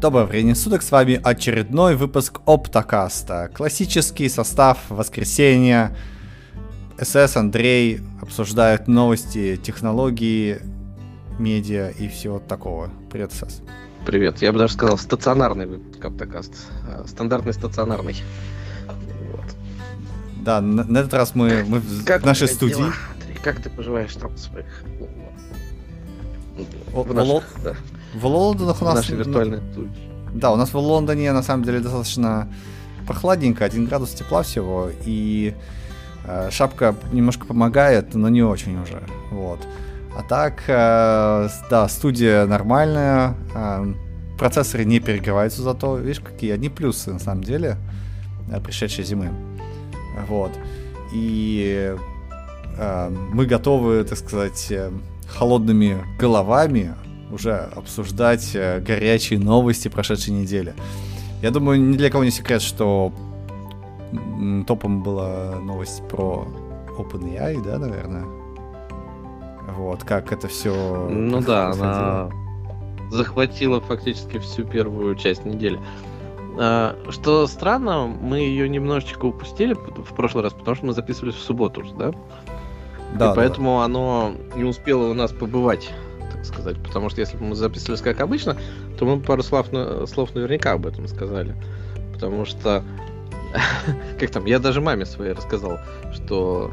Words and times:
Доброго 0.00 0.24
времени 0.24 0.54
суток, 0.54 0.80
с 0.82 0.90
вами 0.90 1.20
очередной 1.22 1.94
выпуск 1.94 2.40
Оптокаста. 2.46 3.50
Классический 3.52 4.30
состав 4.30 4.78
воскресенья. 4.88 5.94
СС, 6.98 7.36
Андрей 7.36 8.00
обсуждают 8.22 8.88
новости, 8.88 9.60
технологии, 9.62 10.60
медиа 11.38 11.90
и 11.90 12.08
всего 12.08 12.38
такого. 12.38 12.90
Привет, 13.10 13.34
СС. 13.34 13.60
Привет, 14.06 14.40
я 14.40 14.52
бы 14.52 14.58
даже 14.58 14.72
сказал 14.72 14.96
стационарный 14.96 15.66
выпуск 15.66 16.02
Оптокаст. 16.02 16.54
А, 16.88 17.04
стандартный 17.06 17.52
стационарный. 17.52 18.16
Вот. 19.32 19.54
Да, 20.36 20.62
на, 20.62 20.82
на 20.82 20.98
этот 21.00 21.12
раз 21.12 21.34
мы, 21.34 21.62
мы 21.68 21.82
как 22.06 22.22
в 22.22 22.24
нашей 22.24 22.48
студии. 22.48 22.76
Дела? 22.76 22.94
Как 23.44 23.60
ты 23.60 23.68
поживаешь 23.68 24.14
там 24.14 24.34
своих... 24.38 24.82
О, 26.94 27.02
в, 27.02 27.12
наших, 27.12 27.44
да. 27.62 27.76
В 28.14 28.26
Лондонах 28.26 28.82
у 28.82 28.84
нас... 28.84 28.94
Наши 28.96 29.16
виртуальные 29.16 29.62
Да, 30.34 30.52
у 30.52 30.56
нас 30.56 30.72
в 30.72 30.78
Лондоне 30.78 31.32
на 31.32 31.42
самом 31.42 31.64
деле 31.64 31.80
достаточно 31.80 32.48
прохладненько, 33.06 33.64
один 33.64 33.86
градус 33.86 34.10
тепла 34.10 34.42
всего, 34.42 34.90
и 35.04 35.54
э, 36.26 36.48
шапка 36.50 36.94
немножко 37.12 37.46
помогает, 37.46 38.14
но 38.14 38.28
не 38.28 38.42
очень 38.42 38.80
уже, 38.80 39.02
вот. 39.30 39.58
А 40.16 40.22
так, 40.22 40.62
э, 40.66 41.48
да, 41.70 41.88
студия 41.88 42.46
нормальная, 42.46 43.34
э, 43.54 43.94
процессоры 44.38 44.84
не 44.84 45.00
перегреваются 45.00 45.62
зато, 45.62 45.96
видишь, 45.96 46.20
какие 46.20 46.52
одни 46.52 46.68
плюсы 46.68 47.12
на 47.12 47.18
самом 47.18 47.42
деле 47.42 47.76
э, 48.52 48.60
пришедшей 48.60 49.04
зимы, 49.04 49.30
вот. 50.28 50.52
И 51.12 51.96
э, 52.78 53.10
мы 53.32 53.46
готовы, 53.46 54.04
так 54.04 54.18
сказать, 54.18 54.66
э, 54.70 54.90
холодными 55.26 55.98
головами 56.18 56.94
уже 57.30 57.68
обсуждать 57.76 58.50
э, 58.54 58.80
горячие 58.80 59.38
новости 59.38 59.88
прошедшей 59.88 60.34
недели. 60.34 60.74
Я 61.42 61.50
думаю, 61.50 61.80
ни 61.80 61.96
для 61.96 62.10
кого 62.10 62.24
не 62.24 62.30
секрет, 62.30 62.62
что 62.62 63.12
топом 64.66 65.02
была 65.02 65.56
новость 65.60 66.02
про 66.08 66.46
OpenAI, 66.98 67.62
да, 67.64 67.78
наверное? 67.78 68.24
Вот, 69.76 70.04
как 70.04 70.32
это 70.32 70.48
все. 70.48 71.08
Ну 71.08 71.40
да, 71.40 71.70
она 71.70 72.30
захватила 73.10 73.80
фактически 73.80 74.38
всю 74.38 74.64
первую 74.64 75.14
часть 75.16 75.44
недели. 75.44 75.80
А, 76.58 76.96
что 77.10 77.46
странно, 77.46 78.06
мы 78.06 78.38
ее 78.38 78.68
немножечко 78.68 79.26
упустили 79.26 79.74
в 79.74 80.14
прошлый 80.14 80.44
раз, 80.44 80.52
потому 80.52 80.76
что 80.76 80.86
мы 80.86 80.92
записывались 80.92 81.34
в 81.34 81.40
субботу, 81.42 81.82
да? 81.98 82.12
Да. 83.14 83.32
И 83.32 83.36
поэтому 83.36 83.78
да. 83.78 83.84
оно 83.84 84.32
не 84.54 84.64
успело 84.64 85.10
у 85.10 85.14
нас 85.14 85.32
побывать, 85.32 85.90
так 86.40 86.46
сказать. 86.46 86.82
Потому 86.82 87.10
что 87.10 87.20
если 87.20 87.36
бы 87.36 87.44
мы 87.44 87.54
записывались 87.54 88.00
как 88.00 88.20
обычно, 88.20 88.56
то 88.98 89.04
мы 89.04 89.20
пару 89.20 89.42
слов, 89.42 89.68
слов 90.06 90.34
наверняка 90.34 90.72
об 90.72 90.86
этом 90.86 91.06
сказали. 91.06 91.54
Потому 92.14 92.44
что, 92.46 92.82
как 94.18 94.30
там, 94.30 94.46
я 94.46 94.58
даже 94.58 94.80
маме 94.80 95.04
своей 95.04 95.32
рассказал, 95.32 95.78
что 96.12 96.72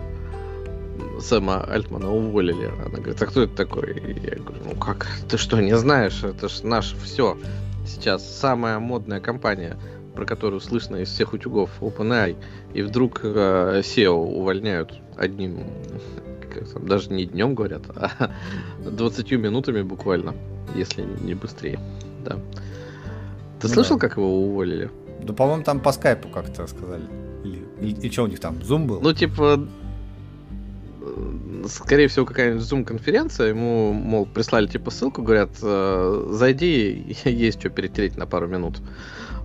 Сэма 1.20 1.64
Альтмана 1.64 2.12
уволили. 2.12 2.72
Она 2.86 2.98
говорит, 2.98 3.22
а 3.22 3.26
кто 3.26 3.44
это 3.44 3.56
такой? 3.56 3.94
И 3.98 4.26
я 4.26 4.36
говорю, 4.38 4.62
ну 4.66 4.76
как, 4.76 5.08
ты 5.30 5.38
что, 5.38 5.59
не 5.59 5.76
знаешь? 5.78 6.24
Это 6.24 6.48
ж 6.48 6.64
наше 6.64 6.96
все. 6.98 7.38
Сейчас 7.86 8.26
самая 8.40 8.80
модная 8.80 9.20
компания, 9.20 9.78
про 10.16 10.26
которую 10.26 10.62
слышно 10.62 10.98
из 10.98 11.09
всех 11.09 11.34
утюгов 11.34 11.70
OpenAI. 11.81 12.38
И 12.74 12.81
вдруг 12.81 13.22
э, 13.24 13.81
SEO 13.84 14.14
увольняют 14.14 14.94
одним 15.16 15.64
там, 16.66 16.88
даже 16.88 17.11
не 17.11 17.25
днем 17.25 17.55
говорят, 17.55 17.83
а 17.95 18.31
20 18.80 19.31
минутами 19.33 19.81
буквально, 19.81 20.36
если 20.75 21.03
не 21.22 21.33
быстрее. 21.33 21.80
Да. 22.23 22.38
Ты 23.59 23.67
ну 23.67 23.73
слышал, 23.73 23.97
да. 23.97 24.08
как 24.08 24.17
его 24.17 24.44
уволили? 24.44 24.89
Да, 25.23 25.33
по-моему, 25.33 25.63
там 25.63 25.80
по 25.80 25.91
скайпу 25.91 26.30
как-то 26.30 26.67
сказали. 26.67 27.03
Или, 27.44 27.63
и, 27.81 28.07
и 28.07 28.12
что 28.12 28.23
у 28.23 28.28
них 28.28 28.40
там, 28.40 28.62
зум 28.63 28.88
был? 28.88 29.01
Ну, 29.01 29.13
типа, 29.13 29.67
скорее 31.67 32.07
всего, 32.07 32.25
какая-нибудь 32.25 32.63
зум-конференция, 32.63 33.50
ему, 33.50 33.94
мол, 33.94 34.25
прислали 34.25 34.67
типа 34.67 34.91
ссылку, 34.91 35.22
говорят, 35.22 35.50
«Э, 35.62 36.28
зайди, 36.31 37.17
есть 37.25 37.59
что 37.59 37.69
перетереть 37.69 38.17
на 38.17 38.25
пару 38.25 38.47
минут. 38.47 38.78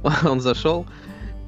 Он 0.25 0.41
зашел, 0.41 0.87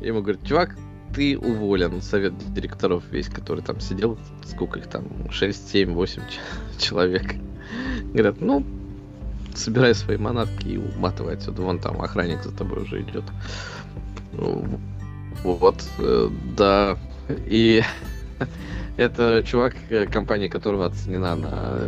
ему 0.01 0.23
говорит, 0.23 0.45
чувак, 0.45 0.77
ты 1.15 1.39
уволен. 1.39 2.03
Совет 2.03 2.35
директоров 2.53 3.05
весь, 3.11 3.29
который 3.29 3.63
там 3.63 3.81
сидел, 3.81 4.19
сколько 4.45 4.79
их 4.79 4.89
там, 4.89 5.31
6, 5.31 5.71
7, 5.71 5.93
8 5.93 6.23
человек. 6.79 7.35
Говорят, 8.13 8.41
ну, 8.41 8.65
собирай 9.55 9.95
свои 9.95 10.17
манатки 10.17 10.69
и 10.69 10.79
уматывай 10.79 11.35
отсюда. 11.35 11.63
Вон 11.63 11.79
там 11.79 12.01
охранник 12.03 12.43
за 12.43 12.53
тобой 12.53 12.83
уже 12.83 13.03
идет. 13.03 13.25
Вот, 15.43 15.85
э, 15.99 16.29
да. 16.57 16.99
И 17.29 17.83
это 18.97 19.43
чувак, 19.45 19.75
э, 19.91 20.07
компания 20.07 20.49
которого 20.49 20.87
оценена 20.87 21.37
на 21.37 21.79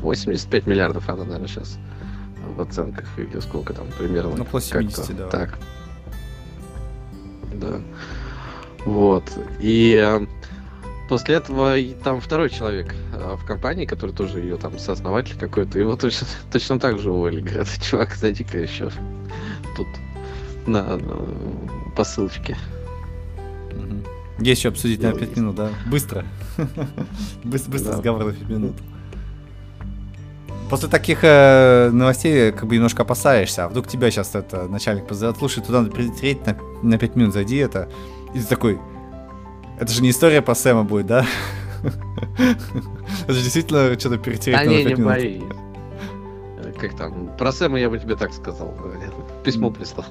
85 0.00 0.66
миллиардов, 0.66 1.08
она, 1.08 1.24
наверное, 1.24 1.48
сейчас 1.48 1.78
в 2.56 2.60
оценках, 2.60 3.06
или 3.16 3.40
сколько 3.40 3.72
там 3.72 3.86
примерно. 3.98 4.36
Ну, 4.36 4.44
plus 4.44 4.60
70, 4.60 5.16
да. 5.16 5.28
Так. 5.28 5.58
Да. 7.54 7.80
Вот. 8.84 9.24
И 9.60 9.98
э, 10.00 10.26
после 11.08 11.36
этого 11.36 11.76
и 11.76 11.94
там 11.94 12.20
второй 12.20 12.50
человек 12.50 12.94
э, 13.12 13.36
в 13.36 13.44
компании, 13.46 13.86
который 13.86 14.14
тоже 14.14 14.40
ее 14.40 14.56
там 14.56 14.78
сооснователь 14.78 15.38
какой-то, 15.38 15.78
его 15.78 15.96
точно, 15.96 16.26
точно 16.52 16.78
так 16.78 16.98
же 16.98 17.10
уволили. 17.10 17.40
Говорят, 17.40 17.68
чувак, 17.82 18.14
зайди-ка 18.14 18.58
еще 18.58 18.90
тут 19.76 19.86
на, 20.66 20.96
на 20.96 21.16
по 21.96 22.04
ссылочке. 22.04 22.56
Есть 24.38 24.60
еще 24.60 24.70
обсудить 24.70 25.00
на 25.00 25.12
5 25.12 25.36
минут, 25.36 25.54
да? 25.54 25.70
Быстро. 25.86 26.24
Быстро, 27.44 27.70
быстро 27.70 27.92
разговор 27.92 28.24
на 28.24 28.32
5 28.32 28.48
минут. 28.48 28.76
После 30.70 30.88
таких 30.88 31.20
э, 31.22 31.90
новостей 31.92 32.50
как 32.50 32.66
бы 32.66 32.74
немножко 32.74 33.02
опасаешься, 33.02 33.64
а 33.64 33.68
вдруг 33.68 33.86
тебя 33.86 34.10
сейчас 34.10 34.34
это 34.34 34.66
начальник 34.66 35.06
позовет, 35.06 35.36
слушай, 35.36 35.62
туда 35.62 35.82
надо 35.82 35.92
прилететь 35.92 36.44
на, 36.46 36.56
на 36.82 36.98
5 36.98 37.16
минут, 37.16 37.34
зайди 37.34 37.56
это. 37.56 37.88
И 38.34 38.40
ты 38.40 38.46
такой, 38.46 38.80
это 39.78 39.92
же 39.92 40.02
не 40.02 40.10
история 40.10 40.42
по 40.42 40.54
Сэма 40.54 40.84
будет, 40.84 41.06
да? 41.06 41.26
Это 43.22 43.32
же 43.32 43.42
действительно 43.42 43.98
что-то 43.98 44.18
перетереть 44.18 44.58
а 44.60 44.64
на 44.64 44.68
не, 44.68 44.84
не 44.84 44.94
бои. 44.94 45.42
Как 46.80 46.96
там, 46.96 47.30
про 47.36 47.52
Сэма 47.52 47.78
я 47.78 47.88
бы 47.88 47.98
тебе 47.98 48.16
так 48.16 48.32
сказал. 48.32 48.74
Письмо 49.44 49.70
прислал. 49.70 50.06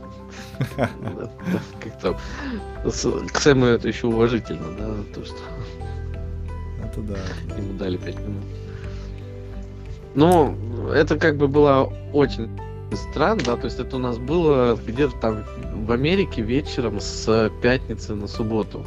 Как 0.75 1.99
там, 2.01 2.17
к 2.83 3.37
Сэму 3.39 3.65
это 3.65 3.87
еще 3.87 4.07
уважительно, 4.07 4.71
да, 4.77 4.93
то, 5.13 5.25
что... 5.25 5.37
Это 6.83 7.01
да. 7.01 7.17
Ему 7.57 7.73
дали 7.77 7.97
5 7.97 8.19
минут. 8.19 8.43
Ну, 10.15 10.55
это 10.93 11.17
как 11.17 11.37
бы 11.37 11.47
было 11.47 11.91
очень 12.13 12.49
странно, 12.91 13.41
да, 13.43 13.55
то 13.55 13.65
есть 13.65 13.79
это 13.79 13.95
у 13.95 13.99
нас 13.99 14.17
было 14.17 14.75
где-то 14.75 15.15
там 15.19 15.43
в 15.85 15.91
Америке 15.91 16.41
вечером 16.41 16.99
с 16.99 17.51
пятницы 17.61 18.15
на 18.15 18.27
субботу. 18.27 18.85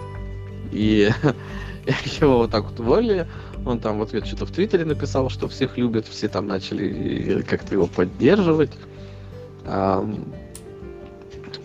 И 0.72 1.10
его 2.20 2.38
вот 2.38 2.50
так 2.50 2.64
вот 2.64 2.80
уволили, 2.80 3.26
он 3.64 3.80
там 3.80 3.98
в 3.98 4.02
ответ 4.02 4.26
что-то 4.26 4.46
в 4.46 4.50
Твиттере 4.50 4.84
написал, 4.84 5.28
что 5.28 5.48
всех 5.48 5.76
любят, 5.76 6.06
все 6.06 6.28
там 6.28 6.46
начали 6.46 7.42
как-то 7.42 7.74
его 7.74 7.86
поддерживать. 7.86 8.70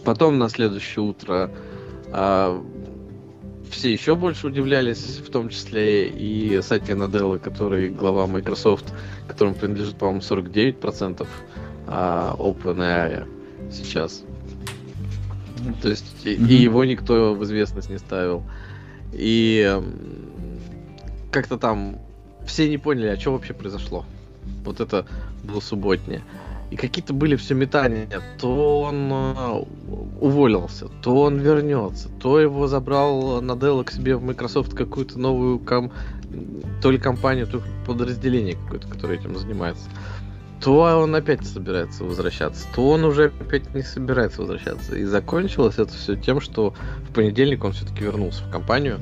Потом 0.04 0.40
на 0.40 0.50
следующее 0.50 1.04
утро 1.04 1.52
а, 2.12 2.60
все 3.70 3.94
еще 3.94 4.16
больше 4.16 4.48
удивлялись, 4.48 5.22
в 5.26 5.30
том 5.32 5.50
числе 5.50 6.08
и 6.08 6.62
Сатья 6.62 6.96
Наделла, 6.96 7.38
который 7.38 7.90
глава 7.90 8.28
Microsoft, 8.28 8.94
которому 9.28 9.56
принадлежит, 9.56 9.96
по-моему, 9.96 10.22
49% 10.22 11.28
а, 11.88 12.36
OpenAI 12.38 13.28
сейчас. 13.72 14.24
То 15.82 15.90
есть 15.90 16.26
mm-hmm. 16.26 16.48
и 16.48 16.54
его 16.56 16.84
никто 16.86 17.34
в 17.34 17.44
известность 17.44 17.90
не 17.90 18.00
ставил. 18.00 18.44
И 19.12 19.80
как-то 21.32 21.58
там 21.58 21.98
все 22.46 22.70
не 22.70 22.78
поняли, 22.78 23.08
а 23.08 23.20
что 23.20 23.34
вообще 23.34 23.54
произошло. 23.54 24.06
Вот 24.66 24.80
это 24.80 25.06
было 25.44 25.60
субботнее. 25.60 26.24
И 26.72 26.78
какие-то 26.78 27.14
были 27.14 27.36
все 27.36 27.54
метания. 27.54 28.08
То 28.40 28.82
он 28.82 29.12
э, 29.12 29.64
уволился, 30.22 30.88
то 31.02 31.24
он 31.24 31.38
вернется, 31.38 32.08
то 32.22 32.40
его 32.40 32.68
забрал 32.68 33.42
Наделла 33.42 33.84
к 33.84 33.92
себе 33.92 34.16
в 34.16 34.24
Microsoft 34.24 34.74
какую-то 34.74 35.20
новую 35.20 35.60
ком... 35.60 35.92
то 36.82 36.92
ли 36.92 36.98
компанию, 36.98 37.46
то 37.46 37.58
ли 37.58 37.64
подразделение 37.86 38.56
какое-то, 38.56 38.88
которое 38.88 39.20
этим 39.20 39.38
занимается 39.38 39.84
то 40.62 41.02
он 41.02 41.16
опять 41.16 41.46
собирается 41.46 42.04
возвращаться, 42.04 42.68
то 42.76 42.90
он 42.90 43.04
уже 43.04 43.32
опять 43.40 43.74
не 43.74 43.82
собирается 43.82 44.42
возвращаться. 44.42 44.96
И 44.96 45.04
закончилось 45.06 45.76
это 45.80 45.94
все 45.94 46.16
тем, 46.16 46.40
что 46.40 46.76
в 47.10 47.14
понедельник 47.14 47.64
он 47.64 47.74
все-таки 47.74 48.04
вернулся 48.04 48.44
в 48.44 48.52
компанию. 48.52 49.00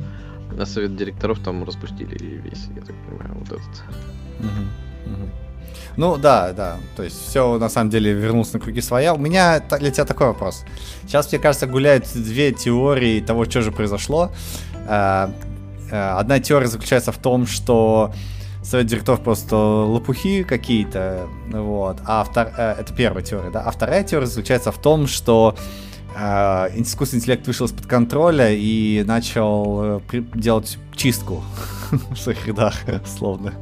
На 0.51 0.65
совет 0.65 0.95
директоров 0.95 1.39
там 1.39 1.63
распустили 1.63 2.17
весь, 2.17 2.67
я 2.75 2.81
так 2.81 2.95
понимаю, 3.07 3.35
вот 3.39 3.47
этот. 3.47 3.83
Ну 5.97 6.17
да, 6.17 6.53
да. 6.53 6.77
То 6.95 7.03
есть 7.03 7.29
все 7.29 7.57
на 7.57 7.67
самом 7.67 7.89
деле 7.89 8.13
вернулось 8.13 8.53
на 8.53 8.59
круги 8.59 8.79
своя. 8.79 9.13
У 9.13 9.17
меня 9.17 9.59
для 9.59 9.91
тебя 9.91 10.05
такой 10.05 10.27
вопрос. 10.27 10.63
Сейчас, 11.05 11.29
мне 11.31 11.39
кажется, 11.39 11.67
гуляют 11.67 12.05
две 12.13 12.53
теории 12.53 13.19
того, 13.19 13.45
что 13.45 13.61
же 13.61 13.71
произошло. 13.71 14.31
Э, 14.87 15.29
э, 15.91 16.11
одна 16.11 16.39
теория 16.39 16.67
заключается 16.67 17.11
в 17.11 17.17
том, 17.17 17.45
что 17.45 18.13
совет 18.69 18.87
директоров 18.87 19.21
просто 19.21 19.55
лопухи 19.55 20.43
какие-то, 20.43 21.27
вот. 21.51 21.97
А 22.05 22.23
втор... 22.23 22.47
Э, 22.57 22.75
это 22.79 22.93
первая 22.93 23.23
теория, 23.23 23.49
да. 23.49 23.61
А 23.61 23.71
вторая 23.71 24.03
теория 24.03 24.27
заключается 24.27 24.71
в 24.71 24.77
том, 24.77 25.07
что 25.07 25.55
искусственный 26.15 27.19
интеллект 27.19 27.45
вышел 27.45 27.67
из-под 27.67 27.85
контроля 27.85 28.49
и 28.51 29.03
начал 29.05 30.01
делать 30.33 30.77
чистку 30.95 31.43
в 31.91 32.15
своих 32.17 32.47
рядах, 32.47 32.73
словно. 33.05 33.53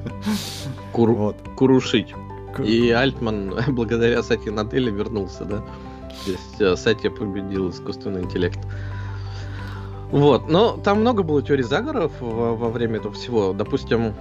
Кур... 0.94 1.12
Вот. 1.12 1.36
Курушить. 1.56 2.16
И 2.64 2.90
Альтман 2.90 3.54
благодаря 3.68 4.24
Сати 4.24 4.50
Наделе 4.50 4.92
вернулся, 4.92 5.46
да? 5.46 5.58
То 6.26 6.32
есть 6.32 6.62
э, 6.62 6.76
Сати 6.76 7.10
победил 7.10 7.70
искусственный 7.70 8.24
интеллект. 8.24 8.60
Вот, 10.12 10.50
но 10.50 10.78
там 10.78 11.02
много 11.02 11.24
было 11.24 11.42
теорий 11.42 11.64
заговоров 11.64 12.14
во, 12.22 12.56
во 12.56 12.70
время 12.70 12.98
этого 12.98 13.14
всего. 13.14 13.54
Допустим, 13.54 14.16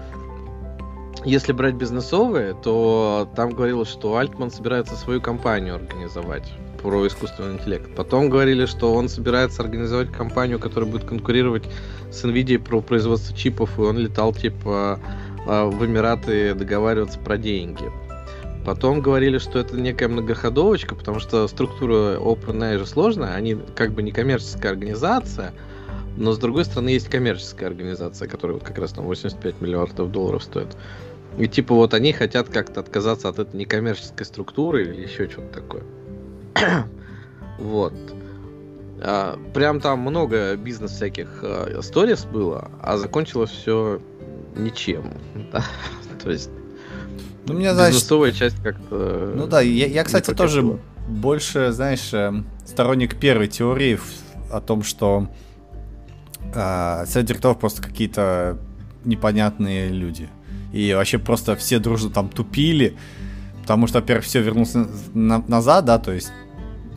если 1.26 1.52
брать 1.52 1.74
бизнесовые, 1.74 2.54
то 2.54 3.28
там 3.34 3.50
говорилось, 3.50 3.88
что 3.88 4.16
Альтман 4.16 4.52
собирается 4.52 4.94
свою 4.94 5.20
компанию 5.20 5.74
организовать 5.74 6.52
про 6.80 7.04
искусственный 7.04 7.54
интеллект. 7.54 7.92
Потом 7.96 8.30
говорили, 8.30 8.64
что 8.64 8.94
он 8.94 9.08
собирается 9.08 9.60
организовать 9.60 10.12
компанию, 10.12 10.60
которая 10.60 10.88
будет 10.88 11.04
конкурировать 11.04 11.64
с 12.12 12.24
NVIDIA 12.24 12.60
про 12.60 12.80
производство 12.80 13.36
чипов, 13.36 13.76
и 13.76 13.82
он 13.82 13.98
летал 13.98 14.32
типа 14.32 15.00
а, 15.48 15.66
в 15.66 15.84
Эмираты 15.84 16.54
договариваться 16.54 17.18
про 17.18 17.36
деньги. 17.36 17.90
Потом 18.64 19.00
говорили, 19.00 19.38
что 19.38 19.58
это 19.58 19.76
некая 19.76 20.06
многоходовочка, 20.06 20.94
потому 20.94 21.18
что 21.18 21.48
структура 21.48 22.18
OpenAI 22.18 22.78
же 22.78 22.86
сложная, 22.86 23.34
они 23.34 23.56
как 23.74 23.90
бы 23.90 24.04
не 24.04 24.12
коммерческая 24.12 24.70
организация, 24.70 25.52
но 26.16 26.32
с 26.32 26.38
другой 26.38 26.64
стороны 26.64 26.90
есть 26.90 27.08
коммерческая 27.08 27.68
организация, 27.68 28.28
которая 28.28 28.58
как 28.58 28.78
раз 28.78 28.92
там 28.92 29.06
85 29.06 29.60
миллиардов 29.60 30.12
долларов 30.12 30.44
стоит. 30.44 30.68
И 31.38 31.48
типа 31.48 31.74
вот 31.74 31.92
они 31.94 32.12
хотят 32.12 32.48
как-то 32.48 32.80
отказаться 32.80 33.28
от 33.28 33.38
этой 33.38 33.56
некоммерческой 33.56 34.24
структуры 34.24 34.84
или 34.84 35.02
еще 35.02 35.28
что-то 35.28 35.60
такое. 35.60 35.82
вот. 37.58 37.94
А, 39.02 39.38
прям 39.52 39.80
там 39.80 40.00
много 40.00 40.56
бизнес 40.56 40.92
всяких 40.92 41.40
а, 41.42 41.80
сторис 41.82 42.24
было, 42.24 42.70
а 42.82 42.96
закончилось 42.96 43.50
все 43.50 44.00
ничем. 44.56 45.12
То 46.22 46.30
есть 46.30 46.50
ну, 47.46 47.54
мне, 47.54 47.72
знаешь... 47.74 47.94
Бизнесовая 47.94 48.32
часть 48.32 48.60
как-то... 48.62 49.32
Ну 49.34 49.46
да, 49.46 49.60
я, 49.60 49.86
я 49.86 50.04
кстати, 50.04 50.34
тоже 50.34 50.78
больше, 51.08 51.70
знаешь, 51.70 52.12
эм, 52.12 52.46
сторонник 52.64 53.16
первой 53.16 53.46
теории 53.46 54.00
о 54.50 54.60
том, 54.60 54.82
что 54.82 55.28
э, 56.52 57.04
совет 57.06 57.26
директоров 57.26 57.58
просто 57.60 57.82
какие-то 57.82 58.58
непонятные 59.04 59.88
люди. 59.90 60.28
И 60.72 60.94
вообще 60.94 61.18
просто 61.18 61.54
все 61.56 61.78
дружно 61.78 62.10
там 62.10 62.28
тупили, 62.28 62.96
потому 63.62 63.86
что, 63.86 64.00
во-первых, 64.00 64.24
все 64.24 64.42
вернулось 64.42 64.74
на- 65.14 65.44
назад, 65.48 65.84
да, 65.84 65.98
то 65.98 66.12
есть 66.12 66.32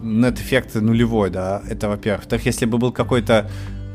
нет-эффект 0.01 0.75
нулевой, 0.75 1.29
да, 1.29 1.61
это 1.69 1.89
во-первых. 1.89 2.21
Во-вторых, 2.21 2.45
если 2.45 2.65
бы 2.65 2.77
был 2.77 2.91
какой-то 2.91 3.49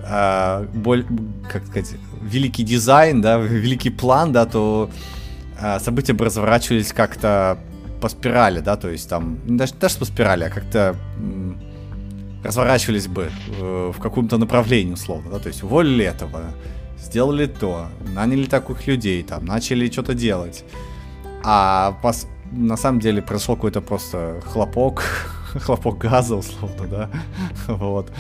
э, 0.06 0.66
боль, 0.74 1.04
как 1.50 1.66
сказать, 1.66 1.94
великий 2.22 2.62
дизайн, 2.62 3.20
да, 3.20 3.38
великий 3.40 3.90
план, 3.90 4.32
да, 4.32 4.46
то 4.46 4.90
э, 5.60 5.78
события 5.80 6.12
бы 6.12 6.24
разворачивались 6.24 6.92
как-то 6.92 7.58
по 8.00 8.08
спирали, 8.08 8.60
да, 8.60 8.76
то 8.76 8.90
есть 8.90 9.08
там, 9.08 9.38
даже, 9.46 9.74
даже 9.80 9.98
по 9.98 10.04
спирали, 10.04 10.44
а 10.44 10.50
как-то 10.50 10.94
м, 11.16 11.58
разворачивались 12.42 13.06
бы 13.06 13.30
э, 13.60 13.92
в 13.96 14.00
каком-то 14.00 14.36
направлении, 14.36 14.92
условно, 14.92 15.30
да, 15.30 15.38
то 15.38 15.48
есть 15.48 15.62
уволили 15.62 16.04
этого, 16.04 16.40
сделали 16.98 17.46
то, 17.46 17.88
наняли 18.14 18.46
таких 18.46 18.86
людей, 18.86 19.22
там, 19.22 19.44
начали 19.44 19.90
что-то 19.90 20.14
делать. 20.14 20.64
А 21.42 21.98
пос, 22.02 22.26
на 22.52 22.76
самом 22.76 23.00
деле 23.00 23.22
произошел 23.22 23.56
какой-то 23.56 23.80
просто 23.80 24.40
хлопок, 24.46 25.02
хлопок 25.54 25.98
газа, 25.98 26.36
условно, 26.36 26.86
да, 26.86 27.10
вот, 27.66 28.10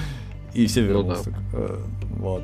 и 0.52 0.66
все 0.66 0.82
вернулись. 0.82 1.26
Ну, 1.26 1.32
да. 1.32 1.58
Э, 1.58 1.78
вот. 2.16 2.42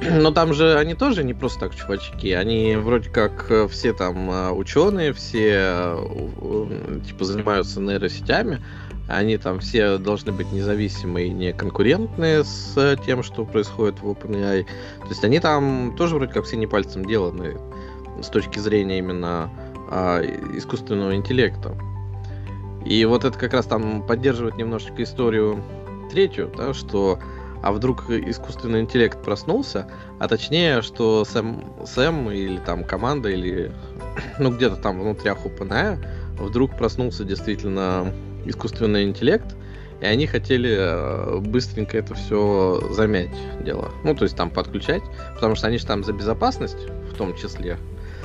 Но 0.00 0.30
там 0.30 0.54
же 0.54 0.78
они 0.78 0.94
тоже 0.94 1.24
не 1.24 1.34
просто 1.34 1.60
так 1.60 1.74
чувачки. 1.74 2.32
Они 2.32 2.76
вроде 2.76 3.10
как 3.10 3.50
э, 3.50 3.66
все 3.68 3.92
там 3.92 4.30
э, 4.30 4.50
ученые, 4.50 5.12
все 5.12 5.98
типа 7.06 7.24
занимаются 7.24 7.80
нейросетями. 7.80 8.62
Они 9.08 9.38
там 9.38 9.58
все 9.60 9.96
должны 9.96 10.32
быть 10.32 10.52
независимые 10.52 11.28
и 11.28 11.30
не 11.30 11.52
конкурентные 11.54 12.44
с 12.44 12.96
тем, 13.06 13.22
что 13.22 13.46
происходит 13.46 14.00
в 14.00 14.06
OpenAI. 14.06 14.64
То 14.64 15.08
есть 15.08 15.24
они 15.24 15.40
там 15.40 15.94
тоже 15.96 16.16
вроде 16.16 16.32
как 16.32 16.44
все 16.44 16.56
не 16.58 16.66
пальцем 16.66 17.06
деланы 17.06 17.56
с 18.22 18.28
точки 18.28 18.58
зрения 18.58 18.98
именно 18.98 19.50
а, 19.90 20.20
искусственного 20.54 21.16
интеллекта. 21.16 21.74
И 22.84 23.02
вот 23.06 23.24
это 23.24 23.38
как 23.38 23.54
раз 23.54 23.64
там 23.64 24.06
поддерживает 24.06 24.56
немножечко 24.56 25.02
историю 25.02 25.62
третью, 26.10 26.52
да, 26.54 26.74
что 26.74 27.18
а 27.62 27.72
вдруг 27.72 28.08
искусственный 28.10 28.80
интеллект 28.80 29.20
проснулся, 29.22 29.88
а 30.20 30.28
точнее, 30.28 30.80
что 30.82 31.24
Сэм, 31.24 31.64
Сэм 31.86 32.30
или 32.30 32.58
там 32.58 32.84
команда, 32.84 33.30
или 33.30 33.72
ну 34.38 34.50
где-то 34.50 34.76
там 34.76 35.00
внутри 35.00 35.30
OpenAI 35.30 35.98
вдруг 36.38 36.76
проснулся 36.76 37.24
действительно 37.24 38.12
искусственный 38.44 39.04
интеллект, 39.04 39.56
и 40.00 40.06
они 40.06 40.26
хотели 40.26 40.76
э, 40.78 41.38
быстренько 41.40 41.98
это 41.98 42.14
все 42.14 42.80
замять 42.92 43.36
дело. 43.64 43.90
Ну, 44.04 44.14
то 44.14 44.24
есть 44.24 44.36
там 44.36 44.50
подключать, 44.50 45.02
потому 45.34 45.54
что 45.54 45.66
они 45.66 45.78
же 45.78 45.86
там 45.86 46.04
за 46.04 46.12
безопасность 46.12 46.78
в 47.12 47.16
том 47.16 47.36
числе. 47.36 47.78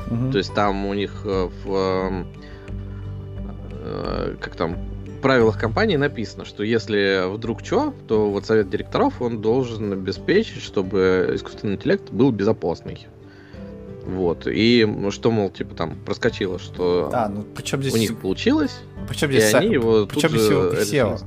Угу. 0.09 0.31
То 0.31 0.37
есть 0.37 0.53
там 0.53 0.85
у 0.85 0.93
них 0.93 1.21
э, 1.25 1.49
в 1.63 2.25
э, 3.71 4.35
как 4.39 4.55
там 4.55 4.77
правилах 5.23 5.57
компании 5.57 5.95
написано, 5.95 6.45
что 6.45 6.63
если 6.63 7.33
вдруг 7.33 7.65
что, 7.65 7.93
то 8.07 8.29
вот 8.29 8.45
совет 8.45 8.69
директоров, 8.69 9.21
он 9.21 9.41
должен 9.41 9.93
обеспечить, 9.93 10.61
чтобы 10.61 11.31
искусственный 11.33 11.75
интеллект 11.75 12.11
был 12.11 12.31
безопасный. 12.31 13.07
Вот. 14.05 14.47
И 14.47 14.87
что, 15.11 15.31
мол, 15.31 15.49
типа 15.49 15.75
там 15.75 15.95
проскочило, 16.05 16.59
что 16.59 17.09
да, 17.11 17.29
ну, 17.29 17.43
причем 17.55 17.81
здесь... 17.81 17.93
у 17.93 17.97
них 17.97 18.17
получилось, 18.17 18.81
причем 19.07 19.29
здесь 19.29 19.53
и 19.53 19.55
они 19.55 19.73
его 19.73 20.05
причем 20.05 20.29
тут 20.29 20.31
здесь 20.31 20.89
же 20.89 20.95
его 20.95 21.17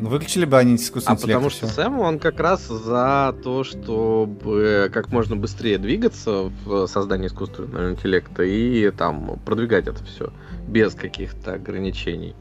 ну, 0.00 0.08
выключили 0.08 0.46
бы 0.46 0.56
они 0.56 0.76
искусственный 0.76 1.14
а 1.14 1.18
интеллект. 1.18 1.38
потому 1.38 1.50
что 1.50 1.66
Сэм, 1.66 1.98
он 2.00 2.18
как 2.18 2.40
раз 2.40 2.66
за 2.66 3.36
то, 3.44 3.64
чтобы 3.64 4.90
как 4.94 5.12
можно 5.12 5.36
быстрее 5.36 5.76
двигаться 5.76 6.50
в 6.64 6.86
создании 6.86 7.26
искусственного 7.26 7.90
интеллекта 7.90 8.42
и 8.42 8.90
там 8.92 9.38
продвигать 9.44 9.88
это 9.88 10.02
все 10.04 10.32
без 10.66 10.94
каких-то 10.94 11.52
ограничений. 11.54 12.34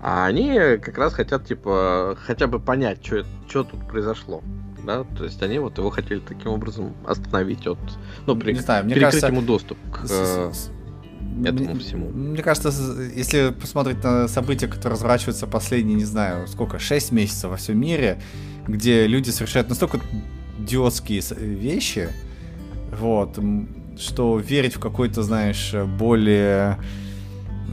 А 0.00 0.26
они 0.26 0.54
как 0.82 0.98
раз 0.98 1.14
хотят, 1.14 1.46
типа, 1.46 2.18
хотя 2.20 2.48
бы 2.48 2.58
понять, 2.58 2.98
что 3.06 3.62
тут 3.62 3.88
произошло. 3.88 4.42
Да, 4.86 5.04
то 5.04 5.24
есть 5.24 5.42
они 5.42 5.58
вот 5.58 5.78
его 5.78 5.90
хотели 5.90 6.20
таким 6.20 6.52
образом 6.52 6.94
остановить 7.06 7.66
от, 7.66 7.78
ну, 8.26 8.36
при, 8.36 8.52
не 8.52 8.60
знаю, 8.60 8.84
мне 8.84 8.94
перекрыть 8.94 9.20
кажется, 9.20 9.26
ему 9.28 9.42
доступ 9.42 9.78
к 9.90 10.06
с, 10.06 10.70
этому 11.44 11.70
мне, 11.70 11.78
всему. 11.78 12.10
Мне 12.10 12.42
кажется, 12.42 12.70
если 13.14 13.50
посмотреть 13.50 14.02
на 14.04 14.28
события, 14.28 14.68
которые 14.68 14.94
разворачиваются 14.94 15.46
последние, 15.46 15.96
не 15.96 16.04
знаю, 16.04 16.46
сколько, 16.48 16.78
6 16.78 17.12
месяцев 17.12 17.50
во 17.50 17.56
всем 17.56 17.80
мире, 17.80 18.20
где 18.66 19.06
люди 19.06 19.30
совершают 19.30 19.68
настолько 19.68 20.00
идиотские 20.58 21.22
вещи, 21.38 22.08
вот, 22.98 23.38
что 23.98 24.38
верить 24.38 24.76
в 24.76 24.80
какой-то, 24.80 25.22
знаешь, 25.22 25.74
более 25.98 26.78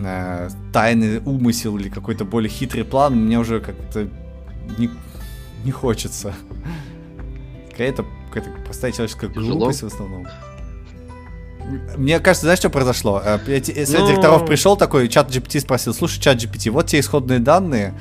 э, 0.04 0.50
тайный 0.74 1.20
умысел 1.20 1.78
или 1.78 1.90
какой-то 1.90 2.26
более 2.26 2.50
хитрый 2.50 2.84
план, 2.84 3.16
мне 3.16 3.40
уже 3.40 3.60
как-то 3.60 4.10
не, 4.78 4.90
не 5.64 5.72
хочется. 5.72 6.34
Какая-то 7.72 8.06
какая 8.32 8.54
простая 8.64 8.92
человеческая 8.92 9.30
Тяжело. 9.30 9.58
глупость 9.58 9.84
в 9.84 9.88
основном. 9.88 10.28
Мне 11.96 12.20
кажется, 12.20 12.46
знаешь, 12.46 12.60
что 12.60 12.70
произошло? 12.70 13.22
Э, 13.24 13.38
совет 13.38 13.90
Но... 13.90 14.08
директоров 14.08 14.46
пришел 14.46 14.76
такой, 14.76 15.08
чат 15.08 15.30
GPT 15.30 15.62
спросил, 15.62 15.94
слушай, 15.94 16.20
чат 16.20 16.38
GPT, 16.38 16.72
вот 16.72 16.88
те 16.88 17.00
исходные 17.00 17.40
данные, 17.40 17.94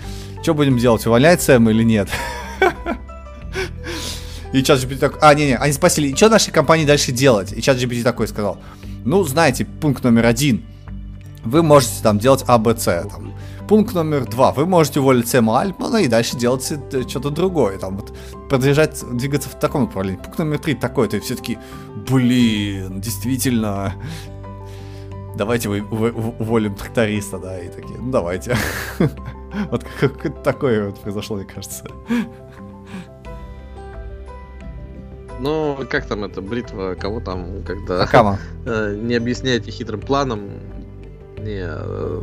что 0.42 0.54
будем 0.54 0.78
делать, 0.78 1.06
увольнять 1.06 1.42
Сэм 1.42 1.68
или 1.70 1.84
нет? 1.84 2.08
И 4.52 4.62
чат 4.64 4.80
GPT 4.80 4.98
такой, 4.98 5.20
а, 5.20 5.34
не-не, 5.34 5.56
они 5.56 5.72
спросили, 5.72 6.14
что 6.16 6.28
нашей 6.28 6.50
компании 6.50 6.84
дальше 6.84 7.12
делать? 7.12 7.52
И 7.52 7.62
чат 7.62 7.76
GPT 7.76 8.02
такой 8.02 8.26
сказал, 8.26 8.58
ну, 9.04 9.22
знаете, 9.22 9.64
пункт 9.64 10.02
номер 10.02 10.26
один– 10.26 10.64
вы 11.44 11.62
можете 11.62 12.02
там 12.02 12.18
делать 12.18 12.44
АБЦ. 12.46 12.84
Там. 12.84 13.34
Пункт 13.70 13.94
номер 13.94 14.24
два. 14.24 14.50
Вы 14.50 14.66
можете 14.66 14.98
уволить 14.98 15.28
Сэма 15.28 15.60
Альтмана 15.60 15.98
и 15.98 16.08
дальше 16.08 16.36
делать 16.36 16.68
э, 16.72 17.02
что-то 17.06 17.30
другое. 17.30 17.78
Там 17.78 17.98
вот 17.98 18.12
продолжать 18.48 19.00
двигаться 19.12 19.48
в 19.48 19.56
таком 19.60 19.82
направлении. 19.84 20.18
Пункт 20.20 20.40
номер 20.40 20.58
три 20.58 20.74
такой. 20.74 21.06
То 21.06 21.14
есть 21.14 21.26
все 21.26 21.36
таки 21.36 21.56
блин, 21.94 23.00
действительно, 23.00 23.94
давайте 25.36 25.68
вы, 25.68 25.82
вы, 25.82 26.10
уволим 26.10 26.74
тракториста, 26.74 27.38
да, 27.38 27.60
и 27.60 27.68
такие, 27.68 27.96
ну 27.96 28.10
давайте. 28.10 28.56
Вот 29.70 29.84
как 30.00 30.42
такое 30.42 30.86
вот 30.86 30.98
произошло, 30.98 31.36
мне 31.36 31.44
кажется. 31.44 31.84
Ну, 35.38 35.78
как 35.88 36.06
там 36.06 36.24
это, 36.24 36.42
бритва, 36.42 36.96
кого 36.96 37.20
там, 37.20 37.62
когда... 37.64 38.02
Акама. 38.02 38.40
Э, 38.66 38.96
не 39.00 39.14
объясняете 39.14 39.70
хитрым 39.70 40.00
планом, 40.00 40.50
не 41.40 41.62
э, 41.64 42.22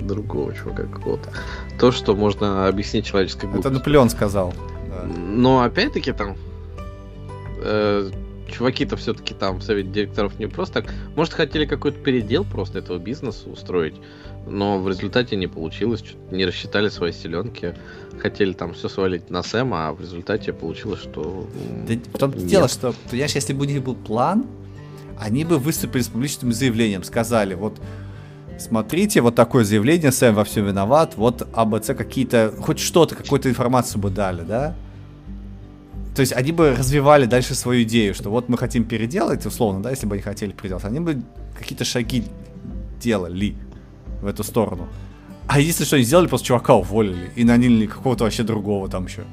другого 0.00 0.54
чувака 0.54 0.84
какого-то. 0.84 1.30
То, 1.78 1.92
что 1.92 2.14
можно 2.14 2.68
объяснить 2.68 3.06
человеческой 3.06 3.46
глупостью. 3.46 3.70
Это 3.70 3.78
Наполеон 3.78 4.10
сказал. 4.10 4.54
Да. 4.88 5.04
Но 5.04 5.62
опять-таки 5.62 6.12
там 6.12 6.36
э, 7.62 8.10
чуваки-то 8.50 8.96
все-таки 8.96 9.34
там 9.34 9.58
в 9.58 9.62
совете 9.62 9.88
директоров 9.88 10.38
не 10.38 10.46
просто 10.46 10.82
так. 10.82 10.92
Может, 11.14 11.34
хотели 11.34 11.66
какой-то 11.66 11.98
передел 11.98 12.44
просто 12.44 12.78
этого 12.78 12.98
бизнеса 12.98 13.48
устроить, 13.48 13.94
но 14.46 14.78
в 14.78 14.88
результате 14.88 15.36
не 15.36 15.46
получилось, 15.46 16.04
не 16.30 16.44
рассчитали 16.46 16.88
свои 16.88 17.12
селенки, 17.12 17.74
хотели 18.18 18.52
там 18.52 18.74
все 18.74 18.88
свалить 18.88 19.30
на 19.30 19.42
Сэма, 19.42 19.88
а 19.88 19.92
в 19.92 20.00
результате 20.00 20.52
получилось, 20.52 21.00
что... 21.00 21.46
Да, 21.86 21.94
в 22.12 22.18
том 22.18 22.32
дело, 22.32 22.68
что, 22.68 22.94
понимаешь, 23.10 23.34
если 23.34 23.52
бы 23.52 23.62
у 23.62 23.68
них 23.68 23.82
был 23.82 23.94
план, 23.94 24.46
они 25.18 25.44
бы 25.44 25.58
выступили 25.58 26.02
с 26.02 26.08
публичным 26.08 26.52
заявлением, 26.52 27.02
сказали, 27.02 27.54
вот 27.54 27.80
смотрите, 28.58 29.20
вот 29.20 29.34
такое 29.34 29.64
заявление, 29.64 30.12
Сэм 30.12 30.34
во 30.34 30.44
всем 30.44 30.66
виноват, 30.66 31.14
вот 31.16 31.48
АБЦ 31.54 31.88
какие-то, 31.96 32.52
хоть 32.60 32.78
что-то, 32.78 33.14
какую-то 33.14 33.48
информацию 33.48 34.00
бы 34.00 34.10
дали, 34.10 34.42
да? 34.42 34.74
То 36.14 36.20
есть 36.20 36.32
они 36.32 36.52
бы 36.52 36.74
развивали 36.74 37.26
дальше 37.26 37.54
свою 37.54 37.82
идею, 37.82 38.14
что 38.14 38.30
вот 38.30 38.48
мы 38.48 38.56
хотим 38.56 38.84
переделать, 38.84 39.44
условно, 39.44 39.82
да, 39.82 39.90
если 39.90 40.06
бы 40.06 40.14
они 40.14 40.22
хотели 40.22 40.52
переделать, 40.52 40.84
они 40.84 41.00
бы 41.00 41.22
какие-то 41.58 41.84
шаги 41.84 42.24
делали 43.00 43.54
в 44.22 44.26
эту 44.26 44.42
сторону. 44.42 44.88
А 45.46 45.60
если 45.60 45.84
что, 45.84 45.96
они 45.96 46.04
сделали, 46.04 46.26
просто 46.26 46.46
чувака 46.46 46.74
уволили 46.74 47.30
и 47.36 47.44
наняли 47.44 47.86
какого-то 47.86 48.24
вообще 48.24 48.42
другого 48.42 48.88
там 48.88 49.06
еще. 49.06 49.24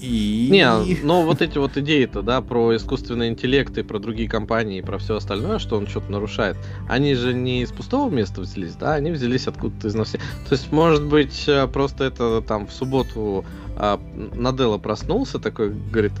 И... 0.00 0.48
Не, 0.50 0.66
но 1.02 1.22
вот 1.22 1.42
эти 1.42 1.58
вот 1.58 1.76
идеи-то, 1.76 2.22
да, 2.22 2.40
про 2.40 2.76
искусственный 2.76 3.28
интеллект 3.28 3.76
и 3.78 3.82
про 3.82 3.98
другие 3.98 4.28
компании 4.28 4.78
и 4.78 4.82
про 4.82 4.98
все 4.98 5.16
остальное, 5.16 5.58
что 5.58 5.76
он 5.76 5.86
что-то 5.86 6.10
нарушает, 6.10 6.56
они 6.88 7.14
же 7.14 7.34
не 7.34 7.62
из 7.62 7.70
пустого 7.70 8.10
места 8.10 8.40
взялись, 8.40 8.74
да, 8.74 8.94
они 8.94 9.10
взялись 9.10 9.46
откуда-то 9.46 9.88
из 9.88 9.94
нас. 9.94 10.10
То 10.10 10.18
есть, 10.52 10.72
может 10.72 11.04
быть, 11.04 11.44
э, 11.46 11.66
просто 11.66 12.04
это 12.04 12.42
там 12.42 12.66
в 12.66 12.72
субботу 12.72 13.44
а, 13.76 14.00
Наделла 14.34 14.78
проснулся 14.78 15.38
такой, 15.38 15.70
говорит, 15.70 16.12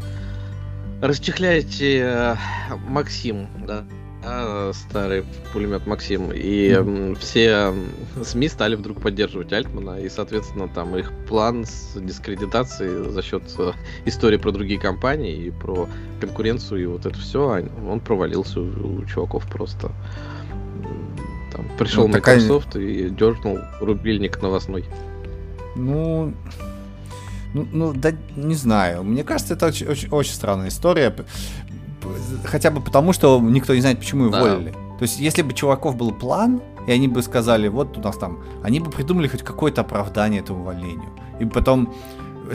расчехляйте 1.00 2.00
э, 2.00 2.36
Максим, 2.88 3.46
да, 3.66 3.84
а, 4.22 4.72
старый 4.74 5.24
пулемет 5.52 5.86
Максим. 5.86 6.30
И 6.32 6.70
mm-hmm. 6.70 7.18
все 7.18 7.74
СМИ 8.22 8.48
стали 8.48 8.74
вдруг 8.74 9.00
поддерживать 9.00 9.52
Альтмана. 9.52 10.00
И, 10.00 10.08
соответственно, 10.08 10.68
там 10.68 10.96
их 10.96 11.12
план 11.28 11.64
с 11.64 11.98
дискредитацией 11.98 13.10
за 13.10 13.22
счет 13.22 13.42
э, 13.58 13.72
истории 14.04 14.36
про 14.36 14.52
другие 14.52 14.78
компании 14.78 15.46
и 15.46 15.50
про 15.50 15.88
конкуренцию 16.20 16.82
и 16.82 16.86
вот 16.86 17.06
это 17.06 17.18
все, 17.18 17.64
он 17.88 18.00
провалился 18.00 18.60
у, 18.60 18.98
у 18.98 19.04
чуваков 19.06 19.46
просто. 19.46 19.90
Там 21.52 21.66
пришел 21.78 22.06
ну, 22.06 22.14
Microsoft 22.14 22.72
такая... 22.72 22.86
и 22.86 23.10
дернул 23.10 23.58
рубильник 23.80 24.40
новостной. 24.42 24.84
Ну, 25.76 26.34
ну, 27.52 27.66
ну, 27.72 27.92
да, 27.92 28.12
не 28.36 28.54
знаю. 28.54 29.02
Мне 29.02 29.24
кажется, 29.24 29.54
это 29.54 29.66
очень, 29.66 29.86
очень, 29.88 30.08
очень 30.10 30.32
странная 30.32 30.68
история 30.68 31.14
хотя 32.44 32.70
бы 32.70 32.80
потому, 32.80 33.12
что 33.12 33.40
никто 33.40 33.74
не 33.74 33.80
знает, 33.80 33.98
почему 33.98 34.24
его 34.24 34.32
да. 34.32 34.42
уволили. 34.42 34.70
То 34.70 35.02
есть, 35.02 35.18
если 35.18 35.42
бы 35.42 35.52
чуваков 35.54 35.96
был 35.96 36.12
план, 36.12 36.60
и 36.86 36.92
они 36.92 37.08
бы 37.08 37.22
сказали, 37.22 37.68
вот 37.68 37.96
у 37.96 38.00
нас 38.00 38.16
там, 38.16 38.42
они 38.62 38.80
бы 38.80 38.90
придумали 38.90 39.28
хоть 39.28 39.42
какое-то 39.42 39.80
оправдание 39.80 40.40
этому 40.40 40.60
увольнению. 40.60 41.10
И 41.38 41.44
потом 41.44 41.92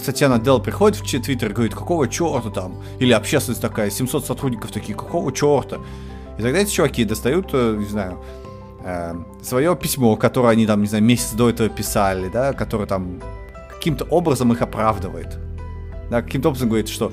Сатьяна 0.03 0.39
Дел 0.39 0.59
приходит 0.59 0.99
в 0.99 1.03
Твиттер 1.03 1.51
и 1.51 1.53
говорит, 1.53 1.73
какого 1.73 2.07
черта 2.07 2.49
там? 2.49 2.75
Или 2.99 3.13
общественность 3.13 3.61
такая, 3.61 3.89
700 3.89 4.25
сотрудников 4.25 4.71
такие, 4.71 4.95
какого 4.95 5.31
черта? 5.31 5.77
И 6.37 6.41
тогда 6.41 6.59
эти 6.59 6.71
чуваки 6.71 7.05
достают, 7.05 7.49
э, 7.53 7.77
не 7.79 7.85
знаю, 7.85 8.19
э, 8.83 9.15
свое 9.41 9.75
письмо, 9.75 10.15
которое 10.17 10.49
они 10.49 10.65
там, 10.67 10.81
не 10.81 10.87
знаю, 10.87 11.03
месяц 11.03 11.31
до 11.31 11.49
этого 11.49 11.69
писали, 11.69 12.29
да, 12.29 12.53
которое 12.53 12.85
там 12.85 13.21
каким-то 13.69 14.05
образом 14.05 14.51
их 14.51 14.61
оправдывает. 14.61 15.37
Да, 16.09 16.21
каким-то 16.21 16.49
образом 16.49 16.69
говорит, 16.69 16.89
что 16.89 17.11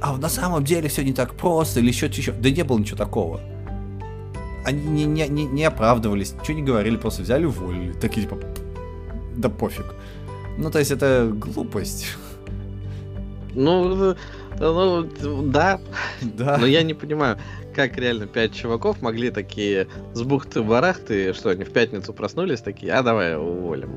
а 0.00 0.16
на 0.16 0.28
самом 0.28 0.64
деле 0.64 0.88
все 0.88 1.02
не 1.02 1.12
так 1.12 1.34
просто, 1.34 1.80
или 1.80 1.88
еще 1.88 2.06
еще. 2.06 2.32
Да 2.32 2.50
не 2.50 2.62
было 2.62 2.78
ничего 2.78 2.96
такого. 2.96 3.40
Они 4.64 4.82
не, 4.82 5.04
не, 5.04 5.28
не, 5.28 5.46
не 5.46 5.64
оправдывались, 5.64 6.34
ничего 6.34 6.58
не 6.58 6.62
говорили, 6.62 6.96
просто 6.96 7.22
взяли, 7.22 7.44
уволили. 7.44 7.92
Такие 7.92 8.26
типа, 8.26 8.38
да 9.36 9.48
пофиг. 9.48 9.86
Ну, 10.58 10.70
то 10.70 10.78
есть 10.78 10.90
это 10.90 11.30
глупость. 11.32 12.06
Ну, 13.54 14.14
ну 14.60 15.42
да. 15.44 15.80
Да. 16.20 16.58
Но 16.58 16.66
я 16.66 16.82
не 16.82 16.94
понимаю, 16.94 17.38
как 17.74 17.96
реально 17.96 18.26
пять 18.26 18.54
чуваков 18.54 19.00
могли 19.02 19.30
такие 19.30 19.86
с 20.12 20.22
бухты-барахты, 20.22 21.32
что 21.32 21.50
они 21.50 21.64
в 21.64 21.72
пятницу 21.72 22.12
проснулись 22.12 22.60
такие, 22.60 22.92
а 22.92 23.02
давай 23.02 23.36
уволим. 23.36 23.90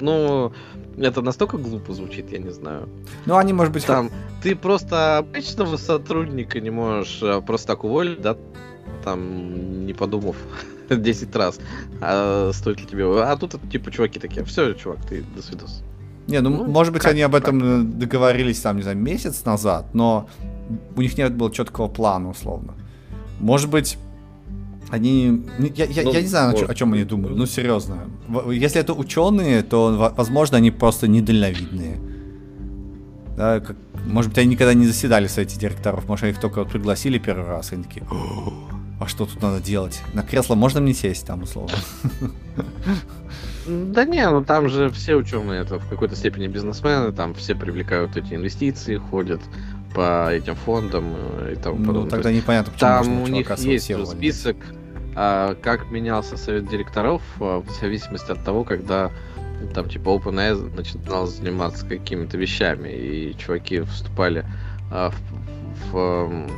Ну, 0.00 0.52
это 0.96 1.22
настолько 1.22 1.58
глупо 1.58 1.92
звучит, 1.92 2.30
я 2.32 2.38
не 2.38 2.50
знаю. 2.50 2.88
Ну, 3.26 3.36
они, 3.36 3.52
может 3.52 3.72
быть... 3.72 3.86
Там, 3.86 4.10
ты 4.42 4.56
просто 4.56 5.18
обычного 5.18 5.76
сотрудника 5.76 6.60
не 6.60 6.70
можешь 6.70 7.20
а, 7.22 7.40
просто 7.40 7.68
так 7.68 7.84
уволить, 7.84 8.20
да, 8.20 8.36
там, 9.04 9.86
не 9.86 9.92
подумав 9.92 10.36
10 10.88 11.36
раз, 11.36 11.58
а 12.00 12.50
стоит 12.52 12.80
ли 12.80 12.86
тебе... 12.86 13.04
А 13.22 13.36
тут, 13.36 13.56
типа, 13.70 13.90
чуваки 13.90 14.18
такие, 14.18 14.44
все, 14.44 14.74
чувак, 14.74 14.98
ты 15.08 15.24
до 15.34 15.42
свидос. 15.42 15.82
Не, 16.26 16.40
ну, 16.40 16.50
ну 16.50 16.64
может 16.64 16.92
быть, 16.92 17.02
как, 17.02 17.12
они 17.12 17.22
об 17.22 17.34
этом 17.34 17.60
как? 17.60 17.68
Э, 17.68 17.82
договорились, 17.82 18.60
там, 18.60 18.76
не 18.76 18.82
знаю, 18.82 18.96
месяц 18.96 19.44
назад, 19.44 19.94
но 19.94 20.28
у 20.96 21.02
них 21.02 21.18
нет 21.18 21.34
было 21.34 21.52
четкого 21.52 21.88
плана, 21.88 22.30
условно. 22.30 22.74
Может 23.40 23.68
быть, 23.68 23.98
они... 24.94 25.44
Я, 25.58 25.84
я, 25.84 26.02
ну, 26.02 26.12
я 26.12 26.22
не 26.22 26.28
знаю, 26.28 26.52
может. 26.52 26.70
о 26.70 26.74
чем 26.74 26.92
они 26.92 27.04
думали. 27.04 27.34
Ну, 27.34 27.46
серьезно. 27.46 28.08
Если 28.50 28.80
это 28.80 28.94
ученые, 28.94 29.62
то, 29.62 30.12
возможно, 30.16 30.56
они 30.56 30.70
просто 30.70 31.08
недальновидные. 31.08 31.98
Да, 33.36 33.60
как, 33.60 33.76
может 34.06 34.30
быть, 34.30 34.38
они 34.38 34.50
никогда 34.50 34.74
не 34.74 34.86
заседали 34.86 35.26
в 35.26 35.30
совете 35.30 35.58
директоров. 35.58 36.08
Может, 36.08 36.24
их 36.24 36.40
только 36.40 36.64
пригласили 36.64 37.18
первый 37.18 37.46
раз, 37.46 37.72
и 37.72 37.74
они 37.74 37.84
такие... 37.84 38.06
А 39.00 39.08
что 39.08 39.26
тут 39.26 39.42
надо 39.42 39.60
делать? 39.60 40.00
На 40.14 40.22
кресло 40.22 40.54
можно 40.54 40.80
мне 40.80 40.94
сесть 40.94 41.26
там, 41.26 41.42
условно? 41.42 41.76
Да 43.66 44.04
не, 44.04 44.28
ну 44.28 44.44
там 44.44 44.68
же 44.68 44.90
все 44.90 45.16
ученые 45.16 45.62
это 45.62 45.78
в 45.78 45.88
какой-то 45.88 46.14
степени 46.14 46.48
бизнесмены, 46.48 47.12
там 47.12 47.32
все 47.34 47.54
привлекают 47.54 48.14
эти 48.14 48.34
инвестиции, 48.34 48.96
ходят 48.96 49.40
по 49.94 50.30
этим 50.30 50.54
фондам 50.54 51.14
э, 51.16 51.54
и 51.54 51.56
тому 51.56 51.78
ну, 51.78 51.86
подобное. 51.86 52.10
тогда 52.10 52.32
непонятно, 52.32 52.72
почему 52.72 52.90
Там 52.90 53.22
у 53.22 53.26
них 53.28 53.50
есть 53.58 53.90
список 54.06 54.56
как 55.14 55.90
менялся 55.90 56.36
совет 56.36 56.68
директоров 56.68 57.22
а, 57.40 57.60
в 57.60 57.70
зависимости 57.80 58.32
от 58.32 58.44
того, 58.44 58.64
когда 58.64 59.10
там 59.72 59.88
типа 59.88 60.08
OpenAI 60.08 60.74
начинал 60.74 61.26
заниматься 61.26 61.86
какими-то 61.86 62.36
вещами, 62.36 62.88
и 62.88 63.36
чуваки 63.36 63.80
вступали 63.80 64.44
а, 64.90 65.10
в, 65.10 65.92
в 65.92 66.50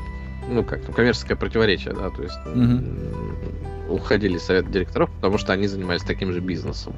ну 0.49 0.65
как 0.65 0.83
там 0.83 0.95
коммерческое 0.95 1.37
противоречие, 1.37 1.95
да, 1.95 2.11
то 2.11 2.23
есть 2.23 2.39
mm-hmm. 2.47 3.91
уходили 3.91 4.37
из 4.37 4.45
совета 4.45 4.71
директоров, 4.71 5.11
потому 5.11 5.39
что 5.39 5.53
они 5.53 5.67
занимались 5.67 6.03
таким 6.03 6.33
же 6.33 6.41
бизнесом. 6.41 6.95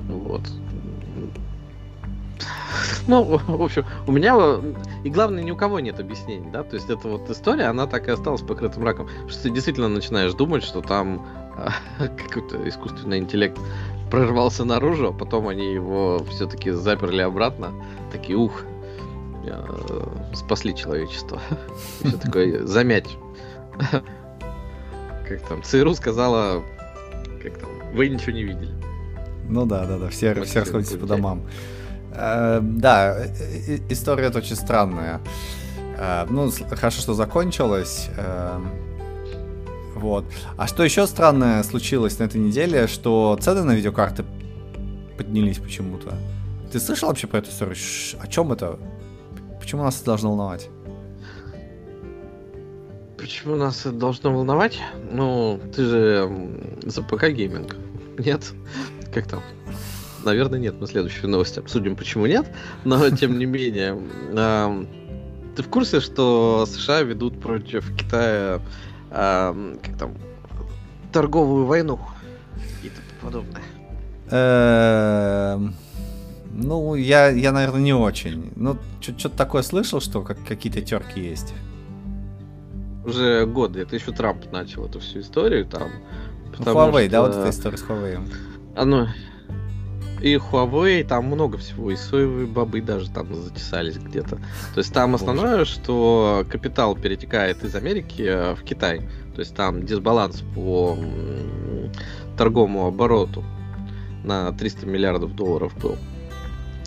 Вот. 0.00 0.42
Ну, 3.06 3.24
в 3.46 3.62
общем, 3.62 3.84
у 4.06 4.12
меня, 4.12 4.36
и 5.04 5.10
главное, 5.10 5.42
ни 5.42 5.50
у 5.50 5.56
кого 5.56 5.80
нет 5.80 5.98
объяснений, 6.00 6.48
да, 6.52 6.62
то 6.62 6.76
есть 6.76 6.88
эта 6.88 7.08
вот 7.08 7.28
история, 7.30 7.64
она 7.64 7.86
так 7.86 8.08
и 8.08 8.10
осталась 8.10 8.42
покрытым 8.42 8.84
раком, 8.84 9.08
что 9.28 9.44
ты 9.44 9.50
действительно 9.50 9.88
начинаешь 9.88 10.34
думать, 10.34 10.62
что 10.62 10.80
там 10.80 11.26
а, 11.56 11.72
какой-то 12.16 12.68
искусственный 12.68 13.18
интеллект 13.18 13.58
прорвался 14.10 14.64
наружу, 14.64 15.08
а 15.08 15.12
потом 15.12 15.48
они 15.48 15.72
его 15.72 16.22
все-таки 16.30 16.70
заперли 16.70 17.22
обратно, 17.22 17.72
такие, 18.10 18.36
ух, 18.36 18.62
э, 19.44 20.04
спасли 20.34 20.74
человечество. 20.74 21.40
Все 22.04 22.18
такое, 22.18 22.66
замять. 22.66 23.08
Как 25.26 25.40
там, 25.48 25.62
ЦРУ 25.62 25.94
сказала, 25.94 26.62
как 27.42 27.56
там, 27.56 27.70
вы 27.94 28.10
ничего 28.10 28.32
не 28.32 28.42
видели. 28.42 28.70
Ну 29.48 29.64
да, 29.64 29.86
да, 29.86 29.98
да, 29.98 30.08
все, 30.08 30.40
все 30.44 30.60
расходятся 30.60 30.98
по 30.98 31.06
домам. 31.06 31.46
Э, 31.46 31.81
да, 32.14 33.26
история 33.88 34.28
очень 34.28 34.56
странная. 34.56 35.20
Э, 35.96 36.26
ну, 36.28 36.50
хорошо, 36.70 37.00
что 37.00 37.14
закончилась. 37.14 38.08
Э, 38.16 38.60
вот. 39.94 40.24
А 40.56 40.66
что 40.66 40.84
еще 40.84 41.06
странное 41.06 41.62
случилось 41.62 42.18
на 42.18 42.24
этой 42.24 42.40
неделе, 42.40 42.86
что 42.86 43.38
цены 43.40 43.62
на 43.62 43.72
видеокарты 43.72 44.24
поднялись 45.16 45.58
почему-то. 45.58 46.14
Ты 46.70 46.80
слышал 46.80 47.08
вообще 47.08 47.26
про 47.26 47.38
эту 47.38 47.50
историю? 47.50 47.76
О 48.20 48.26
чем 48.26 48.52
это? 48.52 48.78
Почему 49.60 49.84
нас 49.84 49.96
это 49.96 50.06
должно 50.06 50.30
волновать? 50.30 50.68
почему 53.32 53.56
нас 53.56 53.80
это 53.80 53.92
должно 53.92 54.32
волновать? 54.32 54.78
Ну, 55.10 55.58
ты 55.74 55.84
же 55.84 56.30
за 56.82 57.02
ПК 57.02 57.28
гейминг. 57.28 57.76
Нет? 58.18 58.52
Как 59.14 59.26
там? 59.26 59.42
Наверное, 60.24 60.58
нет. 60.58 60.74
Мы 60.80 60.86
следующую 60.86 61.30
новость 61.30 61.58
обсудим, 61.58 61.96
почему 61.96 62.26
нет. 62.26 62.46
Но, 62.84 63.10
тем 63.16 63.38
не 63.38 63.46
менее, 63.46 63.98
ты 65.56 65.62
в 65.62 65.68
курсе, 65.68 66.00
что 66.00 66.66
США 66.66 67.02
ведут 67.02 67.40
против 67.40 67.94
Китая 67.96 68.60
как 69.10 69.98
там 69.98 70.16
торговую 71.12 71.66
войну 71.66 72.00
и 72.82 72.88
тому 72.88 73.06
подобное? 73.20 73.62
Эм, 74.30 75.74
ну, 76.52 76.94
я, 76.94 77.28
я, 77.28 77.52
наверное, 77.52 77.80
не 77.80 77.92
очень. 77.92 78.50
Ну, 78.56 78.78
что-то 79.00 79.36
такое 79.36 79.62
слышал, 79.62 80.00
что 80.00 80.22
как, 80.22 80.38
какие-то 80.46 80.80
терки 80.80 81.20
есть. 81.20 81.52
Уже 83.04 83.46
годы. 83.46 83.80
Это 83.80 83.96
еще 83.96 84.12
Трамп 84.12 84.50
начал 84.52 84.86
эту 84.86 85.00
всю 85.00 85.20
историю 85.20 85.66
там. 85.66 85.90
Ну, 86.58 86.64
Huawei, 86.64 87.02
что... 87.02 87.10
да, 87.10 87.22
вот 87.22 87.34
эта 87.34 87.50
история 87.50 87.76
с 87.76 87.82
Huawei. 87.82 88.26
Оно... 88.74 89.08
И 90.22 90.36
Huawei, 90.36 91.02
там 91.02 91.26
много 91.26 91.58
всего, 91.58 91.90
и 91.90 91.96
соевые 91.96 92.46
бобы 92.46 92.80
даже 92.80 93.10
там 93.10 93.34
затесались 93.34 93.98
где-то. 93.98 94.36
То 94.36 94.78
есть 94.78 94.94
там 94.94 95.16
основное, 95.16 95.64
что 95.64 96.46
капитал 96.48 96.94
перетекает 96.94 97.64
из 97.64 97.74
Америки 97.74 98.22
э, 98.22 98.54
в 98.54 98.62
Китай. 98.62 99.00
То 99.34 99.40
есть 99.40 99.56
там 99.56 99.84
дисбаланс 99.84 100.44
по 100.54 100.96
торговому 102.38 102.86
обороту 102.86 103.42
на 104.22 104.52
300 104.52 104.86
миллиардов 104.86 105.34
долларов 105.34 105.76
был. 105.82 105.96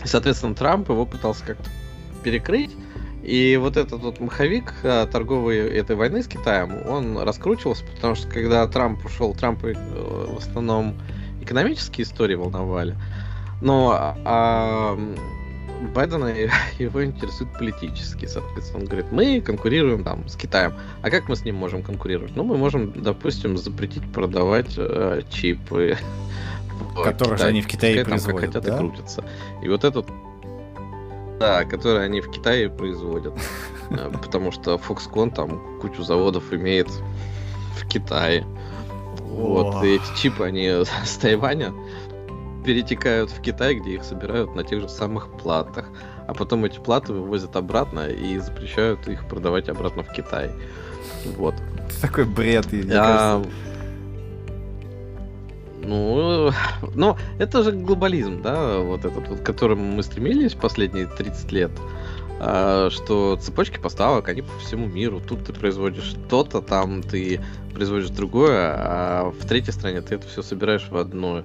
И, 0.01 0.08
соответственно, 0.08 0.56
Трамп 0.56 0.88
его 0.88 1.06
пытался 1.06 1.44
как-то 1.44 1.70
перекрыть. 2.24 2.72
И 3.22 3.58
вот 3.58 3.75
этот 3.75 4.01
вот 4.01 4.22
маховик 4.22 4.72
э, 4.84 5.08
торговой 5.12 5.58
этой 5.58 5.98
войны 5.98 6.24
с 6.24 6.27
Китаем, 6.27 6.88
он 6.88 7.18
раскручивался, 7.18 7.84
потому 7.96 8.15
что 8.15 8.30
когда 8.30 8.65
Трамп 8.65 9.04
ушел, 9.04 9.34
Трамп 9.34 9.65
э, 9.65 9.74
в 9.74 10.38
основном 10.38 10.96
экономические 11.42 12.06
истории 12.06 12.36
волновали. 12.36 12.96
Но 13.62 14.15
а, 14.25 14.97
Байдена 15.93 16.33
его 16.79 17.03
интересует 17.03 17.51
политически, 17.53 18.25
соответственно. 18.25 18.83
Он 18.83 18.85
говорит, 18.85 19.12
мы 19.12 19.41
конкурируем 19.41 20.03
там 20.03 20.27
с 20.27 20.35
Китаем. 20.35 20.74
А 21.01 21.09
как 21.09 21.29
мы 21.29 21.35
с 21.35 21.43
ним 21.43 21.55
можем 21.55 21.83
конкурировать? 21.83 22.35
Ну, 22.35 22.43
мы 22.43 22.57
можем, 22.57 22.91
допустим, 23.01 23.57
запретить 23.57 24.03
продавать 24.12 24.74
э, 24.77 25.21
чипы. 25.29 25.97
Которые 27.03 27.38
же 27.38 27.45
они 27.45 27.62
в 27.62 27.67
Китае 27.67 27.95
Пускай 27.95 28.05
производят, 28.05 28.51
там, 28.51 28.62
как 28.62 28.63
хотят, 28.63 28.63
да? 28.63 28.75
и 28.75 28.77
крутятся. 28.77 29.24
И 29.63 29.69
вот 29.69 29.83
этот 29.83 30.07
да, 31.39 31.65
которые 31.65 32.05
они 32.05 32.21
в 32.21 32.31
Китае 32.31 32.69
производят. 32.69 33.33
Э, 33.89 34.12
потому 34.24 34.51
что 34.51 34.75
Foxconn 34.75 35.33
там 35.33 35.79
кучу 35.79 36.03
заводов 36.03 36.51
имеет 36.53 36.89
в 37.77 37.88
Китае. 37.88 38.45
Вот, 39.19 39.83
и 39.83 39.95
эти 39.95 40.21
чипы, 40.21 40.45
они 40.45 40.69
с 40.69 41.17
Тайваня 41.17 41.74
перетекают 42.65 43.29
в 43.29 43.41
Китай, 43.41 43.75
где 43.75 43.95
их 43.95 44.03
собирают 44.03 44.55
на 44.55 44.63
тех 44.63 44.81
же 44.81 44.89
самых 44.89 45.31
платах. 45.38 45.86
А 46.27 46.34
потом 46.34 46.65
эти 46.65 46.79
платы 46.79 47.13
вывозят 47.13 47.55
обратно 47.55 48.07
и 48.07 48.39
запрещают 48.39 49.07
их 49.07 49.27
продавать 49.27 49.69
обратно 49.69 50.03
в 50.03 50.12
Китай. 50.12 50.50
Вот. 51.38 51.55
Такой 52.01 52.25
бред, 52.25 52.72
мне 52.72 52.93
а... 52.93 53.41
кажется. 53.41 53.51
Ну, 55.88 56.51
ну, 56.95 57.15
это 57.38 57.62
же 57.62 57.72
глобализм, 57.72 58.41
да, 58.41 58.79
вот 58.79 59.05
этот 59.05 59.27
вот, 59.29 59.39
к 59.41 59.43
которому 59.43 59.84
мы 59.84 60.01
стремились 60.01 60.53
последние 60.53 61.05
30 61.05 61.51
лет. 61.51 61.72
А, 62.39 62.89
что 62.89 63.38
цепочки 63.38 63.77
поставок, 63.77 64.27
они 64.29 64.41
по 64.41 64.60
всему 64.60 64.88
миру. 64.88 65.22
Тут 65.25 65.45
ты 65.45 65.53
производишь 65.53 66.15
то-то, 66.27 66.62
там 66.62 67.03
ты 67.03 67.39
производишь 67.74 68.10
другое, 68.10 68.74
а 68.75 69.31
в 69.31 69.45
третьей 69.45 69.74
стране 69.74 70.01
ты 70.01 70.15
это 70.15 70.27
все 70.27 70.41
собираешь 70.41 70.88
в 70.89 70.98
одно. 70.98 71.43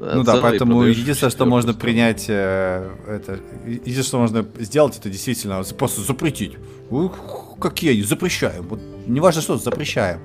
Ну 0.00 0.24
да, 0.24 0.36
поэтому 0.36 0.82
единственное, 0.82 1.30
что 1.30 1.46
можно 1.46 1.72
просто. 1.72 1.80
принять, 1.80 2.26
э, 2.28 2.90
это, 3.06 3.40
единственное, 3.66 4.02
что 4.02 4.18
можно 4.18 4.46
сделать, 4.58 4.98
это 4.98 5.08
действительно 5.08 5.62
просто 5.78 6.02
запретить. 6.02 6.56
Ух, 6.90 7.58
какие 7.58 7.92
они, 7.92 8.02
запрещаем. 8.02 8.66
Вот, 8.68 8.80
неважно 9.06 9.40
что, 9.42 9.56
запрещаем. 9.56 10.20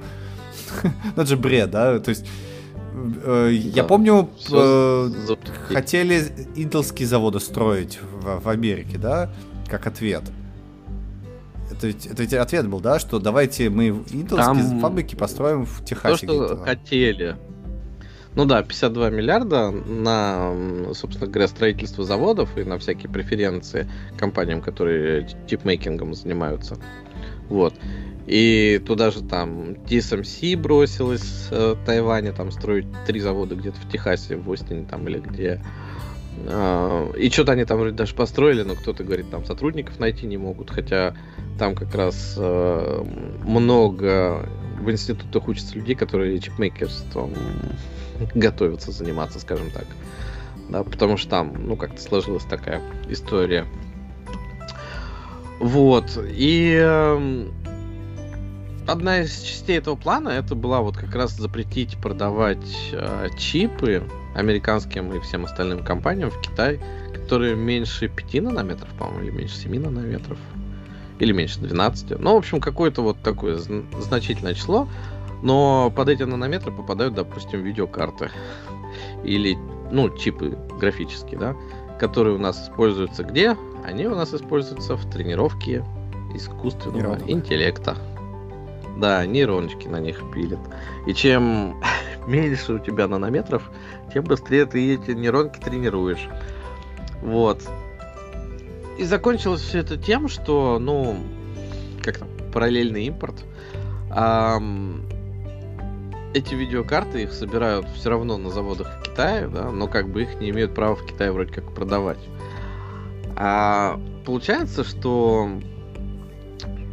Это 1.15 1.25
же 1.25 1.37
бред, 1.37 1.71
да? 1.71 1.99
То 1.99 2.09
есть 2.09 2.25
Э, 3.23 3.49
я 3.51 3.83
помню, 3.83 4.29
э, 4.51 5.09
хотели 5.69 6.27
интелские 6.55 7.07
заводы 7.07 7.39
строить 7.39 7.99
в, 8.01 8.41
в 8.41 8.49
Америке, 8.49 8.97
да, 8.97 9.31
как 9.67 9.87
ответ. 9.87 10.23
Это 11.71 11.87
ведь, 11.87 12.07
это 12.07 12.23
ведь 12.23 12.33
ответ 12.33 12.67
был, 12.67 12.79
да, 12.79 12.99
что 12.99 13.19
давайте 13.19 13.69
мы 13.69 13.87
интелские 13.87 14.37
Там 14.37 14.79
фабрики 14.79 15.15
построим 15.15 15.65
в 15.65 15.85
Техасе. 15.85 16.27
То, 16.27 16.47
что 16.47 16.57
хотели. 16.57 17.37
Ну 18.35 18.45
да, 18.45 18.61
52 18.61 19.09
миллиарда 19.09 19.71
на, 19.71 20.53
собственно 20.93 21.27
говоря, 21.29 21.47
строительство 21.47 22.03
заводов 22.03 22.57
и 22.57 22.63
на 22.63 22.77
всякие 22.77 23.11
преференции 23.11 23.89
компаниям, 24.17 24.61
которые 24.61 25.27
чипмейкингом 25.47 26.13
занимаются. 26.13 26.77
Вот. 27.49 27.73
И 28.27 28.79
туда 28.85 29.09
же 29.09 29.23
там 29.23 29.71
TSMC 29.71 30.55
бросилась 30.55 31.47
э, 31.49 31.75
Тайваня 31.83 32.31
там 32.31 32.51
строить 32.51 32.85
три 33.07 33.19
завода 33.19 33.55
где-то 33.55 33.77
в 33.79 33.91
Техасе, 33.91 34.35
в 34.35 34.51
Остине 34.51 34.85
там 34.87 35.07
или 35.07 35.17
где. 35.17 35.63
Э, 36.45 37.11
и 37.17 37.31
что-то 37.31 37.53
они 37.53 37.65
там 37.65 37.79
вроде 37.79 37.95
даже 37.95 38.13
построили, 38.13 38.61
но 38.61 38.75
кто-то 38.75 39.03
говорит, 39.03 39.31
там 39.31 39.45
сотрудников 39.45 39.99
найти 39.99 40.27
не 40.27 40.37
могут, 40.37 40.69
хотя 40.69 41.15
там 41.57 41.73
как 41.73 41.95
раз 41.95 42.35
э, 42.37 43.03
много 43.43 44.47
в 44.79 44.91
институтах 44.91 45.47
учатся 45.47 45.75
людей, 45.75 45.95
которые 45.95 46.39
чипмейкерством 46.39 47.33
готовятся 48.35 48.91
заниматься, 48.91 49.39
скажем 49.39 49.71
так. 49.71 49.85
Да, 50.69 50.83
потому 50.83 51.17
что 51.17 51.29
там, 51.29 51.53
ну, 51.67 51.75
как-то 51.75 52.01
сложилась 52.01 52.43
такая 52.43 52.81
история. 53.09 53.65
Вот. 55.59 56.17
И 56.29 56.73
эм, 56.73 57.51
одна 58.87 59.21
из 59.21 59.41
частей 59.41 59.77
этого 59.77 59.95
плана 59.95 60.29
это 60.29 60.55
была 60.55 60.81
вот 60.81 60.95
как 60.97 61.13
раз 61.15 61.31
запретить 61.31 61.97
продавать 61.97 62.91
э, 62.91 63.29
чипы 63.37 64.03
американским 64.35 65.11
и 65.13 65.19
всем 65.19 65.45
остальным 65.45 65.83
компаниям 65.83 66.29
в 66.29 66.39
Китай, 66.41 66.79
которые 67.13 67.55
меньше 67.55 68.07
5 68.07 68.43
нанометров, 68.43 68.89
по-моему, 68.97 69.23
или 69.23 69.31
меньше 69.31 69.55
7 69.57 69.79
нанометров, 69.81 70.37
или 71.19 71.31
меньше 71.31 71.59
12. 71.59 72.19
Ну, 72.19 72.33
в 72.33 72.37
общем, 72.37 72.61
какое-то 72.61 73.01
вот 73.01 73.21
такое 73.21 73.57
значительное 73.99 74.53
число. 74.53 74.87
Но 75.41 75.91
под 75.95 76.09
эти 76.09 76.23
нанометры 76.23 76.71
попадают, 76.71 77.13
допустим, 77.13 77.61
видеокарты 77.61 78.29
или, 79.23 79.57
ну, 79.91 80.09
чипы 80.15 80.57
графические, 80.79 81.39
да, 81.39 81.55
которые 81.99 82.35
у 82.35 82.39
нас 82.39 82.63
используются 82.63 83.23
где? 83.23 83.55
Они 83.83 84.05
у 84.07 84.15
нас 84.15 84.33
используются 84.33 84.95
в 84.95 85.09
тренировке 85.09 85.83
искусственного 86.33 87.15
Нейронок. 87.15 87.29
интеллекта. 87.29 87.97
Да, 88.97 89.25
нейроночки 89.25 89.87
на 89.87 89.99
них 89.99 90.21
пилят. 90.33 90.59
И 91.07 91.13
чем 91.13 91.81
меньше 92.27 92.73
у 92.73 92.79
тебя 92.79 93.07
нанометров, 93.07 93.71
тем 94.13 94.25
быстрее 94.25 94.65
ты 94.65 94.95
эти 94.95 95.11
нейронки 95.11 95.59
тренируешь. 95.59 96.27
Вот. 97.21 97.63
И 98.97 99.05
закончилось 99.05 99.61
все 99.61 99.79
это 99.79 99.97
тем, 99.97 100.27
что, 100.27 100.77
ну, 100.79 101.17
как 102.03 102.17
там, 102.17 102.27
параллельный 102.51 103.05
импорт. 103.05 103.35
Ам, 104.11 105.03
эти 106.33 106.53
видеокарты 106.53 107.23
их 107.23 107.33
собирают 107.33 107.87
все 107.95 108.09
равно 108.09 108.37
на 108.37 108.49
заводах 108.49 108.87
в 108.99 109.03
Китае, 109.03 109.47
да, 109.47 109.71
но 109.71 109.87
как 109.87 110.09
бы 110.09 110.23
их 110.23 110.39
не 110.39 110.49
имеют 110.49 110.75
права 110.75 110.95
в 110.95 111.05
Китае 111.05 111.31
вроде 111.31 111.53
как 111.53 111.73
продавать. 111.73 112.19
А 113.35 113.99
получается, 114.25 114.83
что 114.83 115.49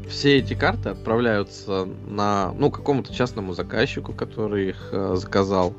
все 0.08 0.38
эти 0.38 0.54
карты 0.54 0.90
отправляются 0.90 1.86
на, 2.06 2.52
ну, 2.52 2.70
какому-то 2.70 3.12
частному 3.12 3.52
заказчику, 3.52 4.12
который 4.12 4.70
их 4.70 4.88
э, 4.92 5.16
заказал, 5.16 5.74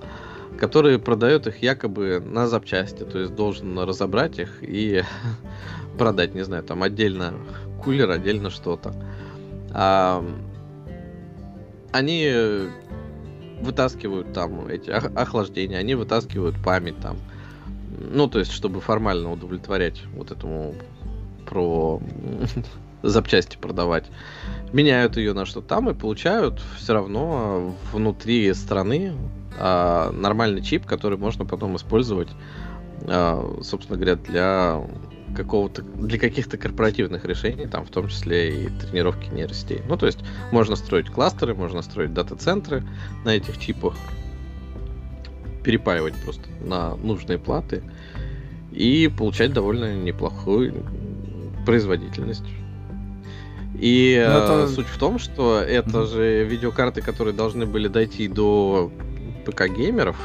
который 0.60 1.00
продает 1.00 1.48
их 1.48 1.64
якобы 1.64 2.22
на 2.24 2.48
запчасти, 2.48 3.04
то 3.04 3.20
есть 3.20 3.36
должен 3.36 3.80
разобрать 3.80 4.38
их 4.40 4.58
и 4.62 5.04
продать, 5.98 6.36
не 6.36 6.44
знаю, 6.44 6.64
там 6.64 6.84
отдельно 6.84 7.34
кулер, 7.82 8.12
отдельно 8.12 8.50
что-то. 8.50 8.94
А, 9.74 10.24
они 11.92 12.70
вытаскивают 13.62 14.34
там 14.34 14.68
эти 14.68 14.90
охлаждения, 14.90 15.78
они 15.78 15.96
вытаскивают 15.96 16.56
память 16.64 17.00
там, 17.00 17.18
ну, 18.00 18.28
то 18.28 18.40
есть, 18.40 18.52
чтобы 18.52 18.82
формально 18.82 19.32
удовлетворять 19.32 20.02
вот 20.14 20.32
этому 20.32 20.76
про 21.46 22.02
запчасти 23.04 23.58
продавать. 23.58 24.06
Меняют 24.74 25.18
ее 25.18 25.34
на 25.34 25.46
что 25.46 25.62
там 25.62 25.90
и 25.90 25.94
получают 25.94 26.62
все 26.76 26.94
равно 26.94 27.76
внутри 27.94 28.54
страны 28.54 29.14
а, 29.58 30.12
нормальный 30.12 30.62
чип, 30.62 30.86
который 30.86 31.18
можно 31.18 31.46
потом 31.46 31.78
использовать 31.78 32.30
а, 33.06 33.60
собственно 33.62 33.98
говоря, 33.98 34.16
для 34.16 34.82
какого-то 35.38 35.84
для 35.84 36.18
каких-то 36.18 36.58
корпоративных 36.58 37.24
решений, 37.26 37.68
там 37.68 37.86
в 37.86 37.90
том 37.90 38.08
числе 38.10 38.66
и 38.66 38.70
тренировки 38.70 39.30
нейросетей. 39.30 39.82
Ну, 39.88 39.96
то 39.96 40.08
есть 40.08 40.20
можно 40.52 40.76
строить 40.76 41.10
кластеры, 41.10 41.54
можно 41.54 41.82
строить 41.84 42.14
дата-центры 42.14 42.84
на 43.24 43.30
этих 43.30 43.60
чипах, 43.60 43.96
перепаивать 45.64 46.16
просто 46.24 46.44
на 46.62 46.96
нужные 46.96 47.38
платы 47.38 47.84
и 48.72 49.12
получать 49.16 49.54
довольно 49.54 49.96
неплохую 49.96 50.74
производительность. 51.66 52.46
И 53.80 54.16
ну, 54.28 54.34
это... 54.34 54.66
Э, 54.66 54.68
суть 54.68 54.88
в 54.88 54.98
том, 54.98 55.20
что 55.20 55.60
это 55.60 55.90
mm-hmm. 55.90 56.08
же 56.08 56.46
видеокарты, 56.46 57.02
которые 57.02 57.36
должны 57.36 57.68
были 57.68 57.88
дойти 57.88 58.28
до 58.28 58.92
ПК-геймеров, 59.46 60.16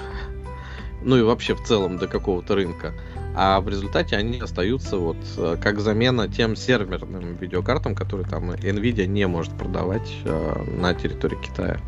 ну 1.05 1.18
и 1.18 1.22
вообще 1.22 1.55
в 1.55 1.62
целом 1.64 1.98
до 1.98 2.07
какого-то 2.07 2.55
рынка. 2.55 2.94
А 3.35 3.61
в 3.61 3.68
результате 3.68 4.16
они 4.16 4.38
остаются 4.40 4.99
вот 4.99 5.16
э, 5.38 5.57
как 5.61 5.81
замена 5.81 6.29
тем 6.29 6.55
серверным 6.55 7.37
видеокартам, 7.37 7.95
которые 7.95 8.29
там 8.29 8.51
Nvidia 8.51 9.07
не 9.07 9.27
может 9.27 9.53
продавать 9.53 10.11
э, 10.25 10.64
на 10.77 10.92
территории 10.95 11.38
Китая. 11.42 11.81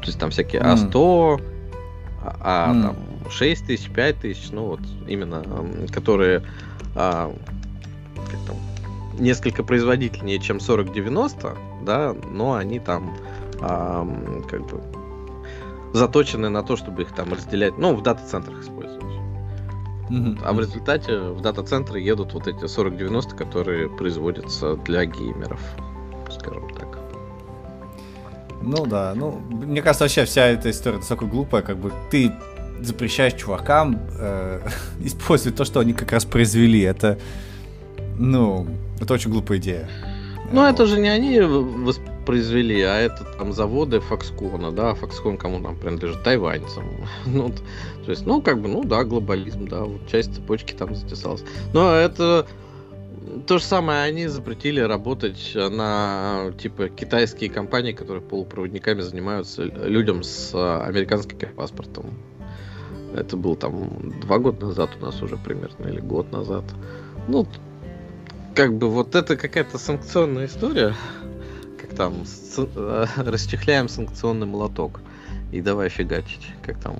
То 0.00 0.06
есть 0.06 0.18
там 0.18 0.30
всякие 0.30 0.60
mm. 0.60 0.90
А100, 0.90 1.42
а, 2.22 2.72
mm. 2.72 2.82
там 2.82 2.96
6 3.30 3.66
тысяч, 3.66 3.90
5 3.90 4.18
тысяч, 4.18 4.50
ну 4.50 4.66
вот 4.66 4.80
именно, 5.08 5.42
которые 5.92 6.42
а, 6.94 7.34
как 8.30 8.40
там, 8.46 8.56
несколько 9.18 9.62
производительнее, 9.62 10.38
чем 10.38 10.58
4090, 10.58 11.56
да, 11.82 12.14
но 12.30 12.54
они 12.54 12.78
там 12.78 13.16
а, 13.60 14.06
как 14.48 14.66
бы 14.66 14.80
заточены 15.92 16.48
на 16.48 16.62
то, 16.62 16.76
чтобы 16.76 17.02
их 17.02 17.12
там 17.12 17.32
разделять, 17.32 17.78
ну, 17.78 17.94
в 17.94 18.02
дата-центрах 18.02 18.60
использовать. 18.62 18.85
Mm-hmm. 20.10 20.40
А 20.44 20.52
в 20.52 20.60
результате 20.60 21.18
в 21.18 21.40
дата-центры 21.40 22.00
едут 22.00 22.32
вот 22.32 22.46
эти 22.46 22.60
4090, 22.60 23.34
которые 23.34 23.88
производятся 23.88 24.76
для 24.76 25.04
геймеров, 25.04 25.60
скажем 26.30 26.70
так. 26.70 26.98
Ну 28.62 28.86
да, 28.86 29.14
ну, 29.14 29.40
мне 29.50 29.82
кажется, 29.82 30.04
вообще 30.04 30.24
вся 30.24 30.46
эта 30.46 30.70
история 30.70 30.96
настолько 30.96 31.26
глупая, 31.26 31.62
как 31.62 31.78
бы 31.78 31.92
ты 32.10 32.32
запрещаешь 32.80 33.34
чувакам 33.34 34.00
э, 34.18 34.60
использовать 35.00 35.56
то, 35.56 35.64
что 35.64 35.80
они 35.80 35.92
как 35.92 36.12
раз 36.12 36.24
произвели. 36.24 36.82
Это, 36.82 37.18
ну, 38.18 38.66
это 39.00 39.14
очень 39.14 39.30
глупая 39.30 39.58
идея. 39.58 39.88
Ну, 40.52 40.60
вот. 40.60 40.68
это 40.68 40.86
же 40.86 41.00
не 41.00 41.08
они 41.08 41.40
воспроизвели, 42.26 42.82
а 42.82 42.96
это 42.96 43.24
там 43.38 43.52
заводы 43.52 43.98
Foxconn, 43.98 44.72
да, 44.72 44.92
Foxconn 44.92 45.36
кому 45.36 45.62
там 45.62 45.76
принадлежит, 45.76 46.22
тайваньцам. 46.24 46.84
ну, 47.26 47.50
то 48.04 48.10
есть, 48.10 48.26
ну, 48.26 48.42
как 48.42 48.60
бы, 48.60 48.68
ну 48.68 48.84
да, 48.84 49.04
глобализм, 49.04 49.68
да, 49.68 49.84
вот 49.84 50.06
часть 50.08 50.34
цепочки 50.34 50.72
там 50.72 50.94
затесалась. 50.94 51.44
Но 51.72 51.94
это 51.94 52.46
то 53.46 53.58
же 53.58 53.64
самое, 53.64 54.02
они 54.02 54.26
запретили 54.26 54.80
работать 54.80 55.52
на, 55.54 56.52
типа, 56.58 56.88
китайские 56.88 57.48
компании, 57.48 57.92
которые 57.92 58.22
полупроводниками 58.22 59.00
занимаются 59.00 59.62
людям 59.62 60.22
с 60.22 60.52
американским 60.54 61.38
паспортом. 61.54 62.06
Это 63.14 63.36
был 63.36 63.54
там 63.54 64.20
два 64.20 64.38
года 64.38 64.66
назад 64.66 64.90
у 65.00 65.04
нас 65.04 65.22
уже 65.22 65.36
примерно, 65.36 65.86
или 65.86 66.00
год 66.00 66.32
назад. 66.32 66.64
Ну, 67.28 67.46
как 68.54 68.76
бы 68.76 68.88
вот 68.88 69.14
это 69.14 69.36
какая-то 69.36 69.78
санкционная 69.78 70.46
история, 70.46 70.94
там 71.96 72.24
э, 72.56 73.06
расчехляем 73.16 73.88
санкционный 73.88 74.46
молоток 74.46 75.00
и 75.52 75.60
давай 75.60 75.88
фигачить, 75.88 76.46
как 76.62 76.78
там, 76.78 76.98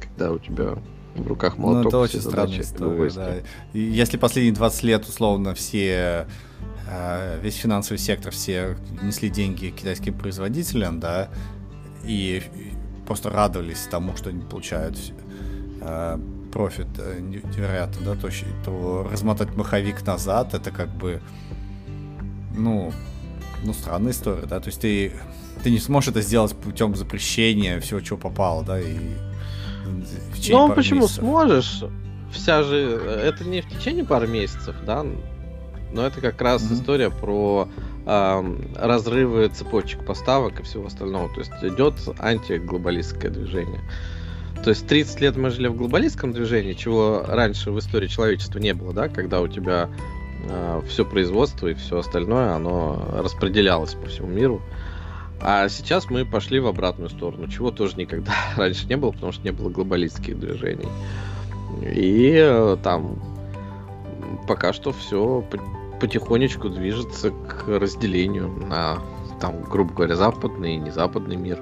когда 0.00 0.32
у 0.32 0.38
тебя 0.38 0.78
в 1.14 1.26
руках 1.26 1.58
молоток. 1.58 1.82
Ну, 1.84 1.88
это 1.88 1.98
очень 1.98 2.20
странная 2.20 2.60
история, 2.60 3.10
да. 3.10 3.34
И 3.72 3.80
если 3.80 4.16
последние 4.16 4.54
20 4.54 4.82
лет, 4.84 5.06
условно, 5.06 5.54
все 5.54 6.26
э, 6.88 7.40
весь 7.42 7.56
финансовый 7.56 7.98
сектор, 7.98 8.32
все 8.32 8.76
несли 9.02 9.28
деньги 9.28 9.68
китайским 9.68 10.14
производителям, 10.14 11.00
да, 11.00 11.28
и 12.04 12.42
просто 13.06 13.30
радовались 13.30 13.86
тому, 13.90 14.16
что 14.16 14.30
они 14.30 14.42
получают 14.42 14.98
э, 15.80 16.18
профит 16.52 16.88
невероятно, 17.20 18.14
да, 18.14 18.14
то, 18.14 18.28
то 18.64 19.08
размотать 19.10 19.54
маховик 19.56 20.06
назад, 20.06 20.54
это 20.54 20.70
как 20.70 20.88
бы, 20.88 21.20
ну, 22.54 22.92
ну, 23.64 23.72
странная 23.72 24.12
история, 24.12 24.46
да, 24.46 24.60
то 24.60 24.68
есть 24.68 24.80
ты, 24.80 25.12
ты 25.62 25.70
не 25.70 25.78
сможешь 25.78 26.10
это 26.10 26.20
сделать 26.20 26.54
путем 26.54 26.94
запрещения 26.94 27.80
всего, 27.80 28.00
чего 28.00 28.18
попало, 28.18 28.64
да, 28.64 28.80
и 28.80 28.96
в 29.84 30.48
Ну, 30.50 30.72
почему 30.74 31.02
месяцев. 31.02 31.20
сможешь? 31.20 31.84
Вся 32.32 32.62
же, 32.62 32.76
это 32.76 33.44
не 33.44 33.60
в 33.60 33.68
течение 33.68 34.04
пары 34.04 34.26
месяцев, 34.26 34.74
да, 34.84 35.04
но 35.92 36.06
это 36.06 36.20
как 36.20 36.40
раз 36.40 36.62
mm-hmm. 36.62 36.74
история 36.74 37.10
про 37.10 37.68
э, 38.04 38.56
разрывы 38.74 39.48
цепочек 39.48 40.04
поставок 40.04 40.60
и 40.60 40.62
всего 40.62 40.86
остального, 40.86 41.32
то 41.32 41.40
есть 41.40 41.52
идет 41.62 41.94
антиглобалистское 42.18 43.30
движение. 43.30 43.80
То 44.62 44.70
есть 44.70 44.86
30 44.86 45.20
лет 45.20 45.36
мы 45.36 45.50
жили 45.50 45.68
в 45.68 45.76
глобалистском 45.76 46.32
движении, 46.32 46.72
чего 46.72 47.24
раньше 47.26 47.70
в 47.70 47.78
истории 47.78 48.08
человечества 48.08 48.58
не 48.58 48.74
было, 48.74 48.92
да, 48.92 49.08
когда 49.08 49.40
у 49.40 49.48
тебя 49.48 49.88
все 50.88 51.04
производство 51.04 51.68
и 51.68 51.74
все 51.74 51.98
остальное, 51.98 52.52
оно 52.52 52.98
распределялось 53.18 53.94
по 53.94 54.06
всему 54.06 54.28
миру. 54.28 54.60
А 55.40 55.68
сейчас 55.68 56.08
мы 56.10 56.24
пошли 56.24 56.60
в 56.60 56.66
обратную 56.66 57.10
сторону, 57.10 57.48
чего 57.48 57.70
тоже 57.70 57.96
никогда 57.96 58.32
раньше 58.56 58.86
не 58.86 58.96
было, 58.96 59.12
потому 59.12 59.32
что 59.32 59.44
не 59.44 59.52
было 59.52 59.68
глобалистских 59.68 60.38
движений. 60.38 60.88
И 61.82 62.34
э, 62.36 62.76
там 62.82 63.18
пока 64.46 64.72
что 64.72 64.92
все 64.92 65.44
потихонечку 66.00 66.68
движется 66.68 67.30
к 67.30 67.66
разделению 67.66 68.48
на, 68.48 68.98
там, 69.40 69.62
грубо 69.62 69.92
говоря, 69.92 70.16
западный 70.16 70.74
и 70.74 70.78
незападный 70.78 71.36
мир. 71.36 71.60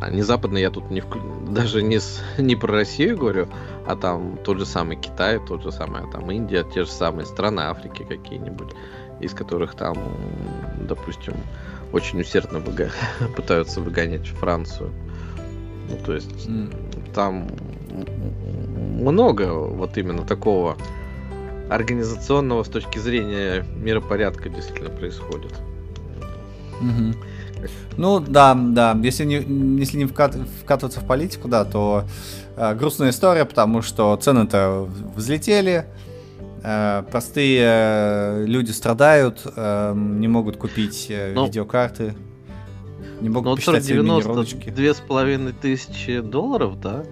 А 0.00 0.10
не 0.10 0.22
западный 0.22 0.60
я 0.60 0.70
тут 0.70 0.90
не 0.90 1.00
вклю... 1.00 1.22
даже 1.48 1.82
не, 1.82 1.98
с... 1.98 2.22
не 2.38 2.56
про 2.56 2.72
Россию 2.72 3.18
говорю, 3.18 3.48
а 3.86 3.96
там 3.96 4.38
тот 4.44 4.58
же 4.58 4.66
самый 4.66 4.96
Китай, 4.96 5.40
тот 5.44 5.62
же 5.62 5.72
самый 5.72 6.10
там 6.10 6.30
Индия, 6.30 6.64
те 6.64 6.84
же 6.84 6.90
самые 6.90 7.26
страны 7.26 7.60
Африки 7.62 8.04
какие-нибудь, 8.08 8.74
из 9.20 9.34
которых 9.34 9.74
там, 9.74 9.96
допустим, 10.88 11.34
очень 11.92 12.20
усердно 12.20 12.60
выга... 12.60 12.90
пытаются 13.36 13.80
выгонять 13.80 14.26
Францию. 14.26 14.92
Ну, 15.88 15.96
то 16.04 16.14
есть 16.14 16.46
mm. 16.46 17.12
там 17.14 17.48
много 19.00 19.52
вот 19.52 19.96
именно 19.96 20.24
такого 20.24 20.76
организационного 21.70 22.62
с 22.62 22.68
точки 22.68 22.98
зрения 22.98 23.64
миропорядка 23.76 24.48
действительно 24.48 24.90
происходит. 24.90 25.52
Mm-hmm. 26.80 27.16
Ну 27.96 28.20
да, 28.20 28.54
да. 28.54 28.96
Если 29.02 29.24
не, 29.24 29.36
если 29.80 29.98
не 29.98 30.06
вкат, 30.06 30.36
вкатываться 30.62 31.00
в 31.00 31.06
политику, 31.06 31.48
да, 31.48 31.64
то 31.64 32.04
э, 32.56 32.74
грустная 32.74 33.10
история, 33.10 33.44
потому 33.44 33.82
что 33.82 34.16
цены-то 34.16 34.88
взлетели, 35.16 35.84
э, 36.62 37.02
простые 37.10 37.62
э, 37.62 38.44
люди 38.46 38.70
страдают, 38.70 39.42
э, 39.44 39.94
не 39.94 40.28
могут 40.28 40.56
купить 40.56 41.06
э, 41.10 41.32
ну, 41.34 41.46
видеокарты, 41.46 42.14
не 43.20 43.28
могут 43.28 43.50
ну, 43.50 43.56
посчитать 43.56 43.84
Две 44.70 44.94
с 44.94 44.98
половиной 44.98 45.52
тысячи 45.52 46.20
долларов, 46.20 46.80
да? 46.80 47.04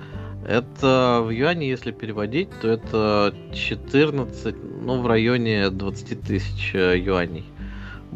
Это 0.46 1.22
в 1.24 1.30
юане, 1.30 1.68
если 1.68 1.90
переводить, 1.90 2.48
то 2.62 2.68
это 2.68 3.35
14, 3.52 4.54
ну, 4.82 5.02
в 5.02 5.06
районе 5.09 5.70
20 5.70 6.20
тысяч 6.22 6.72
э, 6.74 6.96
юаней 6.98 7.44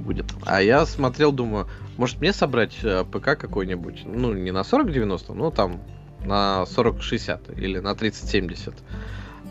будет. 0.00 0.26
А 0.46 0.60
я 0.62 0.86
смотрел, 0.86 1.32
думаю, 1.32 1.68
может 1.96 2.20
мне 2.20 2.32
собрать 2.32 2.78
э, 2.82 3.04
ПК 3.04 3.38
какой-нибудь, 3.38 4.02
ну 4.06 4.32
не 4.32 4.50
на 4.50 4.64
4090, 4.64 5.34
но 5.34 5.50
там 5.50 5.80
на 6.24 6.66
4060 6.66 7.58
или 7.58 7.78
на 7.78 7.94
3070, 7.94 8.74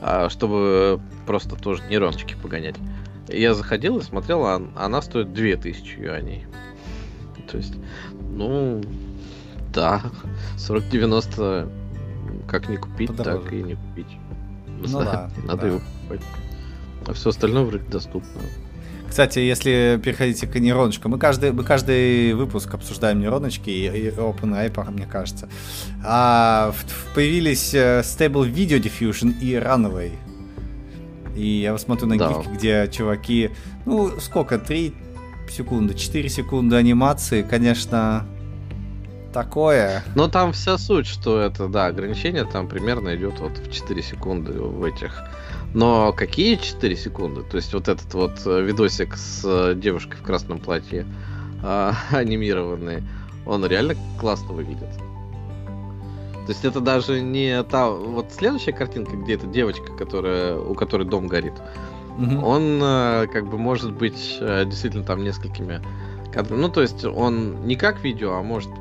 а, 0.01 0.29
чтобы 0.29 1.01
просто 1.25 1.55
тоже 1.55 1.83
нейрончики 1.89 2.35
погонять. 2.41 2.75
Я 3.27 3.53
заходил 3.53 3.97
и 3.99 4.01
смотрел, 4.01 4.45
а 4.45 4.61
она 4.75 5.01
стоит 5.01 5.33
2000 5.33 5.99
юаней. 5.99 6.45
То 7.49 7.57
есть, 7.57 7.75
ну, 8.11 8.81
да, 9.73 10.03
4090 10.57 11.69
как 12.47 12.69
не 12.69 12.77
купить, 12.77 13.09
Подороже. 13.09 13.43
так 13.43 13.53
и 13.53 13.63
не 13.63 13.75
купить. 13.75 14.17
Ну, 14.67 14.99
да, 14.99 15.29
надо 15.43 15.61
да. 15.61 15.67
его 15.67 15.79
покупать. 15.79 16.21
А 17.07 17.13
все 17.13 17.29
остальное 17.29 17.63
вроде 17.63 17.85
доступно. 17.85 18.41
Кстати, 19.09 19.39
если 19.39 19.99
переходите 20.03 20.45
к 20.47 20.55
нейроночкам, 20.59 21.11
мы 21.11 21.17
каждый, 21.17 21.51
мы 21.51 21.63
каждый 21.63 22.33
выпуск 22.33 22.73
обсуждаем 22.73 23.19
нейроночки 23.19 23.69
и, 23.69 23.85
и 23.87 24.09
OpenAI, 24.11 24.91
мне 24.91 25.07
кажется. 25.07 25.49
А, 26.05 26.73
появились 27.15 27.73
э, 27.73 28.01
Stable 28.01 28.53
Video 28.53 28.79
Diffusion 28.79 29.33
и 29.39 29.53
Runway. 29.55 30.11
И 31.35 31.61
я 31.61 31.77
смотрю 31.77 32.07
на 32.07 32.17
да. 32.17 32.29
гифки, 32.29 32.49
где 32.49 32.89
чуваки, 32.91 33.49
ну, 33.85 34.11
сколько, 34.19 34.59
3 34.59 34.93
секунды, 35.49 35.95
4 35.95 36.29
секунды 36.29 36.75
анимации, 36.75 37.41
конечно, 37.41 38.25
такое. 39.33 40.03
Но 40.15 40.27
там 40.27 40.53
вся 40.53 40.77
суть, 40.77 41.07
что 41.07 41.39
это, 41.39 41.67
да, 41.67 41.87
ограничение 41.87 42.45
там 42.45 42.67
примерно 42.67 43.15
идет 43.15 43.39
вот 43.39 43.57
в 43.57 43.71
4 43.71 44.01
секунды 44.03 44.53
в 44.53 44.83
этих. 44.83 45.23
Но 45.73 46.13
какие 46.13 46.55
4 46.55 46.95
секунды? 46.95 47.43
То 47.43 47.57
есть 47.57 47.73
вот 47.73 47.87
этот 47.87 48.11
вот 48.13 48.41
э, 48.45 48.61
видосик 48.61 49.15
с 49.15 49.43
э, 49.45 49.75
девушкой 49.75 50.15
в 50.15 50.23
красном 50.23 50.59
платье 50.59 51.05
а, 51.63 51.93
анимированный, 52.11 53.03
он 53.45 53.65
реально 53.65 53.95
классно 54.19 54.53
выглядит. 54.53 54.89
То 56.45 56.53
есть 56.53 56.65
это 56.65 56.79
даже 56.79 57.21
не 57.21 57.61
та... 57.63 57.89
Вот 57.91 58.31
следующая 58.31 58.73
картинка, 58.73 59.15
где 59.15 59.35
эта 59.35 59.45
девочка, 59.45 59.93
которая, 59.93 60.57
у 60.57 60.73
которой 60.73 61.03
дом 61.03 61.27
горит, 61.27 61.53
угу. 62.17 62.43
он 62.43 62.79
э, 62.81 63.27
как 63.31 63.47
бы 63.47 63.59
может 63.59 63.93
быть 63.93 64.37
действительно 64.39 65.03
там 65.03 65.23
несколькими 65.23 65.81
кадрами. 66.33 66.61
Ну, 66.61 66.69
то 66.69 66.81
есть 66.81 67.05
он 67.05 67.67
не 67.67 67.75
как 67.75 68.03
видео, 68.03 68.33
а 68.33 68.41
может 68.41 68.71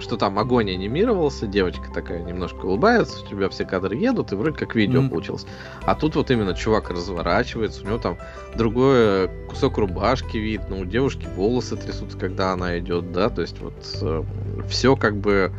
что 0.00 0.16
там 0.16 0.38
огонь 0.38 0.70
анимировался, 0.70 1.46
девочка 1.46 1.90
такая 1.92 2.22
немножко 2.22 2.66
улыбается, 2.66 3.22
у 3.24 3.26
тебя 3.26 3.48
все 3.48 3.64
кадры 3.64 3.96
едут, 3.96 4.32
и 4.32 4.34
вроде 4.34 4.56
как 4.56 4.74
видео 4.74 5.02
mm-hmm. 5.02 5.08
получилось. 5.08 5.46
А 5.84 5.94
тут 5.94 6.16
вот 6.16 6.30
именно 6.30 6.54
чувак 6.54 6.90
разворачивается, 6.90 7.82
у 7.82 7.86
него 7.86 7.98
там 7.98 8.18
другой 8.56 9.28
кусок 9.48 9.78
рубашки 9.78 10.36
видно, 10.36 10.80
у 10.80 10.84
девушки 10.84 11.26
волосы 11.34 11.76
трясутся, 11.76 12.18
когда 12.18 12.52
она 12.52 12.78
идет, 12.78 13.12
да, 13.12 13.30
то 13.30 13.42
есть 13.42 13.58
вот 13.60 13.74
э, 14.02 14.22
все 14.68 14.96
как 14.96 15.16
бы 15.16 15.52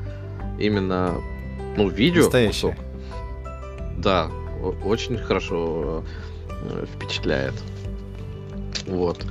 именно, 0.59 1.15
ну, 1.77 1.89
видео. 1.89 2.23
Настоящее. 2.23 2.71
Кусок. 2.71 2.85
Да, 3.97 4.29
очень 4.83 5.17
хорошо 5.17 6.03
э, 6.61 6.85
впечатляет. 6.95 7.53
Вот. 8.87 9.25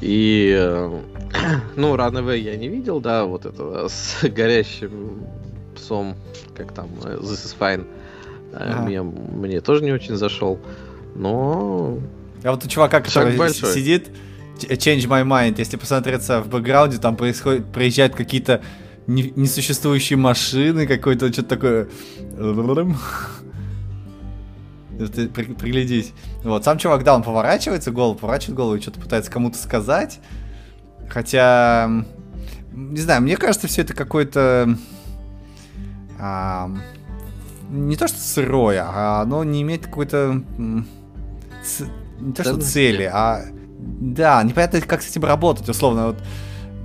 И 0.00 0.54
э, 0.58 1.00
ну, 1.76 1.94
Runaway 1.94 2.38
я 2.38 2.56
не 2.56 2.68
видел, 2.68 3.00
да, 3.00 3.24
вот 3.24 3.46
это 3.46 3.88
с 3.88 4.18
горящим 4.22 5.24
псом, 5.74 6.16
как 6.56 6.72
там, 6.72 6.90
э, 7.04 7.16
This 7.16 7.46
is 7.46 7.56
fine. 7.58 7.86
Э, 8.52 8.72
ага. 8.72 8.82
Мне, 8.82 9.02
мне 9.02 9.60
тоже 9.60 9.84
не 9.84 9.92
очень 9.92 10.16
зашел. 10.16 10.58
Но. 11.14 11.98
А 12.42 12.50
вот 12.50 12.64
у 12.64 12.68
чувака, 12.68 13.00
который 13.00 13.36
большой. 13.36 13.72
сидит, 13.72 14.10
Change 14.58 15.06
My 15.08 15.24
Mind, 15.24 15.54
если 15.58 15.76
посмотреться 15.76 16.40
в 16.40 16.48
бэкграунде, 16.48 16.98
там 16.98 17.16
происходит, 17.16 17.70
проезжают 17.72 18.14
какие-то 18.14 18.62
несуществующие 19.06 20.16
машины, 20.16 20.86
какой-то 20.86 21.32
что-то 21.32 21.48
такое. 21.48 21.88
Ты 25.14 25.28
приглядись. 25.28 26.12
Вот, 26.44 26.64
сам 26.64 26.78
чувак, 26.78 27.04
да, 27.04 27.14
он 27.14 27.22
поворачивается, 27.22 27.90
голову 27.90 28.18
поворачивает 28.18 28.56
голову 28.56 28.76
и 28.76 28.80
что-то 28.80 29.00
пытается 29.00 29.30
кому-то 29.30 29.56
сказать. 29.56 30.20
Хотя, 31.10 31.90
не 32.72 33.00
знаю, 33.00 33.22
мне 33.22 33.36
кажется, 33.36 33.66
все 33.66 33.82
это 33.82 33.94
какое-то... 33.94 34.76
А, 36.18 36.70
не 37.68 37.96
то, 37.96 38.08
что 38.08 38.18
сырое, 38.18 38.84
а 38.86 39.22
оно 39.22 39.44
не 39.44 39.62
имеет 39.62 39.84
какой-то... 39.84 40.42
Не 40.56 42.32
то, 42.32 42.44
что 42.44 42.60
цели, 42.60 43.10
а... 43.12 43.44
Да, 43.78 44.42
непонятно, 44.42 44.80
как 44.82 45.02
с 45.02 45.10
этим 45.10 45.24
работать, 45.24 45.68
условно. 45.68 46.08
Вот, 46.08 46.22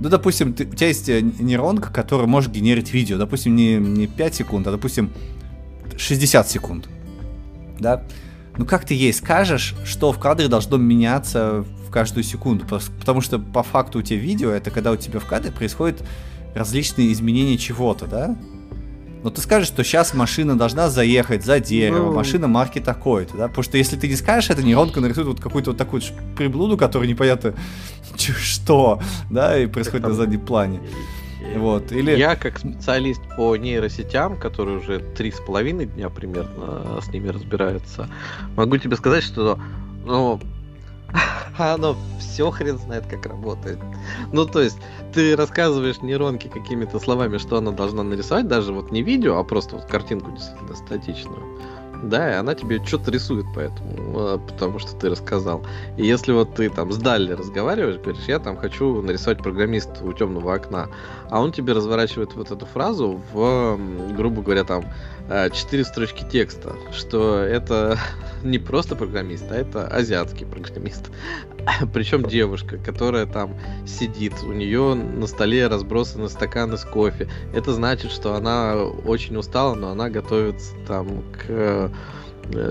ну, 0.00 0.08
допустим, 0.08 0.54
ты, 0.54 0.64
у 0.64 0.74
тебя 0.74 0.88
есть 0.88 1.08
э, 1.08 1.20
нейронка, 1.20 1.92
которая 1.92 2.26
может 2.26 2.52
генерить 2.52 2.92
видео. 2.92 3.18
Допустим, 3.18 3.54
не, 3.54 3.76
не 3.76 4.06
5 4.06 4.34
секунд, 4.34 4.66
а, 4.66 4.70
допустим, 4.70 5.12
60 5.96 6.48
секунд. 6.48 6.88
Да? 7.78 8.02
Ну, 8.56 8.64
как 8.64 8.86
ты 8.86 8.94
ей 8.94 9.12
скажешь, 9.12 9.74
что 9.84 10.12
в 10.12 10.18
кадре 10.18 10.48
должно 10.48 10.78
меняться 10.78 11.64
каждую 11.90 12.24
секунду, 12.24 12.64
потому 12.66 13.20
что 13.20 13.38
по 13.38 13.62
факту 13.62 14.00
у 14.00 14.02
тебя 14.02 14.18
видео 14.18 14.50
это 14.50 14.70
когда 14.70 14.92
у 14.92 14.96
тебя 14.96 15.20
в 15.20 15.26
кадре 15.26 15.52
происходят 15.52 16.02
различные 16.54 17.12
изменения 17.12 17.58
чего-то, 17.58 18.06
да? 18.06 18.36
Но 19.22 19.30
ты 19.30 19.40
скажешь, 19.40 19.68
что 19.68 19.82
сейчас 19.82 20.14
машина 20.14 20.56
должна 20.56 20.88
заехать 20.88 21.44
за 21.44 21.58
дерево, 21.58 22.10
ну... 22.10 22.12
машина 22.12 22.46
марки 22.46 22.78
такой-то, 22.78 23.36
да? 23.36 23.48
Потому 23.48 23.64
что 23.64 23.76
если 23.76 23.96
ты 23.96 24.08
не 24.08 24.14
скажешь 24.14 24.50
это, 24.50 24.62
нейронка 24.62 25.00
нарисует 25.00 25.26
вот 25.26 25.40
какую-то 25.40 25.70
вот 25.70 25.78
такую 25.78 26.02
приблуду, 26.36 26.76
которая 26.76 27.08
непонятно 27.08 27.54
что, 28.16 29.00
да, 29.30 29.58
и 29.58 29.66
происходит 29.66 30.06
на 30.06 30.14
заднем 30.14 30.40
плане. 30.40 30.80
Вот, 31.56 31.92
или... 31.92 32.12
Я 32.12 32.36
как 32.36 32.58
специалист 32.58 33.20
по 33.36 33.56
нейросетям, 33.56 34.38
который 34.38 34.76
уже 34.76 35.00
три 35.00 35.30
с 35.30 35.40
половиной 35.40 35.86
дня 35.86 36.08
примерно 36.08 37.00
с 37.00 37.08
ними 37.08 37.28
разбирается, 37.28 38.08
могу 38.56 38.78
тебе 38.78 38.96
сказать, 38.96 39.24
что 39.24 39.58
ну, 40.04 40.40
а 41.58 41.74
оно 41.74 41.96
все 42.18 42.50
хрен 42.50 42.78
знает, 42.78 43.06
как 43.06 43.26
работает. 43.26 43.78
Ну, 44.32 44.46
то 44.46 44.60
есть, 44.60 44.78
ты 45.12 45.36
рассказываешь 45.36 46.02
нейронке 46.02 46.48
какими-то 46.48 46.98
словами, 46.98 47.38
что 47.38 47.56
она 47.56 47.72
должна 47.72 48.02
нарисовать, 48.02 48.48
даже 48.48 48.72
вот 48.72 48.90
не 48.90 49.02
видео, 49.02 49.38
а 49.38 49.44
просто 49.44 49.76
вот 49.76 49.86
картинку 49.86 50.32
действительно 50.32 50.76
статичную. 50.76 51.42
Да, 52.02 52.30
и 52.30 52.34
она 52.34 52.54
тебе 52.54 52.84
что-то 52.84 53.10
рисует 53.10 53.46
поэтому, 53.54 54.18
а, 54.18 54.38
потому 54.38 54.78
что 54.78 54.94
ты 54.94 55.08
рассказал. 55.08 55.64
И 55.96 56.06
если 56.06 56.32
вот 56.32 56.54
ты 56.54 56.68
там 56.68 56.92
с 56.92 56.98
Далли 56.98 57.32
разговариваешь, 57.32 57.96
говоришь, 57.96 58.24
я 58.28 58.38
там 58.38 58.56
хочу 58.56 59.00
нарисовать 59.00 59.38
программиста 59.38 60.04
у 60.04 60.12
темного 60.12 60.54
окна, 60.54 60.88
а 61.30 61.40
он 61.40 61.52
тебе 61.52 61.72
разворачивает 61.72 62.34
вот 62.34 62.50
эту 62.50 62.66
фразу 62.66 63.20
в, 63.32 63.78
грубо 64.14 64.42
говоря, 64.42 64.64
там, 64.64 64.84
четыре 65.52 65.84
строчки 65.84 66.24
текста, 66.30 66.74
что 66.92 67.38
это 67.38 67.98
не 68.42 68.58
просто 68.58 68.96
программист, 68.96 69.44
а 69.50 69.56
это 69.56 69.86
азиатский 69.86 70.46
программист. 70.46 71.10
Причем 71.92 72.24
девушка, 72.24 72.78
которая 72.78 73.26
там 73.26 73.56
сидит, 73.86 74.34
у 74.42 74.52
нее 74.52 74.94
на 74.94 75.26
столе 75.26 75.66
разбросаны 75.66 76.28
стаканы 76.28 76.76
с 76.76 76.84
кофе. 76.84 77.28
Это 77.54 77.72
значит, 77.72 78.12
что 78.12 78.34
она 78.34 78.76
очень 78.76 79.36
устала, 79.36 79.74
но 79.74 79.90
она 79.90 80.10
готовится 80.10 80.74
там 80.86 81.22
к 81.32 81.46
э, 81.48 81.90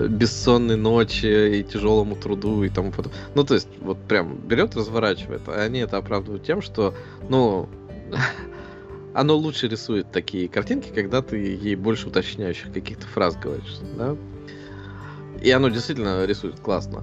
бессонной 0.08 0.76
ночи 0.76 1.58
и 1.58 1.62
тяжелому 1.62 2.16
труду 2.16 2.62
и 2.62 2.68
тому 2.68 2.90
подобное. 2.90 3.18
Ну, 3.34 3.44
то 3.44 3.54
есть, 3.54 3.68
вот 3.80 3.98
прям 3.98 4.36
берет, 4.36 4.74
разворачивает, 4.74 5.42
а 5.46 5.62
они 5.62 5.80
это 5.80 5.98
оправдывают 5.98 6.44
тем, 6.44 6.62
что, 6.62 6.94
ну, 7.28 7.68
оно 9.16 9.34
лучше 9.34 9.66
рисует 9.66 10.12
такие 10.12 10.46
картинки, 10.46 10.90
когда 10.94 11.22
ты 11.22 11.38
ей 11.38 11.74
больше 11.74 12.08
уточняющих 12.08 12.70
каких-то 12.70 13.06
фраз 13.06 13.34
говоришь, 13.36 13.78
да? 13.96 14.14
И 15.42 15.50
оно 15.50 15.70
действительно 15.70 16.26
рисует 16.26 16.60
классно. 16.60 17.02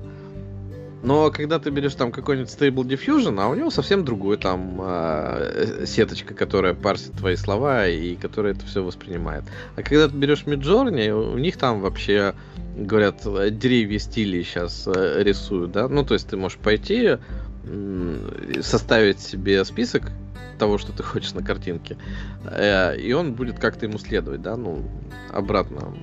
Но 1.02 1.32
когда 1.32 1.60
ты 1.60 1.72
берешь 1.72 1.96
там 1.96 2.12
какой-нибудь 2.12 2.50
Stable 2.50 2.84
Diffusion, 2.84 3.42
а 3.42 3.48
у 3.48 3.56
него 3.56 3.72
совсем 3.72 4.06
другой 4.06 4.38
там 4.38 4.80
э, 4.80 5.86
сеточка, 5.88 6.36
которая 6.36 6.76
парсит 6.76 7.14
твои 7.14 7.36
слова 7.36 7.88
и 7.88 8.16
которая 8.16 8.54
это 8.54 8.66
все 8.68 8.84
воспринимает. 8.84 9.44
А 9.76 9.82
когда 9.82 10.08
ты 10.08 10.16
берешь 10.16 10.44
Midjourney, 10.44 11.12
у 11.12 11.38
них 11.40 11.58
там 11.58 11.82
вообще, 11.82 12.36
говорят, 12.78 13.24
деревья 13.58 13.98
стили 13.98 14.44
сейчас 14.44 14.88
э, 14.88 15.24
рисуют, 15.24 15.72
да? 15.72 15.90
Ну, 15.90 16.06
то 16.06 16.14
есть 16.14 16.28
ты 16.28 16.38
можешь 16.38 16.60
пойти, 16.60 17.18
э, 17.66 18.62
составить 18.62 19.20
себе 19.20 19.66
список 19.66 20.12
того, 20.58 20.78
что 20.78 20.92
ты 20.92 21.04
хочешь 21.04 21.34
на 21.34 21.44
картинке. 21.44 21.98
Э, 22.46 22.96
и 22.98 23.12
он 23.14 23.34
будет 23.34 23.60
как-то 23.60 23.86
ему 23.86 23.98
следовать, 23.98 24.42
да, 24.42 24.56
ну, 24.56 24.84
обратно 25.32 25.94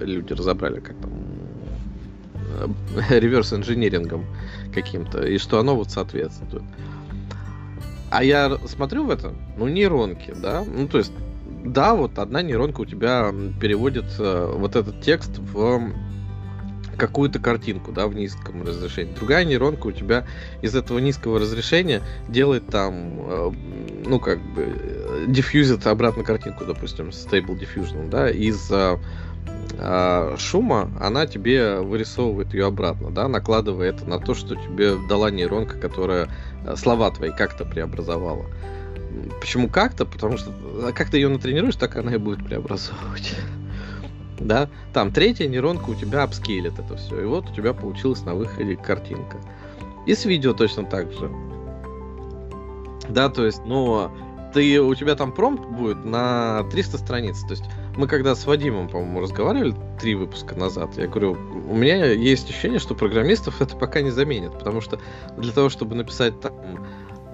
люди 0.00 0.32
разобрали, 0.32 0.80
как 0.80 0.96
там 0.98 1.12
э, 3.10 3.18
реверс 3.18 3.52
инжинирингом 3.52 4.26
каким-то, 4.74 5.26
и 5.26 5.38
что 5.38 5.58
оно 5.58 5.76
вот 5.76 5.90
соответствует. 5.90 6.64
А 8.10 8.22
я 8.22 8.56
смотрю 8.66 9.04
в 9.04 9.10
это, 9.10 9.34
ну, 9.56 9.68
нейронки, 9.68 10.32
да, 10.40 10.64
ну, 10.64 10.86
то 10.86 10.98
есть, 10.98 11.12
да, 11.64 11.94
вот 11.94 12.18
одна 12.18 12.42
нейронка 12.42 12.82
у 12.82 12.86
тебя 12.86 13.32
переводит 13.60 14.06
э, 14.18 14.52
вот 14.56 14.76
этот 14.76 15.00
текст 15.00 15.38
в 15.38 15.90
какую-то 16.96 17.38
картинку, 17.38 17.92
да, 17.92 18.06
в 18.06 18.14
низком 18.14 18.62
разрешении. 18.62 19.12
Другая 19.14 19.44
нейронка 19.44 19.86
у 19.86 19.92
тебя 19.92 20.26
из 20.62 20.74
этого 20.74 20.98
низкого 20.98 21.38
разрешения 21.38 22.02
делает 22.28 22.66
там, 22.68 22.94
э, 23.18 23.52
ну, 24.06 24.18
как 24.18 24.40
бы, 24.40 24.64
э, 24.66 25.24
диффьюзит 25.28 25.86
обратно 25.86 26.24
картинку, 26.24 26.64
допустим, 26.64 27.08
Stable 27.08 27.58
Diffusion, 27.58 28.08
да, 28.08 28.30
из 28.30 28.70
э, 28.70 28.98
шума 30.38 30.90
она 31.00 31.26
тебе 31.26 31.80
вырисовывает 31.80 32.54
ее 32.54 32.66
обратно, 32.66 33.10
да, 33.10 33.28
накладывая 33.28 33.90
это 33.90 34.04
на 34.04 34.18
то, 34.18 34.34
что 34.34 34.56
тебе 34.56 34.96
дала 35.08 35.30
нейронка, 35.30 35.78
которая 35.78 36.28
слова 36.76 37.10
твои 37.10 37.30
как-то 37.30 37.64
преобразовала. 37.64 38.46
Почему 39.40 39.68
как-то? 39.68 40.04
Потому 40.06 40.36
что 40.38 40.52
как 40.94 41.10
ты 41.10 41.18
ее 41.18 41.28
натренируешь, 41.28 41.76
так 41.76 41.96
она 41.96 42.14
и 42.14 42.18
будет 42.18 42.44
преобразовывать 42.44 43.34
да, 44.38 44.68
там 44.92 45.12
третья 45.12 45.48
нейронка 45.48 45.90
у 45.90 45.94
тебя 45.94 46.22
апскейлит 46.22 46.78
это 46.78 46.96
все, 46.96 47.20
и 47.22 47.24
вот 47.24 47.50
у 47.50 47.54
тебя 47.54 47.72
получилась 47.72 48.22
на 48.22 48.34
выходе 48.34 48.76
картинка. 48.76 49.38
И 50.06 50.14
с 50.14 50.24
видео 50.24 50.52
точно 50.52 50.84
так 50.84 51.12
же. 51.12 51.30
Да, 53.08 53.28
то 53.28 53.44
есть, 53.46 53.62
ну, 53.64 54.10
ты, 54.52 54.80
у 54.80 54.94
тебя 54.94 55.14
там 55.16 55.32
промпт 55.32 55.66
будет 55.66 56.04
на 56.04 56.64
300 56.70 56.98
страниц. 56.98 57.40
То 57.42 57.50
есть 57.50 57.64
мы 57.96 58.06
когда 58.06 58.34
с 58.34 58.46
Вадимом, 58.46 58.88
по-моему, 58.88 59.20
разговаривали 59.20 59.74
три 60.00 60.14
выпуска 60.14 60.54
назад, 60.54 60.96
я 60.96 61.06
говорю, 61.06 61.32
у 61.32 61.74
меня 61.74 62.06
есть 62.06 62.48
ощущение, 62.48 62.78
что 62.78 62.94
программистов 62.94 63.60
это 63.60 63.76
пока 63.76 64.00
не 64.00 64.10
заменит, 64.10 64.52
потому 64.52 64.80
что 64.80 64.98
для 65.36 65.52
того, 65.52 65.68
чтобы 65.68 65.94
написать 65.94 66.40
там 66.40 66.54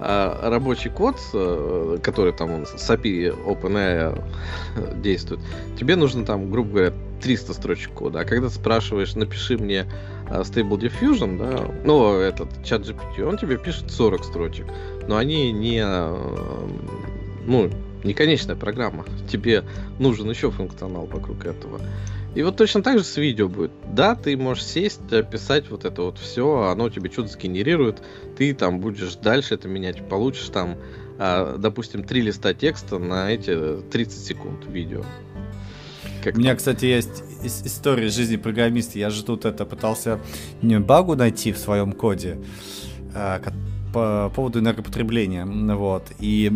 а, 0.05 0.51
рабочий 0.51 0.91
код, 0.91 1.17
э, 1.33 1.99
который 2.03 2.33
там 2.33 2.53
он 2.53 2.67
с 2.67 2.91
API 2.91 3.35
OpenAI 3.47 5.01
действует, 5.01 5.41
тебе 5.79 5.97
нужно 5.97 6.25
там, 6.25 6.51
грубо 6.51 6.71
говоря, 6.71 6.93
300 7.23 7.55
строчек 7.55 7.93
кода. 7.93 8.21
А 8.21 8.25
когда 8.25 8.49
ты 8.49 8.55
спрашиваешь, 8.55 9.15
напиши 9.15 9.57
мне 9.57 9.87
а, 10.29 10.41
Stable 10.41 10.79
Diffusion, 10.79 11.39
да, 11.39 11.73
ну, 11.85 12.15
этот 12.15 12.49
чат 12.65 12.83
GPT, 12.83 13.23
он 13.23 13.39
тебе 13.39 13.59
пишет 13.59 13.91
40 13.91 14.25
строчек. 14.25 14.67
Но 15.07 15.17
они 15.17 15.53
не, 15.53 15.83
э, 15.85 16.69
ну, 17.47 17.71
не 18.05 18.15
конечная 18.15 18.57
программа. 18.57 19.05
Тебе 19.31 19.65
нужен 19.99 20.29
еще 20.29 20.51
функционал 20.51 21.07
вокруг 21.07 21.45
этого. 21.47 21.81
И 22.35 22.43
вот 22.43 22.57
точно 22.57 22.83
так 22.83 22.99
же 22.99 23.05
с 23.05 23.17
видео 23.17 23.49
будет. 23.49 23.73
Да, 23.93 24.15
ты 24.15 24.37
можешь 24.37 24.65
сесть, 24.65 25.01
писать 25.31 25.69
вот 25.71 25.85
это 25.85 26.03
вот 26.03 26.19
все, 26.19 26.63
оно 26.63 26.89
тебе 26.89 27.11
что-то 27.11 27.29
сгенерирует, 27.29 28.03
ты 28.37 28.55
там 28.55 28.81
будешь 28.81 29.15
дальше 29.17 29.55
это 29.55 29.69
менять, 29.69 30.09
получишь 30.09 30.49
там, 30.49 30.77
а, 31.19 31.57
допустим, 31.59 32.05
три 32.05 32.23
листа 32.23 32.55
текста 32.55 32.99
на 32.99 33.31
эти 33.31 33.83
30 33.91 34.25
секунд 34.25 34.67
видео. 34.67 35.05
Как 36.23 36.37
У 36.37 36.39
меня, 36.39 36.55
кстати, 36.55 36.87
есть 36.87 37.23
история 37.45 38.09
жизни 38.09 38.37
программиста. 38.37 38.99
Я 38.99 39.11
же 39.11 39.25
тут 39.25 39.45
это 39.45 39.67
пытался 39.67 40.21
не 40.63 40.79
багу 40.79 41.17
найти 41.17 41.53
в 41.53 41.59
своем 41.59 41.93
коде 41.93 42.39
а, 43.15 43.43
по 43.93 44.33
поводу 44.35 44.61
энергопотребления. 44.61 45.45
Вот. 45.45 46.05
И 46.19 46.53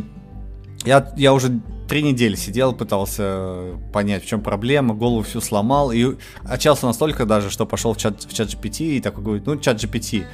я, 0.84 1.12
я 1.16 1.34
уже 1.34 1.60
три 1.88 2.02
недели 2.02 2.34
сидел, 2.34 2.72
пытался 2.72 3.78
понять, 3.92 4.24
в 4.24 4.26
чем 4.26 4.42
проблема, 4.42 4.94
голову 4.94 5.22
всю 5.22 5.40
сломал, 5.40 5.92
и 5.92 6.16
отчался 6.44 6.86
настолько 6.86 7.26
даже, 7.26 7.50
что 7.50 7.66
пошел 7.66 7.94
в 7.94 7.96
чат, 7.96 8.24
в 8.24 8.34
чат 8.34 8.48
GPT 8.48 8.96
и 8.96 9.00
такой 9.00 9.24
говорит, 9.24 9.46
ну, 9.46 9.56
чат 9.56 9.82
GPT, 9.82 10.24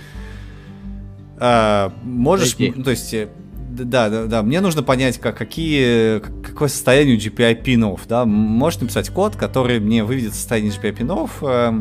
а, 1.39 1.93
можешь, 2.03 2.57
ну, 2.59 2.85
то 2.85 2.91
есть, 2.91 3.13
э, 3.15 3.29
да, 3.71 4.09
да, 4.09 4.27
да, 4.27 4.43
мне 4.43 4.61
нужно 4.61 4.83
понять, 4.83 5.19
как, 5.19 5.37
какие, 5.37 6.21
какое 6.21 6.69
состояние 6.69 7.17
у 7.17 7.19
GPI 7.19 7.63
пинов, 7.63 8.07
да, 8.07 8.25
можешь 8.25 8.81
написать 8.81 9.11
код, 9.11 9.37
который 9.37 9.81
мне 9.81 10.05
выведет 10.05 10.35
состояние 10.35 10.73
GPI 10.73 10.93
пинов, 10.93 11.39
э, 11.43 11.73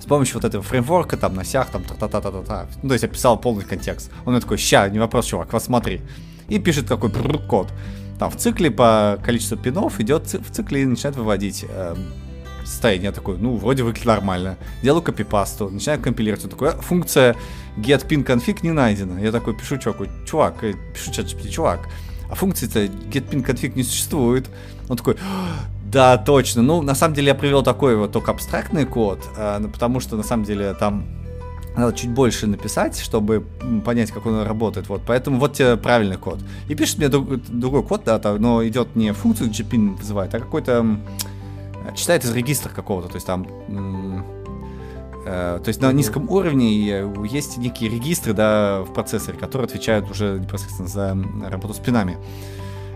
с 0.00 0.06
помощью 0.06 0.36
вот 0.36 0.44
этого 0.44 0.62
фреймворка, 0.62 1.16
там, 1.16 1.34
на 1.34 1.44
сях, 1.44 1.70
там, 1.70 1.82
та-та-та-та-та. 1.82 2.68
Ну, 2.82 2.88
то 2.88 2.94
есть 2.94 3.02
я 3.02 3.08
писал 3.08 3.38
полный 3.40 3.64
контекст. 3.64 4.10
Он 4.24 4.32
мне 4.32 4.40
такой, 4.40 4.58
ща, 4.58 4.88
не 4.88 4.98
вопрос, 4.98 5.26
чувак, 5.26 5.52
вот 5.52 5.62
смотри. 5.62 6.00
И 6.48 6.58
пишет 6.58 6.88
какой 6.88 7.10
код. 7.10 7.68
Там 8.18 8.30
в 8.30 8.36
цикле 8.36 8.70
по 8.70 9.18
количеству 9.24 9.56
пинов 9.56 10.00
идет 10.00 10.32
в 10.32 10.50
цикле 10.50 10.82
и 10.82 10.86
начинает 10.86 11.16
выводить 11.16 11.64
э, 11.68 11.94
состояние. 12.64 13.06
Я 13.06 13.12
такой, 13.12 13.38
ну, 13.38 13.56
вроде 13.56 13.82
выглядит 13.82 14.06
нормально. 14.06 14.56
Делаю 14.82 15.02
копипасту, 15.02 15.70
начинаю 15.70 16.00
компилировать. 16.00 16.44
Он 16.44 16.50
такой, 16.50 16.70
«А, 16.70 16.80
функция 16.80 17.36
get 17.76 18.06
pin 18.06 18.24
config 18.24 18.58
не 18.62 18.72
найдена. 18.72 19.18
Я 19.18 19.32
такой 19.32 19.54
пишу 19.56 19.78
чуваку, 19.78 20.06
чувак, 20.26 20.64
э, 20.64 20.74
пишу 20.94 21.12
чат 21.12 21.28
чувак, 21.50 21.88
а 22.30 22.34
функции-то 22.34 22.84
get 22.84 23.28
pin 23.28 23.44
config 23.44 23.74
не 23.74 23.82
существует. 23.82 24.48
Он 24.88 24.96
такой, 24.96 25.16
да, 25.84 26.18
точно. 26.18 26.62
Ну, 26.62 26.82
на 26.82 26.94
самом 26.94 27.14
деле 27.14 27.28
я 27.28 27.34
привел 27.34 27.62
такой 27.62 27.96
вот 27.96 28.12
только 28.12 28.30
абстрактный 28.32 28.84
код, 28.84 29.20
э, 29.36 29.60
потому 29.72 30.00
что 30.00 30.16
на 30.16 30.22
самом 30.22 30.44
деле 30.44 30.74
там 30.74 31.06
надо 31.78 31.96
чуть 31.96 32.10
больше 32.10 32.46
написать, 32.46 32.98
чтобы 32.98 33.44
понять, 33.84 34.10
как 34.10 34.26
он 34.26 34.42
работает. 34.42 34.88
Вот, 34.88 35.02
поэтому 35.06 35.38
вот 35.38 35.54
тебе 35.54 35.76
правильный 35.76 36.16
код. 36.16 36.38
И 36.68 36.74
пишет 36.74 36.98
мне 36.98 37.08
друг, 37.08 37.42
другой 37.46 37.82
код, 37.82 38.02
да, 38.04 38.20
но 38.38 38.66
идет 38.66 38.96
не 38.96 39.12
функцию 39.12 39.50
GPIN 39.50 39.96
вызывает, 39.96 40.34
а 40.34 40.40
какой-то 40.40 40.98
читает 41.94 42.24
из 42.24 42.34
регистра 42.34 42.70
какого-то, 42.70 43.08
то 43.08 43.14
есть 43.14 43.26
там 43.26 43.46
э, 45.24 45.60
то 45.62 45.68
есть 45.68 45.80
на 45.80 45.92
низком 45.92 46.28
уровне 46.30 47.02
есть 47.30 47.58
некие 47.58 47.90
регистры 47.90 48.32
да, 48.32 48.82
в 48.82 48.92
процессоре, 48.92 49.38
которые 49.38 49.66
отвечают 49.66 50.10
уже 50.10 50.38
непосредственно 50.38 50.88
за 50.88 51.16
работу 51.48 51.74
с 51.74 51.78
пинами. 51.78 52.18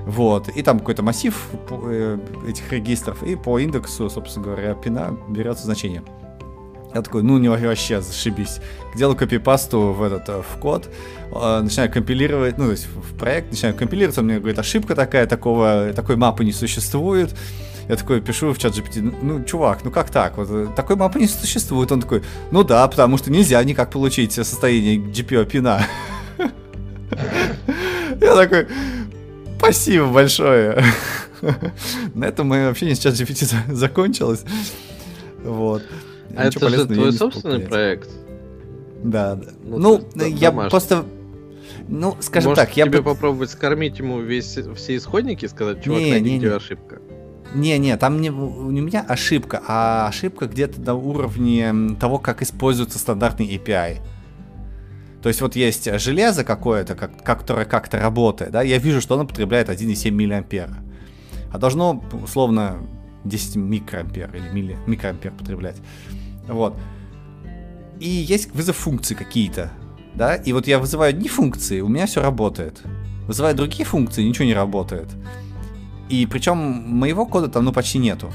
Вот. 0.06 0.48
И 0.48 0.62
там 0.62 0.80
какой-то 0.80 1.02
массив 1.02 1.48
э, 1.70 2.18
этих 2.48 2.72
регистров, 2.72 3.22
и 3.22 3.36
по 3.36 3.58
индексу, 3.58 4.10
собственно 4.10 4.46
говоря, 4.46 4.74
пина 4.74 5.16
берется 5.28 5.64
значение. 5.64 6.02
Я 6.94 7.02
такой, 7.02 7.22
ну 7.22 7.38
не 7.38 7.48
вообще 7.48 8.02
зашибись. 8.02 8.60
Делаю 8.94 9.16
копипасту 9.16 9.92
в 9.92 10.02
этот 10.02 10.28
э, 10.28 10.42
в 10.42 10.58
код, 10.58 10.90
э, 11.34 11.60
начинаю 11.62 11.90
компилировать, 11.90 12.58
ну 12.58 12.66
то 12.66 12.72
есть 12.72 12.86
в 12.86 13.16
проект 13.16 13.50
начинаю 13.50 13.74
компилировать, 13.74 14.18
он 14.18 14.26
мне 14.26 14.38
говорит, 14.38 14.58
ошибка 14.58 14.94
такая, 14.94 15.26
такого, 15.26 15.92
такой 15.94 16.16
мапы 16.16 16.44
не 16.44 16.52
существует. 16.52 17.34
Я 17.88 17.96
такой 17.96 18.20
пишу 18.20 18.52
в 18.52 18.58
чат 18.58 18.74
GPT, 18.74 19.14
ну, 19.22 19.42
чувак, 19.44 19.80
ну 19.84 19.90
как 19.90 20.10
так? 20.10 20.36
Вот, 20.36 20.48
э, 20.50 20.68
такой 20.76 20.96
мапы 20.96 21.18
не 21.18 21.26
существует. 21.26 21.90
Он 21.90 22.00
такой, 22.00 22.22
ну 22.50 22.62
да, 22.62 22.86
потому 22.86 23.18
что 23.18 23.30
нельзя 23.30 23.62
никак 23.64 23.90
получить 23.90 24.32
состояние 24.32 24.98
GPU 24.98 25.44
пина. 25.46 25.86
Я 28.20 28.36
такой, 28.36 28.68
спасибо 29.58 30.06
большое. 30.06 30.84
На 32.14 32.26
этом 32.26 32.48
мое 32.48 32.68
общение 32.68 32.94
с 32.94 32.98
чат 32.98 33.14
GPT 33.14 33.46
закончилось. 33.74 34.44
Вот. 35.42 35.82
А 36.36 36.44
это 36.44 36.68
же 36.68 36.86
твой 36.86 37.12
собственный 37.12 37.60
проект? 37.60 38.10
Да, 39.02 39.34
да. 39.34 39.48
Ну, 39.64 40.02
ну 40.14 40.24
я 40.24 40.50
домашний. 40.50 40.70
просто... 40.70 41.04
Ну, 41.88 42.16
скажем 42.20 42.50
Может, 42.50 42.64
так, 42.64 42.76
я 42.76 42.86
тебе 42.86 42.98
бы... 42.98 43.04
попробовать 43.04 43.50
скормить 43.50 43.98
ему 43.98 44.20
весь, 44.20 44.58
все 44.76 44.96
исходники 44.96 45.44
и 45.44 45.48
сказать, 45.48 45.82
чувак, 45.82 46.00
не, 46.00 46.10
найди, 46.10 46.30
не, 46.32 46.38
не. 46.38 46.46
ошибка. 46.46 47.00
Не-не, 47.54 47.96
там 47.96 48.20
не, 48.20 48.28
не 48.28 48.80
у 48.80 48.84
меня 48.84 49.04
ошибка, 49.06 49.62
а 49.66 50.06
ошибка 50.08 50.46
где-то 50.46 50.80
на 50.80 50.94
уровне 50.94 51.96
того, 52.00 52.18
как 52.18 52.40
используется 52.42 52.98
стандартный 52.98 53.46
API. 53.56 53.98
То 55.22 55.28
есть 55.28 55.40
вот 55.40 55.54
есть 55.54 55.88
железо 56.00 56.44
какое-то, 56.44 56.94
как, 56.94 57.22
которое 57.22 57.64
как-то 57.64 57.98
работает, 57.98 58.52
да, 58.52 58.62
я 58.62 58.78
вижу, 58.78 59.00
что 59.00 59.14
оно 59.14 59.26
потребляет 59.26 59.68
1,7 59.68 60.10
миллиампера. 60.10 60.76
А 61.52 61.58
должно, 61.58 62.02
условно, 62.22 62.78
10 63.24 63.56
микроампер 63.56 64.34
или 64.34 64.48
милли, 64.48 64.76
микроампер 64.86 65.32
потреблять. 65.32 65.76
Вот. 66.48 66.76
И 68.00 68.08
есть 68.08 68.52
вызов 68.54 68.76
функций 68.76 69.16
какие-то, 69.16 69.70
да, 70.14 70.34
и 70.34 70.52
вот 70.52 70.66
я 70.66 70.78
вызываю 70.78 71.10
одни 71.10 71.28
функции, 71.28 71.80
у 71.80 71.88
меня 71.88 72.06
все 72.06 72.20
работает. 72.20 72.82
Вызываю 73.26 73.54
другие 73.54 73.84
функции, 73.84 74.22
ничего 74.22 74.44
не 74.44 74.54
работает. 74.54 75.08
И 76.08 76.26
причем 76.26 76.56
моего 76.58 77.24
кода 77.24 77.48
там, 77.48 77.64
ну, 77.64 77.72
почти 77.72 77.98
нету. 77.98 78.30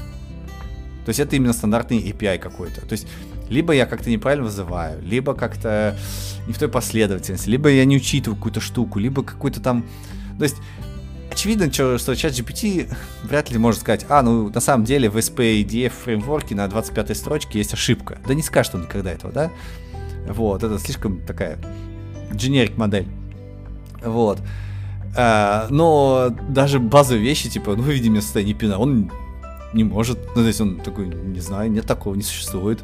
То 1.04 1.10
есть 1.10 1.20
это 1.20 1.36
именно 1.36 1.52
стандартный 1.52 2.00
API 2.00 2.38
какой-то. 2.38 2.80
То 2.80 2.92
есть 2.92 3.06
либо 3.48 3.72
я 3.72 3.86
как-то 3.86 4.10
неправильно 4.10 4.44
вызываю, 4.44 5.02
либо 5.02 5.34
как-то 5.34 5.96
не 6.46 6.52
в 6.52 6.58
той 6.58 6.68
последовательности, 6.68 7.48
либо 7.48 7.68
я 7.70 7.84
не 7.84 7.96
учитываю 7.96 8.36
какую-то 8.36 8.60
штуку, 8.60 8.98
либо 8.98 9.22
какой-то 9.22 9.60
там... 9.60 9.86
То 10.38 10.44
есть 10.44 10.56
очевидно, 11.38 11.72
что, 11.72 11.98
что 11.98 12.16
чат 12.16 12.32
GPT 12.32 12.92
вряд 13.22 13.52
ли 13.52 13.58
может 13.58 13.82
сказать, 13.82 14.04
а, 14.08 14.22
ну, 14.22 14.50
на 14.50 14.58
самом 14.58 14.84
деле 14.84 15.08
в 15.08 15.16
SPADF 15.16 15.90
фреймворке 15.90 16.56
на 16.56 16.66
25 16.66 17.16
строчке 17.16 17.58
есть 17.58 17.72
ошибка. 17.72 18.18
Да 18.26 18.34
не 18.34 18.42
скажет 18.42 18.74
он 18.74 18.82
никогда 18.82 19.12
этого, 19.12 19.32
да? 19.32 19.52
Вот, 20.28 20.64
это 20.64 20.80
слишком 20.80 21.20
такая 21.20 21.58
generic 22.32 22.76
модель. 22.76 23.06
Вот. 24.04 24.40
А, 25.16 25.68
но 25.70 26.34
даже 26.48 26.80
базовые 26.80 27.22
вещи, 27.22 27.48
типа, 27.48 27.76
ну, 27.76 27.84
выведи 27.84 28.08
мне 28.08 28.20
состояние 28.20 28.56
пина, 28.56 28.76
он 28.76 29.12
не 29.72 29.84
может. 29.84 30.18
Ну, 30.34 30.42
то 30.42 30.46
есть 30.48 30.60
он 30.60 30.80
такой, 30.80 31.06
не 31.06 31.40
знаю, 31.40 31.70
нет 31.70 31.86
такого, 31.86 32.16
не 32.16 32.22
существует. 32.22 32.82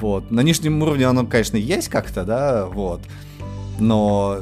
Вот. 0.00 0.30
На 0.30 0.40
нижнем 0.40 0.80
уровне 0.80 1.06
оно, 1.06 1.26
конечно, 1.26 1.58
есть 1.58 1.88
как-то, 1.88 2.24
да, 2.24 2.64
вот. 2.64 3.02
Но 3.78 4.38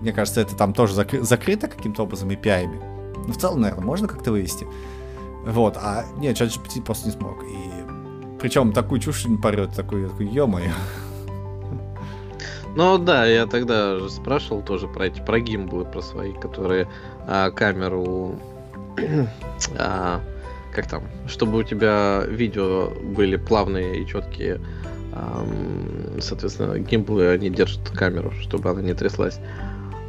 мне 0.00 0.12
кажется, 0.12 0.40
это 0.40 0.56
там 0.56 0.72
тоже 0.72 0.94
закры- 0.94 1.22
закрыто 1.22 1.68
каким-то 1.68 2.02
образом 2.02 2.30
API. 2.30 2.64
-ами. 2.64 3.24
Но 3.26 3.32
в 3.32 3.36
целом, 3.36 3.60
наверное, 3.60 3.84
можно 3.84 4.08
как-то 4.08 4.30
вывести. 4.32 4.66
Вот, 5.44 5.76
а 5.76 6.04
нет, 6.18 6.40
ChatGPT 6.40 6.82
просто 6.82 7.06
не 7.06 7.12
смог. 7.12 7.42
И 7.44 8.38
причем 8.40 8.72
такую 8.72 9.00
чушь 9.00 9.26
не 9.26 9.36
порет, 9.36 9.74
такой, 9.74 10.08
такой, 10.08 10.26
ё-моё. 10.26 10.72
Ну 12.76 12.98
да, 12.98 13.26
я 13.26 13.46
тогда 13.46 14.08
спрашивал 14.08 14.62
тоже 14.62 14.86
про 14.86 15.06
эти 15.06 15.20
про 15.20 15.40
гимблы, 15.40 15.84
про 15.84 16.00
свои, 16.00 16.32
которые 16.32 16.88
а, 17.26 17.50
камеру 17.50 18.38
а, 19.76 20.20
как 20.72 20.86
там, 20.86 21.02
чтобы 21.26 21.58
у 21.58 21.62
тебя 21.64 22.22
видео 22.28 22.90
были 22.90 23.36
плавные 23.36 24.00
и 24.00 24.06
четкие, 24.06 24.60
а, 25.12 25.44
соответственно, 26.20 26.78
гимблы 26.78 27.28
они 27.28 27.50
держат 27.50 27.90
камеру, 27.90 28.30
чтобы 28.40 28.70
она 28.70 28.82
не 28.82 28.94
тряслась. 28.94 29.40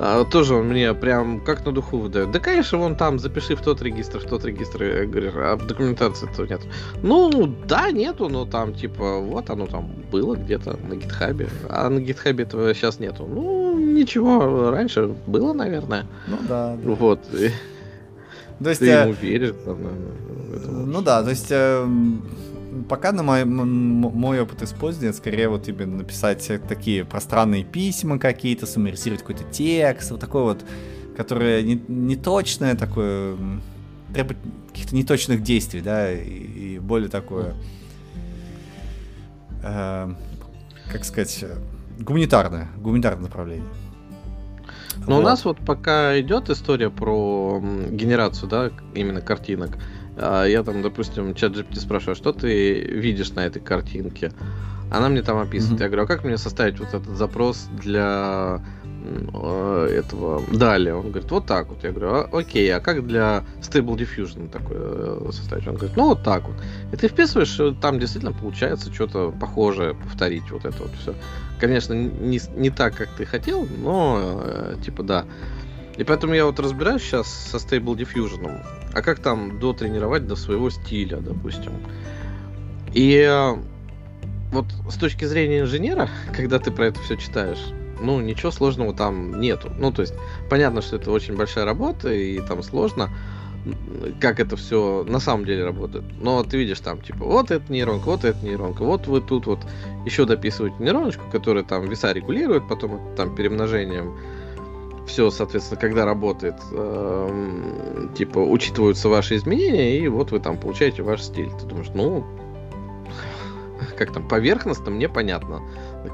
А, 0.04 0.26
тоже 0.26 0.56
он 0.56 0.68
мне 0.68 0.96
прям 0.96 1.40
как 1.40 1.64
на 1.64 1.72
духу 1.72 2.00
выдает. 2.00 2.32
Да, 2.32 2.40
конечно, 2.40 2.80
вон 2.80 2.96
там, 2.96 3.20
запиши 3.20 3.56
в 3.56 3.62
тот 3.62 3.84
регистр, 3.84 4.18
в 4.18 4.26
тот 4.26 4.44
регистр. 4.44 4.84
Я 4.84 5.06
говорю, 5.06 5.32
а 5.36 5.56
в 5.56 5.68
документации 5.68 6.28
этого 6.28 6.48
нет. 6.48 6.62
Ну, 7.04 7.56
да, 7.68 7.92
нету, 7.92 8.28
но 8.28 8.48
там, 8.48 8.74
типа, 8.74 9.20
вот 9.20 9.52
оно 9.52 9.68
там 9.68 9.92
было 10.12 10.36
где-то 10.36 10.80
на 10.90 10.96
гитхабе. 10.96 11.50
А 11.70 11.88
на 11.88 12.00
гитхабе 12.00 12.46
этого 12.46 12.74
сейчас 12.74 13.00
нету. 13.00 13.28
Ну, 13.30 13.78
ничего, 13.78 14.72
раньше 14.72 15.14
было, 15.28 15.54
наверное. 15.54 16.08
Ну, 16.28 16.38
да. 16.50 16.76
да. 16.76 16.96
Вот. 16.96 17.20
То 17.30 18.70
есть, 18.70 18.80
Ты 18.80 18.88
ему 18.88 19.14
веришь, 19.14 19.54
там, 19.64 19.84
наверное, 19.84 20.86
Ну 20.88 21.02
да, 21.04 21.22
то 21.22 21.30
есть... 21.30 21.52
Э, 22.72 22.82
пока 22.88 23.12
на 23.12 23.24
мой, 23.24 23.46
мой 23.46 24.42
опыт 24.42 24.62
использования, 24.64 25.14
скорее 25.14 25.50
вот 25.50 25.68
именно 25.68 25.98
написать 25.98 26.50
такие 26.68 27.06
пространные 27.06 27.64
письма 27.64 28.20
какие-то, 28.20 28.66
суммаризировать 28.66 29.22
какой-то 29.22 29.44
текст, 29.52 30.12
вот 30.12 30.20
такой 30.20 30.44
вот, 30.44 30.66
которое 31.16 31.62
не, 31.62 31.82
не 31.88 32.16
точное 32.16 32.76
такое, 32.76 33.38
требует 34.14 34.40
каких-то 34.70 34.96
неточных 34.96 35.44
действий, 35.44 35.82
да, 35.82 36.12
и, 36.12 36.76
и 36.76 36.80
более 36.80 37.10
такое, 37.10 37.56
э, 39.64 40.14
как 40.92 41.06
сказать, 41.06 41.46
гуманитарное, 42.00 42.70
гуманитарное 42.78 43.24
направление. 43.24 43.68
Но 45.08 45.16
вот. 45.16 45.20
у 45.20 45.24
нас 45.24 45.46
вот 45.46 45.58
пока 45.66 46.20
идет 46.20 46.50
история 46.50 46.90
про 46.90 47.62
генерацию, 47.90 48.50
да, 48.50 48.72
именно 48.94 49.22
картинок. 49.22 49.78
Я 50.22 50.64
там, 50.64 50.82
допустим, 50.82 51.34
чат 51.36 51.54
GPT 51.54 51.80
спрашиваю, 51.80 52.16
что 52.16 52.32
ты 52.32 52.82
видишь 52.82 53.32
на 53.32 53.46
этой 53.46 53.62
картинке? 53.62 54.32
Она 54.92 55.08
мне 55.08 55.22
там 55.22 55.38
описывает. 55.38 55.80
Mm-hmm. 55.80 55.84
Я 55.84 55.90
говорю, 55.90 56.04
а 56.04 56.08
как 56.08 56.24
мне 56.26 56.38
составить 56.38 56.80
вот 56.80 56.90
этот 56.90 57.16
запрос 57.16 57.70
для 57.82 58.62
э, 59.34 59.88
этого 59.90 60.44
далее? 60.52 60.96
Он 60.96 61.12
говорит, 61.12 61.32
вот 61.32 61.46
так 61.46 61.70
вот. 61.70 61.82
Я 61.84 61.92
говорю, 61.92 62.14
а, 62.14 62.30
окей, 62.34 62.70
а 62.76 62.82
как 62.82 63.08
для 63.08 63.46
Stable 63.62 63.96
Diffusion 63.96 64.50
такое 64.50 64.80
э, 64.80 65.30
составить? 65.32 65.66
Он 65.66 65.76
говорит, 65.76 65.96
ну 65.96 66.10
вот 66.10 66.24
так 66.24 66.44
вот. 66.44 66.58
И 66.92 66.98
ты 66.98 67.08
вписываешь, 67.08 67.58
там 67.80 68.00
действительно 68.00 68.34
получается 68.34 68.94
что-то 68.94 69.32
похожее 69.32 69.96
повторить 69.96 70.52
вот 70.52 70.66
это 70.66 70.78
вот 70.84 70.92
все. 71.02 71.16
Конечно, 71.58 71.94
не, 71.94 72.42
не 72.58 72.70
так, 72.70 72.96
как 72.96 73.08
ты 73.18 73.26
хотел, 73.26 73.66
но 73.82 74.42
э, 74.44 74.76
типа 74.84 75.04
да. 75.04 75.26
И 76.02 76.04
поэтому 76.04 76.34
я 76.34 76.48
вот 76.48 76.60
разбираюсь 76.60 77.04
сейчас 77.04 77.28
со 77.28 77.58
Stable 77.58 77.96
Diffusion. 77.96 78.66
А 78.92 79.02
как 79.04 79.20
там 79.20 79.60
дотренировать 79.60 80.26
до 80.26 80.36
своего 80.36 80.72
стиля, 80.72 81.18
допустим. 81.18 81.74
И 82.92 83.18
э, 83.18 83.56
вот 84.52 84.66
с 84.90 84.96
точки 84.96 85.26
зрения 85.26 85.60
инженера, 85.60 86.10
когда 86.36 86.58
ты 86.58 86.72
про 86.72 86.88
это 86.88 87.00
все 87.02 87.18
читаешь, 87.18 87.60
ну, 88.02 88.20
ничего 88.20 88.50
сложного 88.50 88.96
там 88.96 89.40
нету. 89.40 89.72
Ну, 89.78 89.92
то 89.92 90.02
есть, 90.02 90.16
понятно, 90.50 90.82
что 90.82 90.96
это 90.96 91.12
очень 91.12 91.36
большая 91.36 91.66
работа, 91.66 92.12
и 92.12 92.40
там 92.40 92.64
сложно, 92.64 93.12
как 94.20 94.40
это 94.40 94.56
все 94.56 95.06
на 95.08 95.20
самом 95.20 95.46
деле 95.46 95.66
работает. 95.66 96.06
Но 96.20 96.44
ты 96.44 96.58
видишь 96.58 96.80
там, 96.80 97.00
типа, 97.00 97.24
вот 97.26 97.52
эта 97.52 97.72
нейронка, 97.72 98.06
вот 98.06 98.26
эта 98.26 98.44
нейронка, 98.44 98.84
вот 98.84 99.06
вы 99.06 99.22
тут 99.22 99.46
вот 99.46 99.60
еще 100.08 100.26
дописываете 100.26 100.78
нейроночку, 100.80 101.26
которая 101.32 101.64
там 101.64 101.88
веса 101.88 102.12
регулирует, 102.12 102.68
потом 102.68 103.00
там 103.16 103.36
перемножением 103.36 104.18
все, 105.08 105.30
соответственно, 105.32 105.80
когда 105.80 106.06
работает, 106.06 106.56
э, 106.72 108.08
типа, 108.16 108.40
учитываются 108.40 109.10
ваши 109.10 109.36
изменения, 109.36 110.00
и 110.00 110.08
вот 110.08 110.32
вы 110.32 110.40
там 110.40 110.58
получаете 110.58 111.04
ваш 111.04 111.24
стиль. 111.24 111.50
Ты 111.60 111.66
думаешь, 111.66 111.90
ну, 111.94 112.26
как 113.98 114.14
там, 114.14 114.28
поверхностно 114.28 114.92
мне 114.92 115.10
понятно, 115.10 115.62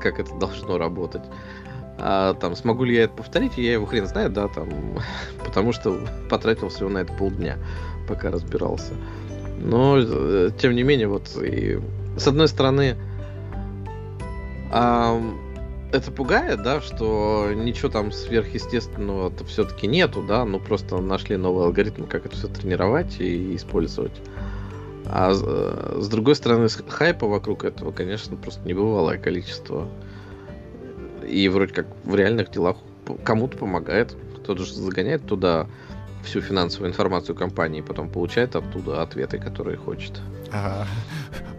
как 0.01 0.19
это 0.19 0.33
должно 0.35 0.77
работать. 0.77 1.23
А 1.99 2.35
там, 2.35 2.55
смогу 2.55 2.83
ли 2.83 2.95
я 2.95 3.03
это 3.03 3.13
повторить, 3.15 3.57
я 3.57 3.73
его 3.73 3.85
хрен 3.85 4.05
знает, 4.05 4.33
да, 4.33 4.47
там, 4.47 4.69
потому 5.45 5.73
что 5.73 5.99
потратил 6.29 6.69
всего 6.69 6.89
на 6.89 6.99
это 6.99 7.13
полдня, 7.13 7.57
пока 8.07 8.31
разбирался. 8.31 8.93
Но, 9.59 9.97
э, 9.97 10.51
тем 10.59 10.75
не 10.75 10.83
менее, 10.83 11.07
вот, 11.07 11.35
и, 11.41 11.79
с 12.17 12.27
одной 12.27 12.47
стороны, 12.47 12.95
а, 14.71 15.19
это 15.97 16.11
пугает, 16.11 16.63
да, 16.63 16.81
что 16.81 17.51
ничего 17.53 17.89
там 17.89 18.11
сверхъестественного-то 18.11 19.45
все-таки 19.45 19.87
нету, 19.87 20.23
да, 20.23 20.45
ну 20.45 20.59
просто 20.59 20.97
нашли 20.97 21.37
новый 21.37 21.65
алгоритм, 21.65 22.05
как 22.05 22.25
это 22.25 22.35
все 22.35 22.47
тренировать 22.47 23.19
и 23.19 23.55
использовать. 23.55 24.21
А 25.05 25.33
с 25.33 25.41
э, 25.45 26.07
другой 26.09 26.35
стороны, 26.35 26.67
хайпа 26.69 27.27
вокруг 27.27 27.63
этого, 27.63 27.91
конечно, 27.91 28.35
просто 28.35 28.67
небывалое 28.67 29.17
количество. 29.17 29.87
И 31.27 31.47
вроде 31.49 31.73
как 31.73 31.87
в 32.03 32.15
реальных 32.15 32.51
делах 32.51 32.77
кому-то 33.23 33.57
помогает, 33.57 34.15
кто-то 34.37 34.63
же 34.63 34.73
загоняет 34.73 35.25
туда 35.25 35.67
всю 36.23 36.41
финансовую 36.41 36.89
информацию 36.89 37.35
компании, 37.35 37.81
потом 37.81 38.09
получает 38.09 38.55
оттуда 38.55 39.01
ответы, 39.01 39.39
которые 39.39 39.77
хочет. 39.77 40.13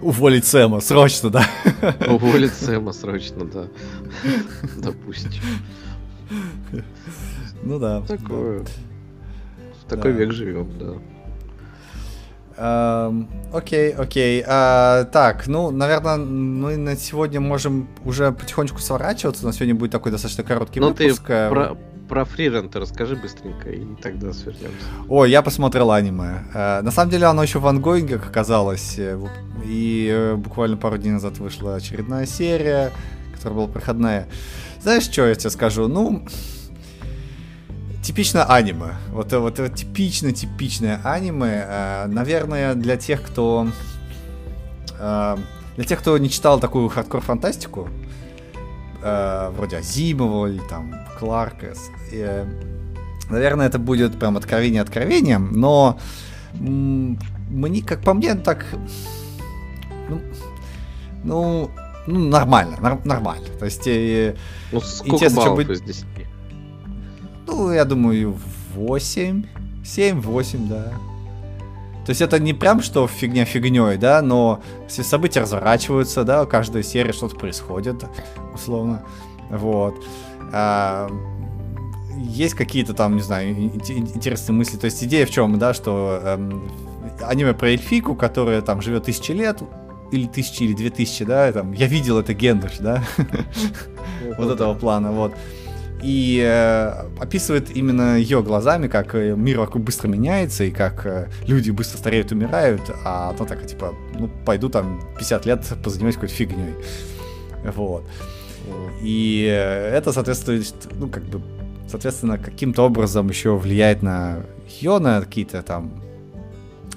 Уволить 0.00 0.44
Сэма, 0.44 0.80
срочно, 0.80 1.30
да? 1.30 1.44
Уволить 2.06 2.54
Сэма, 2.54 2.92
срочно, 2.92 3.44
да. 3.44 3.64
Допустим. 4.76 5.42
Ну 7.62 7.78
да. 7.78 8.02
Такое. 8.02 8.64
В 9.82 9.88
такой 9.88 10.12
век 10.12 10.32
живем, 10.32 10.68
да. 10.78 10.94
Окей, 13.52 13.92
окей. 13.92 14.42
А, 14.46 15.04
так, 15.04 15.46
ну, 15.46 15.70
наверное, 15.70 16.16
мы 16.16 16.76
на 16.76 16.96
сегодня 16.96 17.40
можем 17.40 17.88
уже 18.04 18.32
потихонечку 18.32 18.80
сворачиваться. 18.80 19.44
На 19.46 19.52
сегодня 19.52 19.76
будет 19.76 19.92
такой 19.92 20.10
достаточно 20.10 20.42
короткий 20.42 20.80
ну, 20.80 20.88
выпуск. 20.88 21.22
Ты 21.24 21.32
э, 21.32 21.50
про, 21.50 21.76
про 22.08 22.24
Фрирента 22.24 22.80
расскажи 22.80 23.14
быстренько, 23.14 23.70
и 23.70 23.84
тогда 24.02 24.32
свернемся. 24.32 24.86
О, 25.08 25.24
я 25.24 25.42
посмотрел 25.42 25.92
аниме. 25.92 26.44
Э, 26.54 26.80
на 26.80 26.90
самом 26.90 27.10
деле 27.10 27.26
оно 27.26 27.42
еще 27.42 27.58
в 27.58 27.66
ангоингах 27.66 28.26
оказалось. 28.28 28.98
Э, 28.98 29.20
и 29.64 30.08
э, 30.10 30.34
буквально 30.34 30.76
пару 30.76 30.98
дней 30.98 31.10
назад 31.10 31.38
вышла 31.38 31.76
очередная 31.76 32.26
серия, 32.26 32.92
которая 33.34 33.56
была 33.58 33.68
проходная. 33.68 34.28
Знаешь, 34.82 35.04
что 35.04 35.26
я 35.26 35.34
тебе 35.34 35.50
скажу? 35.50 35.86
Ну, 35.86 36.26
типично 38.02 38.44
аниме. 38.44 38.94
Вот, 39.10 39.32
вот 39.32 39.58
это 39.58 39.74
типично-типичное 39.74 41.00
аниме. 41.04 42.06
Наверное, 42.06 42.74
для 42.74 42.96
тех, 42.96 43.22
кто... 43.22 43.68
Для 44.98 45.84
тех, 45.86 46.00
кто 46.00 46.18
не 46.18 46.28
читал 46.28 46.58
такую 46.58 46.88
хардкор-фантастику, 46.88 47.88
э, 49.02 49.50
вроде 49.56 49.78
Азимова 49.78 50.46
или 50.46 50.60
там 50.68 50.94
Кларка, 51.18 51.74
э, 52.12 52.46
наверное, 53.30 53.66
это 53.66 53.78
будет 53.78 54.18
прям 54.18 54.36
откровение 54.36 54.82
откровением, 54.82 55.52
но 55.52 55.98
мне, 56.54 57.82
как 57.82 58.02
по 58.02 58.14
мне, 58.14 58.34
так... 58.34 58.66
Ну, 60.08 60.20
ну, 61.24 61.70
ну 62.06 62.28
нормально, 62.28 62.76
нар- 62.80 63.04
нормально. 63.04 63.46
То 63.58 63.66
есть... 63.66 63.86
Э, 63.86 64.36
ну, 64.72 64.80
сколько 64.80 65.30
баллов 65.30 65.56
быть... 65.56 65.68
из 65.68 65.80
10? 65.80 66.06
Ну, 67.46 67.72
я 67.72 67.84
думаю, 67.84 68.36
8. 68.74 69.44
7-8, 69.82 70.68
да. 70.68 70.92
То 72.08 72.12
есть 72.12 72.22
это 72.22 72.38
не 72.38 72.54
прям 72.54 72.80
что 72.80 73.06
фигня 73.06 73.44
фигней, 73.44 73.98
да, 73.98 74.22
но 74.22 74.62
все 74.88 75.02
события 75.02 75.40
разворачиваются, 75.40 76.24
да, 76.24 76.42
в 76.42 76.46
каждой 76.46 76.82
серии 76.82 77.12
что-то 77.12 77.36
происходит, 77.36 78.02
условно. 78.54 79.04
Вот. 79.50 79.94
А, 80.50 81.10
есть 82.16 82.54
какие-то 82.54 82.94
там, 82.94 83.16
не 83.16 83.20
знаю, 83.20 83.52
интересные 83.52 84.56
мысли. 84.56 84.78
То 84.78 84.86
есть 84.86 85.04
идея 85.04 85.26
в 85.26 85.30
чем, 85.30 85.58
да, 85.58 85.74
что 85.74 86.18
эм, 86.24 86.70
аниме 87.20 87.52
про 87.52 87.72
эльфику, 87.72 88.14
которая 88.14 88.62
там 88.62 88.80
живет 88.80 89.04
тысячи 89.04 89.32
лет, 89.32 89.62
или 90.10 90.26
тысячи, 90.26 90.62
или 90.62 90.72
две 90.72 90.88
тысячи, 90.88 91.26
да, 91.26 91.52
там, 91.52 91.72
я 91.72 91.88
видел 91.88 92.18
это 92.18 92.32
Гендер, 92.32 92.72
да, 92.80 93.04
вот 94.38 94.50
этого 94.50 94.72
плана, 94.72 95.12
вот 95.12 95.34
и 96.02 96.42
э, 96.44 97.06
описывает 97.18 97.76
именно 97.76 98.16
ее 98.16 98.42
глазами, 98.42 98.88
как 98.88 99.14
э, 99.14 99.34
мир 99.36 99.58
вокруг 99.58 99.84
быстро 99.84 100.08
меняется, 100.08 100.64
и 100.64 100.70
как 100.70 101.06
э, 101.06 101.28
люди 101.46 101.70
быстро 101.70 101.98
стареют, 101.98 102.30
умирают, 102.30 102.82
а 103.04 103.34
то 103.34 103.44
так, 103.44 103.66
типа, 103.66 103.94
ну, 104.14 104.30
пойду 104.44 104.68
там 104.68 105.00
50 105.18 105.46
лет 105.46 105.64
позанимаюсь 105.82 106.14
какой-то 106.14 106.34
фигней. 106.34 106.74
Вот. 107.64 108.04
И 109.02 109.46
э, 109.50 109.96
это, 109.96 110.12
соответствует, 110.12 110.72
ну, 110.92 111.08
как 111.08 111.24
бы, 111.24 111.42
соответственно, 111.88 112.38
каким-то 112.38 112.82
образом 112.82 113.28
еще 113.28 113.56
влияет 113.56 114.02
на 114.02 114.44
ее, 114.68 114.98
на 114.98 115.20
какие-то 115.20 115.62
там 115.62 116.00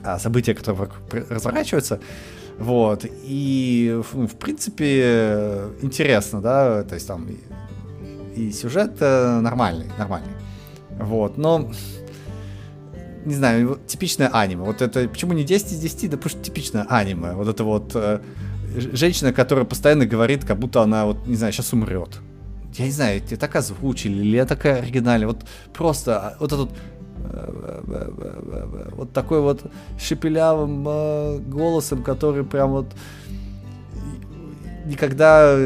а, 0.03 0.19
события, 0.19 0.53
которые 0.53 0.89
разворачиваются. 1.29 1.99
Вот. 2.59 3.05
И, 3.23 3.99
ну, 4.13 4.27
в 4.27 4.35
принципе, 4.35 5.69
интересно, 5.81 6.41
да, 6.41 6.83
то 6.83 6.93
есть 6.95 7.07
там 7.07 7.27
и 8.36 8.51
сюжет 8.51 8.97
э, 8.99 9.39
нормальный, 9.39 9.88
нормальный. 9.97 10.34
Вот, 10.99 11.38
но 11.38 11.71
не 13.25 13.36
знаю, 13.36 13.79
типичное 13.88 14.29
аниме. 14.34 14.63
Вот 14.63 14.82
это, 14.82 15.07
почему 15.07 15.34
не 15.34 15.43
10 15.43 15.73
из 15.73 15.79
10, 15.79 16.11
да 16.11 16.17
потому 16.17 16.29
что 16.29 16.43
типичное 16.43 16.86
аниме. 16.89 17.34
Вот 17.34 17.47
это 17.47 17.63
вот 17.63 17.91
э, 17.95 18.19
женщина, 18.75 19.32
которая 19.34 19.65
постоянно 19.65 20.05
говорит, 20.05 20.45
как 20.45 20.57
будто 20.57 20.82
она, 20.82 21.05
вот, 21.05 21.27
не 21.27 21.36
знаю, 21.36 21.53
сейчас 21.53 21.73
умрет. 21.73 22.19
Я 22.73 22.86
не 22.86 22.91
знаю, 22.91 23.19
тебе 23.19 23.38
так 23.38 23.55
озвучили, 23.55 24.21
или 24.21 24.38
я 24.38 24.45
такая 24.45 24.82
оригинальная. 24.82 25.27
Вот 25.27 25.45
просто 25.73 26.19
а, 26.19 26.38
вот 26.39 26.51
этот 26.51 26.69
вот 28.93 29.13
такой 29.13 29.41
вот 29.41 29.61
шепелявым 29.99 30.86
э, 30.88 31.38
голосом, 31.39 32.03
который 32.03 32.43
прям 32.43 32.71
вот 32.71 32.88
никогда 34.86 35.57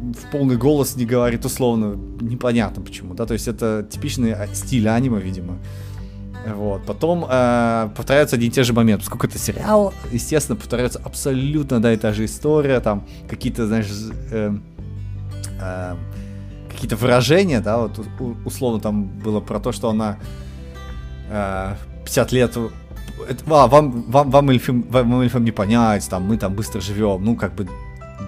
в 0.00 0.30
полный 0.30 0.56
голос 0.56 0.96
не 0.96 1.04
говорит 1.04 1.44
условно, 1.44 1.96
непонятно 2.20 2.82
почему, 2.82 3.14
да, 3.14 3.26
то 3.26 3.34
есть 3.34 3.48
это 3.48 3.86
типичный 3.88 4.32
а, 4.32 4.46
стиль 4.54 4.88
аниме, 4.88 5.20
видимо. 5.20 5.58
Вот. 6.46 6.86
Потом 6.86 7.26
э, 7.28 7.90
повторяются 7.94 8.36
одни 8.36 8.48
и 8.48 8.50
те 8.50 8.62
же 8.62 8.72
моменты. 8.72 9.04
Поскольку 9.04 9.26
это 9.26 9.38
сериал, 9.38 9.92
естественно, 10.10 10.56
повторяется 10.56 10.98
абсолютно 11.04 11.76
одна 11.76 11.92
и 11.92 11.98
та 11.98 12.14
же 12.14 12.24
история. 12.24 12.80
Там 12.80 13.06
какие-то, 13.28 13.66
знаешь, 13.66 13.88
э, 14.30 14.56
э, 15.60 15.96
какие-то 16.70 16.96
выражения, 16.96 17.60
да, 17.60 17.76
вот 17.76 18.00
у, 18.18 18.36
условно 18.46 18.80
там 18.80 19.04
было 19.04 19.40
про 19.40 19.60
то, 19.60 19.70
что 19.70 19.90
она 19.90 20.16
э, 21.30 21.74
50 22.04 22.32
лет 22.32 22.56
это, 23.28 23.42
а, 23.50 23.66
вам, 23.66 24.02
вам, 24.08 24.30
вам, 24.30 24.50
эльфам, 24.50 24.82
вам 24.90 25.20
эльфам 25.20 25.44
не 25.44 25.50
понять, 25.50 26.08
там, 26.08 26.24
мы 26.24 26.36
там 26.36 26.54
быстро 26.54 26.80
живем, 26.80 27.24
ну, 27.24 27.36
как 27.36 27.54
бы, 27.54 27.68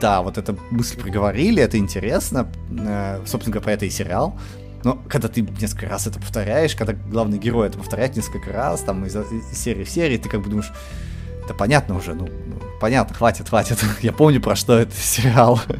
да, 0.00 0.22
вот 0.22 0.38
эту 0.38 0.58
мысль 0.70 0.98
проговорили, 0.98 1.62
это 1.62 1.78
интересно, 1.78 2.48
э, 2.70 3.20
собственно 3.26 3.52
говоря, 3.52 3.64
про 3.64 3.72
это 3.72 3.86
и 3.86 3.90
сериал, 3.90 4.38
но 4.84 4.98
когда 5.08 5.28
ты 5.28 5.42
несколько 5.42 5.88
раз 5.88 6.06
это 6.06 6.18
повторяешь, 6.18 6.74
когда 6.74 6.92
главный 6.92 7.38
герой 7.38 7.68
это 7.68 7.78
повторяет 7.78 8.16
несколько 8.16 8.52
раз, 8.52 8.80
там, 8.80 9.04
из, 9.06 9.14
из 9.16 9.58
серии 9.58 9.84
в 9.84 9.90
серии, 9.90 10.16
ты 10.16 10.28
как 10.28 10.42
бы 10.42 10.48
думаешь, 10.48 10.72
это 11.44 11.54
понятно 11.54 11.96
уже, 11.96 12.14
ну, 12.14 12.26
ну 12.26 12.56
понятно, 12.80 13.14
хватит, 13.14 13.48
хватит, 13.48 13.78
я 14.02 14.12
помню, 14.12 14.40
про 14.40 14.56
что 14.56 14.78
это 14.78 14.94
сериал. 14.94 15.60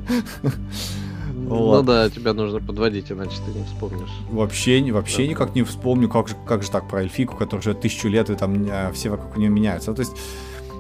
Вот. 1.45 1.83
Ну 1.83 1.93
да, 1.93 2.09
тебя 2.09 2.33
нужно 2.33 2.61
подводить, 2.61 3.13
иначе 3.13 3.37
ты 3.45 3.59
не 3.59 3.65
вспомнишь. 3.67 4.09
Вообще, 4.31 4.91
вообще 4.91 5.25
да. 5.25 5.31
никак 5.31 5.55
не 5.55 5.63
вспомню, 5.65 6.09
как 6.09 6.29
же, 6.29 6.37
как 6.47 6.63
же 6.63 6.71
так 6.71 6.89
про 6.89 7.03
эльфику, 7.03 7.37
которая 7.37 7.61
уже 7.61 7.75
тысячу 7.75 8.09
лет, 8.09 8.31
и 8.31 8.37
там 8.37 8.67
а, 8.71 8.91
все 8.93 9.11
вокруг 9.11 9.37
нее 9.37 9.51
меняются. 9.51 9.93
То 9.93 10.01
есть, 10.01 10.13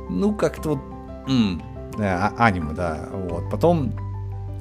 ну, 0.09 0.35
как-то 0.35 0.70
вот... 0.70 0.78
М- 1.28 1.62
а, 1.99 2.32
аниме, 2.38 2.72
да. 2.72 3.09
Вот. 3.12 3.51
Потом 3.51 3.93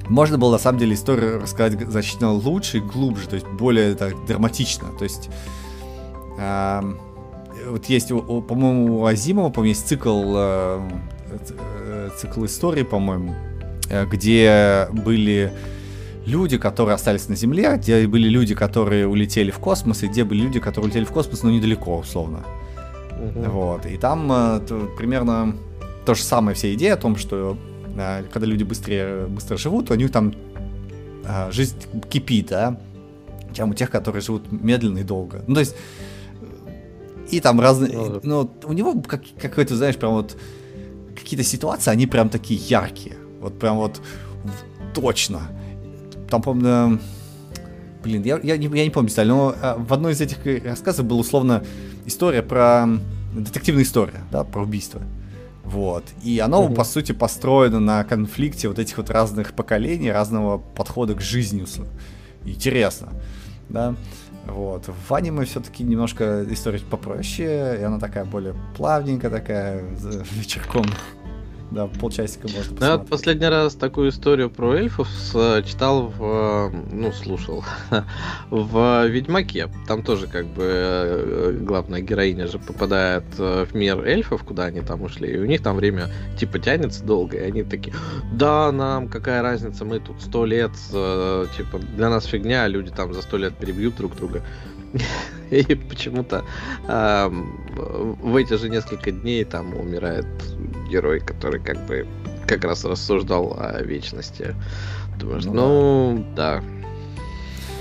можно 0.08 0.38
было 0.38 0.52
на 0.52 0.58
самом 0.58 0.78
деле 0.78 0.94
историю 0.94 1.40
рассказать 1.40 1.80
значительно 1.88 2.32
лучше 2.32 2.78
и 2.78 2.80
глубже, 2.80 3.28
то 3.28 3.34
есть 3.36 3.46
более 3.46 3.94
так 3.94 4.14
драматично. 4.26 4.88
То 4.98 5.04
есть 5.04 5.30
э, 6.38 6.82
вот 7.68 7.86
есть, 7.86 8.08
по-моему, 8.08 9.00
у 9.00 9.06
Азимова, 9.06 9.50
по-моему, 9.50 9.70
есть 9.70 9.86
цикл, 9.86 10.34
э, 10.36 10.80
цикл 12.18 12.44
истории, 12.44 12.82
по-моему, 12.82 13.34
э, 13.88 14.06
где 14.06 14.88
были 14.92 15.52
люди, 16.26 16.58
которые 16.58 16.94
остались 16.94 17.28
на 17.28 17.36
Земле, 17.36 17.76
где 17.76 18.06
были 18.06 18.28
люди, 18.28 18.54
которые 18.54 19.06
улетели 19.06 19.50
в 19.50 19.58
космос, 19.58 20.02
и 20.02 20.08
где 20.08 20.24
были 20.24 20.42
люди, 20.42 20.60
которые 20.60 20.86
улетели 20.86 21.04
в 21.04 21.12
космос, 21.12 21.42
но 21.42 21.50
недалеко, 21.50 21.98
условно. 21.98 22.40
Угу. 23.20 23.50
Вот. 23.50 23.86
И 23.86 23.96
там 23.96 24.30
э, 24.32 24.60
примерно 24.96 25.54
то 26.04 26.14
же 26.14 26.22
самое 26.22 26.54
вся 26.54 26.72
идея 26.74 26.94
о 26.94 26.96
том, 26.96 27.16
что 27.16 27.56
э, 27.96 28.24
когда 28.32 28.46
люди 28.46 28.64
быстрее, 28.64 29.26
быстро 29.26 29.56
живут, 29.56 29.90
у 29.90 29.94
них 29.94 30.10
там 30.10 30.34
э, 31.24 31.50
жизнь 31.52 31.76
кипит, 32.10 32.46
да, 32.48 32.80
чем 33.54 33.70
у 33.70 33.74
тех, 33.74 33.90
которые 33.90 34.22
живут 34.22 34.50
медленно 34.50 34.98
и 34.98 35.04
долго. 35.04 35.44
Ну, 35.46 35.54
то 35.54 35.60
есть, 35.60 35.76
и 37.30 37.40
там 37.40 37.60
разные, 37.60 37.92
ну, 37.92 38.20
ну 38.22 38.50
у 38.64 38.72
него 38.72 39.00
как, 39.02 39.22
какой-то, 39.40 39.76
знаешь, 39.76 39.96
прям 39.96 40.12
вот 40.12 40.36
какие-то 41.14 41.44
ситуации, 41.44 41.90
они 41.90 42.06
прям 42.06 42.28
такие 42.28 42.60
яркие, 42.60 43.16
вот 43.40 43.58
прям 43.58 43.76
вот 43.76 44.00
точно. 44.94 45.42
Там, 46.28 46.42
помню, 46.42 46.98
блин, 48.02 48.22
я, 48.22 48.40
я, 48.42 48.56
не, 48.56 48.66
я 48.66 48.84
не 48.84 48.90
помню 48.90 49.08
деталь, 49.08 49.28
но 49.28 49.54
а, 49.60 49.76
в 49.76 49.92
одной 49.92 50.12
из 50.12 50.20
этих 50.20 50.38
рассказов 50.64 51.06
была 51.06 51.20
условно 51.20 51.62
история 52.06 52.42
про 52.42 52.86
детективная 53.34 53.84
история, 53.84 54.20
да, 54.30 54.44
про 54.44 54.62
убийство. 54.62 55.00
Вот. 55.64 56.04
И 56.22 56.38
оно, 56.38 56.64
mm-hmm. 56.64 56.74
по 56.74 56.84
сути, 56.84 57.12
построено 57.12 57.80
на 57.80 58.04
конфликте 58.04 58.68
вот 58.68 58.78
этих 58.78 58.96
вот 58.96 59.10
разных 59.10 59.54
поколений, 59.54 60.10
разного 60.10 60.58
подхода 60.58 61.14
к 61.14 61.20
жизни. 61.20 61.64
Интересно. 62.44 63.08
Да. 63.68 63.94
Вот. 64.46 64.88
В 65.08 65.14
аниме 65.14 65.44
все-таки 65.44 65.84
немножко 65.84 66.44
история 66.50 66.80
попроще, 66.80 67.78
и 67.80 67.82
она 67.82 67.98
такая 67.98 68.24
более 68.24 68.54
плавненькая, 68.76 69.30
такая 69.30 69.84
вечерком 70.32 70.84
да, 71.72 71.86
полчасика 71.86 72.42
можно 72.42 72.58
посмотреть. 72.58 72.80
Ну, 72.80 72.86
я 72.86 72.96
вот 72.98 73.08
последний 73.08 73.46
раз 73.46 73.74
такую 73.74 74.10
историю 74.10 74.50
про 74.50 74.74
эльфов 74.74 75.08
читал 75.64 76.06
в... 76.06 76.72
Ну, 76.92 77.12
слушал. 77.12 77.64
в 78.50 79.06
Ведьмаке. 79.06 79.68
Там 79.86 80.02
тоже 80.02 80.26
как 80.26 80.46
бы 80.46 80.64
э, 80.64 81.58
главная 81.60 82.00
героиня 82.00 82.46
же 82.46 82.58
попадает 82.58 83.24
э, 83.38 83.64
в 83.64 83.74
мир 83.74 84.04
эльфов, 84.04 84.44
куда 84.44 84.64
они 84.64 84.80
там 84.82 85.02
ушли. 85.02 85.32
И 85.32 85.38
у 85.38 85.46
них 85.46 85.62
там 85.62 85.76
время 85.76 86.08
типа 86.38 86.58
тянется 86.58 87.04
долго. 87.04 87.38
И 87.38 87.40
они 87.40 87.62
такие, 87.62 87.94
да, 88.32 88.70
нам 88.70 89.08
какая 89.08 89.42
разница, 89.42 89.84
мы 89.84 90.00
тут 90.00 90.20
сто 90.20 90.44
лет, 90.44 90.72
э, 90.92 91.46
типа, 91.56 91.78
для 91.78 92.10
нас 92.10 92.26
фигня, 92.26 92.64
а 92.64 92.68
люди 92.68 92.90
там 92.90 93.14
за 93.14 93.22
сто 93.22 93.36
лет 93.36 93.56
перебьют 93.56 93.96
друг 93.96 94.16
друга. 94.16 94.42
И 95.68 95.74
почему-то 95.74 96.44
э, 96.88 97.28
в 97.28 98.36
эти 98.36 98.54
же 98.54 98.70
несколько 98.70 99.10
дней 99.10 99.44
там 99.44 99.74
умирает 99.76 100.26
герой, 100.88 101.20
который 101.20 101.60
как 101.60 101.86
бы 101.86 102.06
как 102.46 102.64
раз 102.64 102.84
рассуждал 102.84 103.54
о 103.58 103.82
вечности. 103.82 104.54
Думаешь, 105.18 105.44
ну, 105.44 105.52
ну 105.52 106.26
да. 106.34 106.62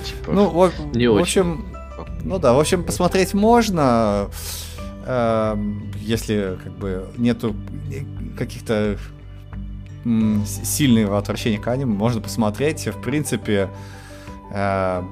Типа, 0.03 0.33
ну, 0.33 0.49
в, 0.49 0.71
не 0.95 1.07
в 1.07 1.17
общем, 1.17 1.65
очень. 1.97 2.27
ну 2.27 2.39
да, 2.39 2.53
в 2.53 2.59
общем, 2.59 2.83
посмотреть 2.83 3.33
можно, 3.33 4.29
э, 5.05 5.55
если 6.01 6.57
как 6.61 6.73
бы 6.73 7.07
нету 7.15 7.55
каких-то 8.37 8.97
сильного 10.03 11.19
отвращения 11.19 11.59
к 11.59 11.67
аниме, 11.67 11.93
можно 11.93 12.19
посмотреть. 12.19 12.87
В 12.87 13.01
принципе, 13.01 13.69
э, 14.51 15.03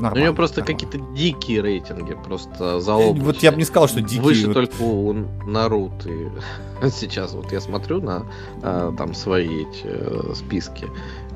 Нормально, 0.00 0.20
У 0.20 0.24
него 0.24 0.34
просто 0.34 0.62
какие-то 0.62 0.98
дикие 0.98 1.60
рейтинги, 1.60 2.14
просто 2.14 2.80
за 2.80 2.94
область. 2.94 3.24
Вот 3.24 3.42
я 3.42 3.52
бы 3.52 3.58
не 3.58 3.64
сказал, 3.64 3.88
что 3.88 4.00
дикие. 4.00 4.22
Выше 4.22 4.46
вот... 4.46 4.54
только 4.54 4.82
у 4.82 5.12
Наруто. 5.46 6.08
Сейчас 6.90 7.32
вот 7.32 7.52
я 7.52 7.60
смотрю 7.60 8.00
на 8.00 8.26
а, 8.62 8.94
там 8.96 9.14
свои 9.14 9.62
эти 9.62 9.84
э, 9.84 10.34
списки, 10.34 10.86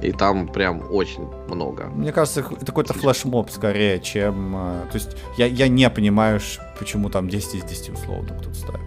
и 0.00 0.12
там 0.12 0.46
прям 0.46 0.82
очень 0.90 1.26
много. 1.48 1.86
Мне 1.86 2.12
кажется, 2.12 2.40
это 2.40 2.66
какой-то 2.66 2.94
флешмоб 2.94 3.50
скорее, 3.50 3.98
чем... 4.00 4.54
Э, 4.56 4.82
то 4.90 4.94
есть 4.94 5.16
я, 5.36 5.46
я 5.46 5.68
не 5.68 5.88
понимаю, 5.90 6.40
почему 6.78 7.10
там 7.10 7.28
10 7.28 7.56
из 7.56 7.64
10 7.64 7.90
условно 7.90 8.36
кто-то 8.40 8.54
ставит. 8.54 8.80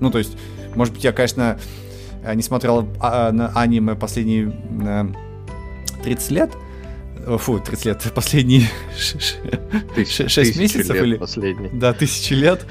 Ну, 0.00 0.10
то 0.10 0.18
есть, 0.18 0.36
может 0.74 0.94
быть, 0.94 1.04
я, 1.04 1.12
конечно, 1.12 1.58
не 2.34 2.42
смотрел 2.42 2.88
а, 3.00 3.30
на 3.32 3.48
аниме 3.54 3.94
последние 3.94 4.52
30 6.02 6.30
лет, 6.30 6.50
Фу, 7.38 7.58
30 7.58 7.86
лет. 7.86 8.12
Последние 8.14 8.68
6 8.96 10.56
месяцев 10.56 10.94
или... 10.94 11.16
Последний. 11.16 11.70
Да, 11.72 11.92
тысячи 11.92 12.34
лет. 12.34 12.66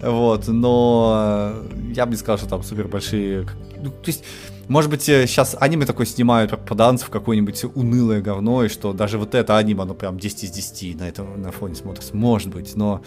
Вот, 0.00 0.46
но 0.48 1.54
я 1.94 2.06
бы 2.06 2.12
не 2.12 2.16
сказал, 2.16 2.38
что 2.38 2.48
там 2.48 2.62
супер 2.62 2.86
большие... 2.86 3.46
Ну, 3.80 3.90
то 3.90 4.06
есть, 4.06 4.24
может 4.68 4.90
быть, 4.90 5.02
сейчас 5.02 5.56
аниме 5.58 5.86
такое 5.86 6.06
снимают 6.06 6.50
про 6.50 6.56
попаданцев, 6.56 7.10
какое-нибудь 7.10 7.64
унылое 7.74 8.20
говно, 8.20 8.64
и 8.64 8.68
что 8.68 8.92
даже 8.92 9.18
вот 9.18 9.34
это 9.34 9.56
аниме, 9.56 9.82
оно 9.82 9.94
прям 9.94 10.18
10 10.18 10.44
из 10.44 10.50
10 10.50 11.00
на 11.00 11.08
этом 11.08 11.40
на 11.40 11.50
фоне 11.50 11.74
смотрится. 11.74 12.16
Может 12.16 12.48
быть, 12.48 12.76
но... 12.76 13.02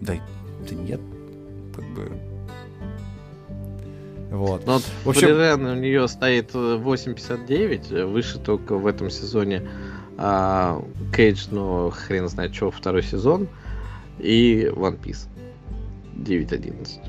Да, 0.00 0.14
да 0.68 0.74
нет, 0.74 1.00
как 1.74 1.84
бы... 1.94 2.10
Вот. 4.30 4.66
Ну, 4.66 4.72
вот 4.72 4.82
в 5.04 5.08
общем... 5.08 5.28
у 5.28 5.74
нее 5.74 6.08
стоит 6.08 6.52
8.59, 6.52 8.06
выше 8.06 8.38
только 8.38 8.76
в 8.76 8.86
этом 8.86 9.08
сезоне 9.08 9.68
а, 10.18 10.82
Кейдж, 11.14 11.46
ну, 11.50 11.90
хрен 11.90 12.28
знает 12.28 12.54
что, 12.54 12.70
второй 12.70 13.02
сезон, 13.02 13.48
и 14.18 14.70
One 14.74 15.00
Piece 15.00 15.28
9.11. 16.14 17.00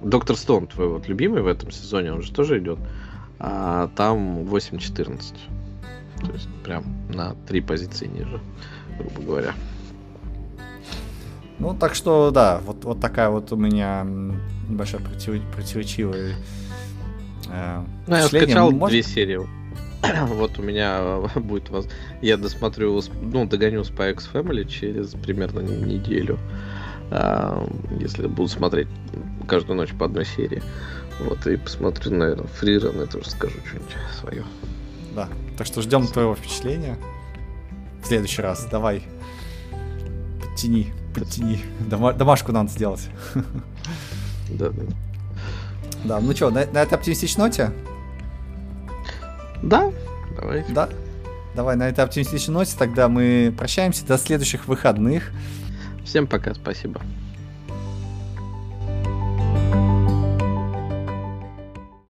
Доктор 0.00 0.36
Стоун, 0.36 0.66
твой 0.66 0.88
вот 0.88 1.08
любимый 1.08 1.42
в 1.42 1.46
этом 1.46 1.70
сезоне, 1.70 2.12
он 2.12 2.22
же 2.22 2.32
тоже 2.32 2.58
идет, 2.58 2.78
а 3.38 3.88
там 3.96 4.42
8.14. 4.42 5.34
То 6.24 6.32
есть 6.32 6.48
прям 6.64 6.84
на 7.08 7.34
три 7.46 7.60
позиции 7.60 8.06
ниже, 8.06 8.40
грубо 8.98 9.22
говоря. 9.22 9.54
Ну, 11.58 11.74
так 11.74 11.94
что, 11.94 12.30
да, 12.30 12.60
вот, 12.64 12.84
вот 12.84 13.00
такая 13.00 13.28
вот 13.28 13.52
у 13.52 13.56
меня 13.56 14.04
небольшая 14.68 15.00
против, 15.00 15.40
противоречивая 15.54 16.34
э, 17.48 17.84
Ну, 18.06 18.16
я 18.16 18.26
скачал 18.26 18.70
Может... 18.72 18.90
две 18.90 19.02
серии 19.02 19.40
вот 20.26 20.58
у 20.58 20.62
меня 20.62 21.20
будет 21.36 21.70
вас. 21.70 21.86
Я 22.20 22.36
досмотрю, 22.36 23.00
ну, 23.20 23.46
догоню 23.46 23.82
Spy 23.82 24.12
X 24.12 24.28
Family 24.32 24.68
через 24.68 25.10
примерно 25.10 25.60
неделю. 25.60 26.38
Если 28.00 28.26
буду 28.26 28.48
смотреть 28.48 28.88
каждую 29.46 29.76
ночь 29.76 29.92
по 29.92 30.06
одной 30.06 30.24
серии. 30.24 30.62
Вот, 31.20 31.46
и 31.46 31.56
посмотрю, 31.56 32.10
наверное, 32.12 32.46
фриран, 32.46 33.02
и 33.02 33.06
тоже 33.06 33.30
скажу 33.30 33.56
что-нибудь 33.66 33.96
свое. 34.18 34.44
Да. 35.14 35.28
Так 35.58 35.66
что 35.66 35.82
ждем 35.82 36.06
твоего 36.06 36.34
впечатления. 36.34 36.96
В 38.02 38.06
следующий 38.06 38.40
раз. 38.40 38.66
Давай. 38.70 39.02
Подтяни, 40.40 40.92
подтяни. 41.14 41.60
Дома- 41.80 42.14
домашку 42.14 42.50
надо 42.50 42.70
сделать. 42.70 43.08
Да, 44.48 44.70
да. 44.70 44.82
Да, 46.04 46.20
ну 46.20 46.34
что, 46.34 46.50
на, 46.50 46.66
на 46.66 46.82
этой 46.82 46.94
оптимистичной 46.94 47.44
ноте 47.44 47.72
да, 49.62 49.92
давай. 50.36 50.64
Да. 50.68 50.88
Давай 51.54 51.76
на 51.76 51.88
этой 51.88 52.02
оптимистичной 52.02 52.54
ноте 52.54 52.74
тогда 52.78 53.08
мы 53.08 53.54
прощаемся 53.56 54.06
до 54.06 54.16
следующих 54.16 54.68
выходных. 54.68 55.30
Всем 56.04 56.26
пока, 56.26 56.54
спасибо. 56.54 57.00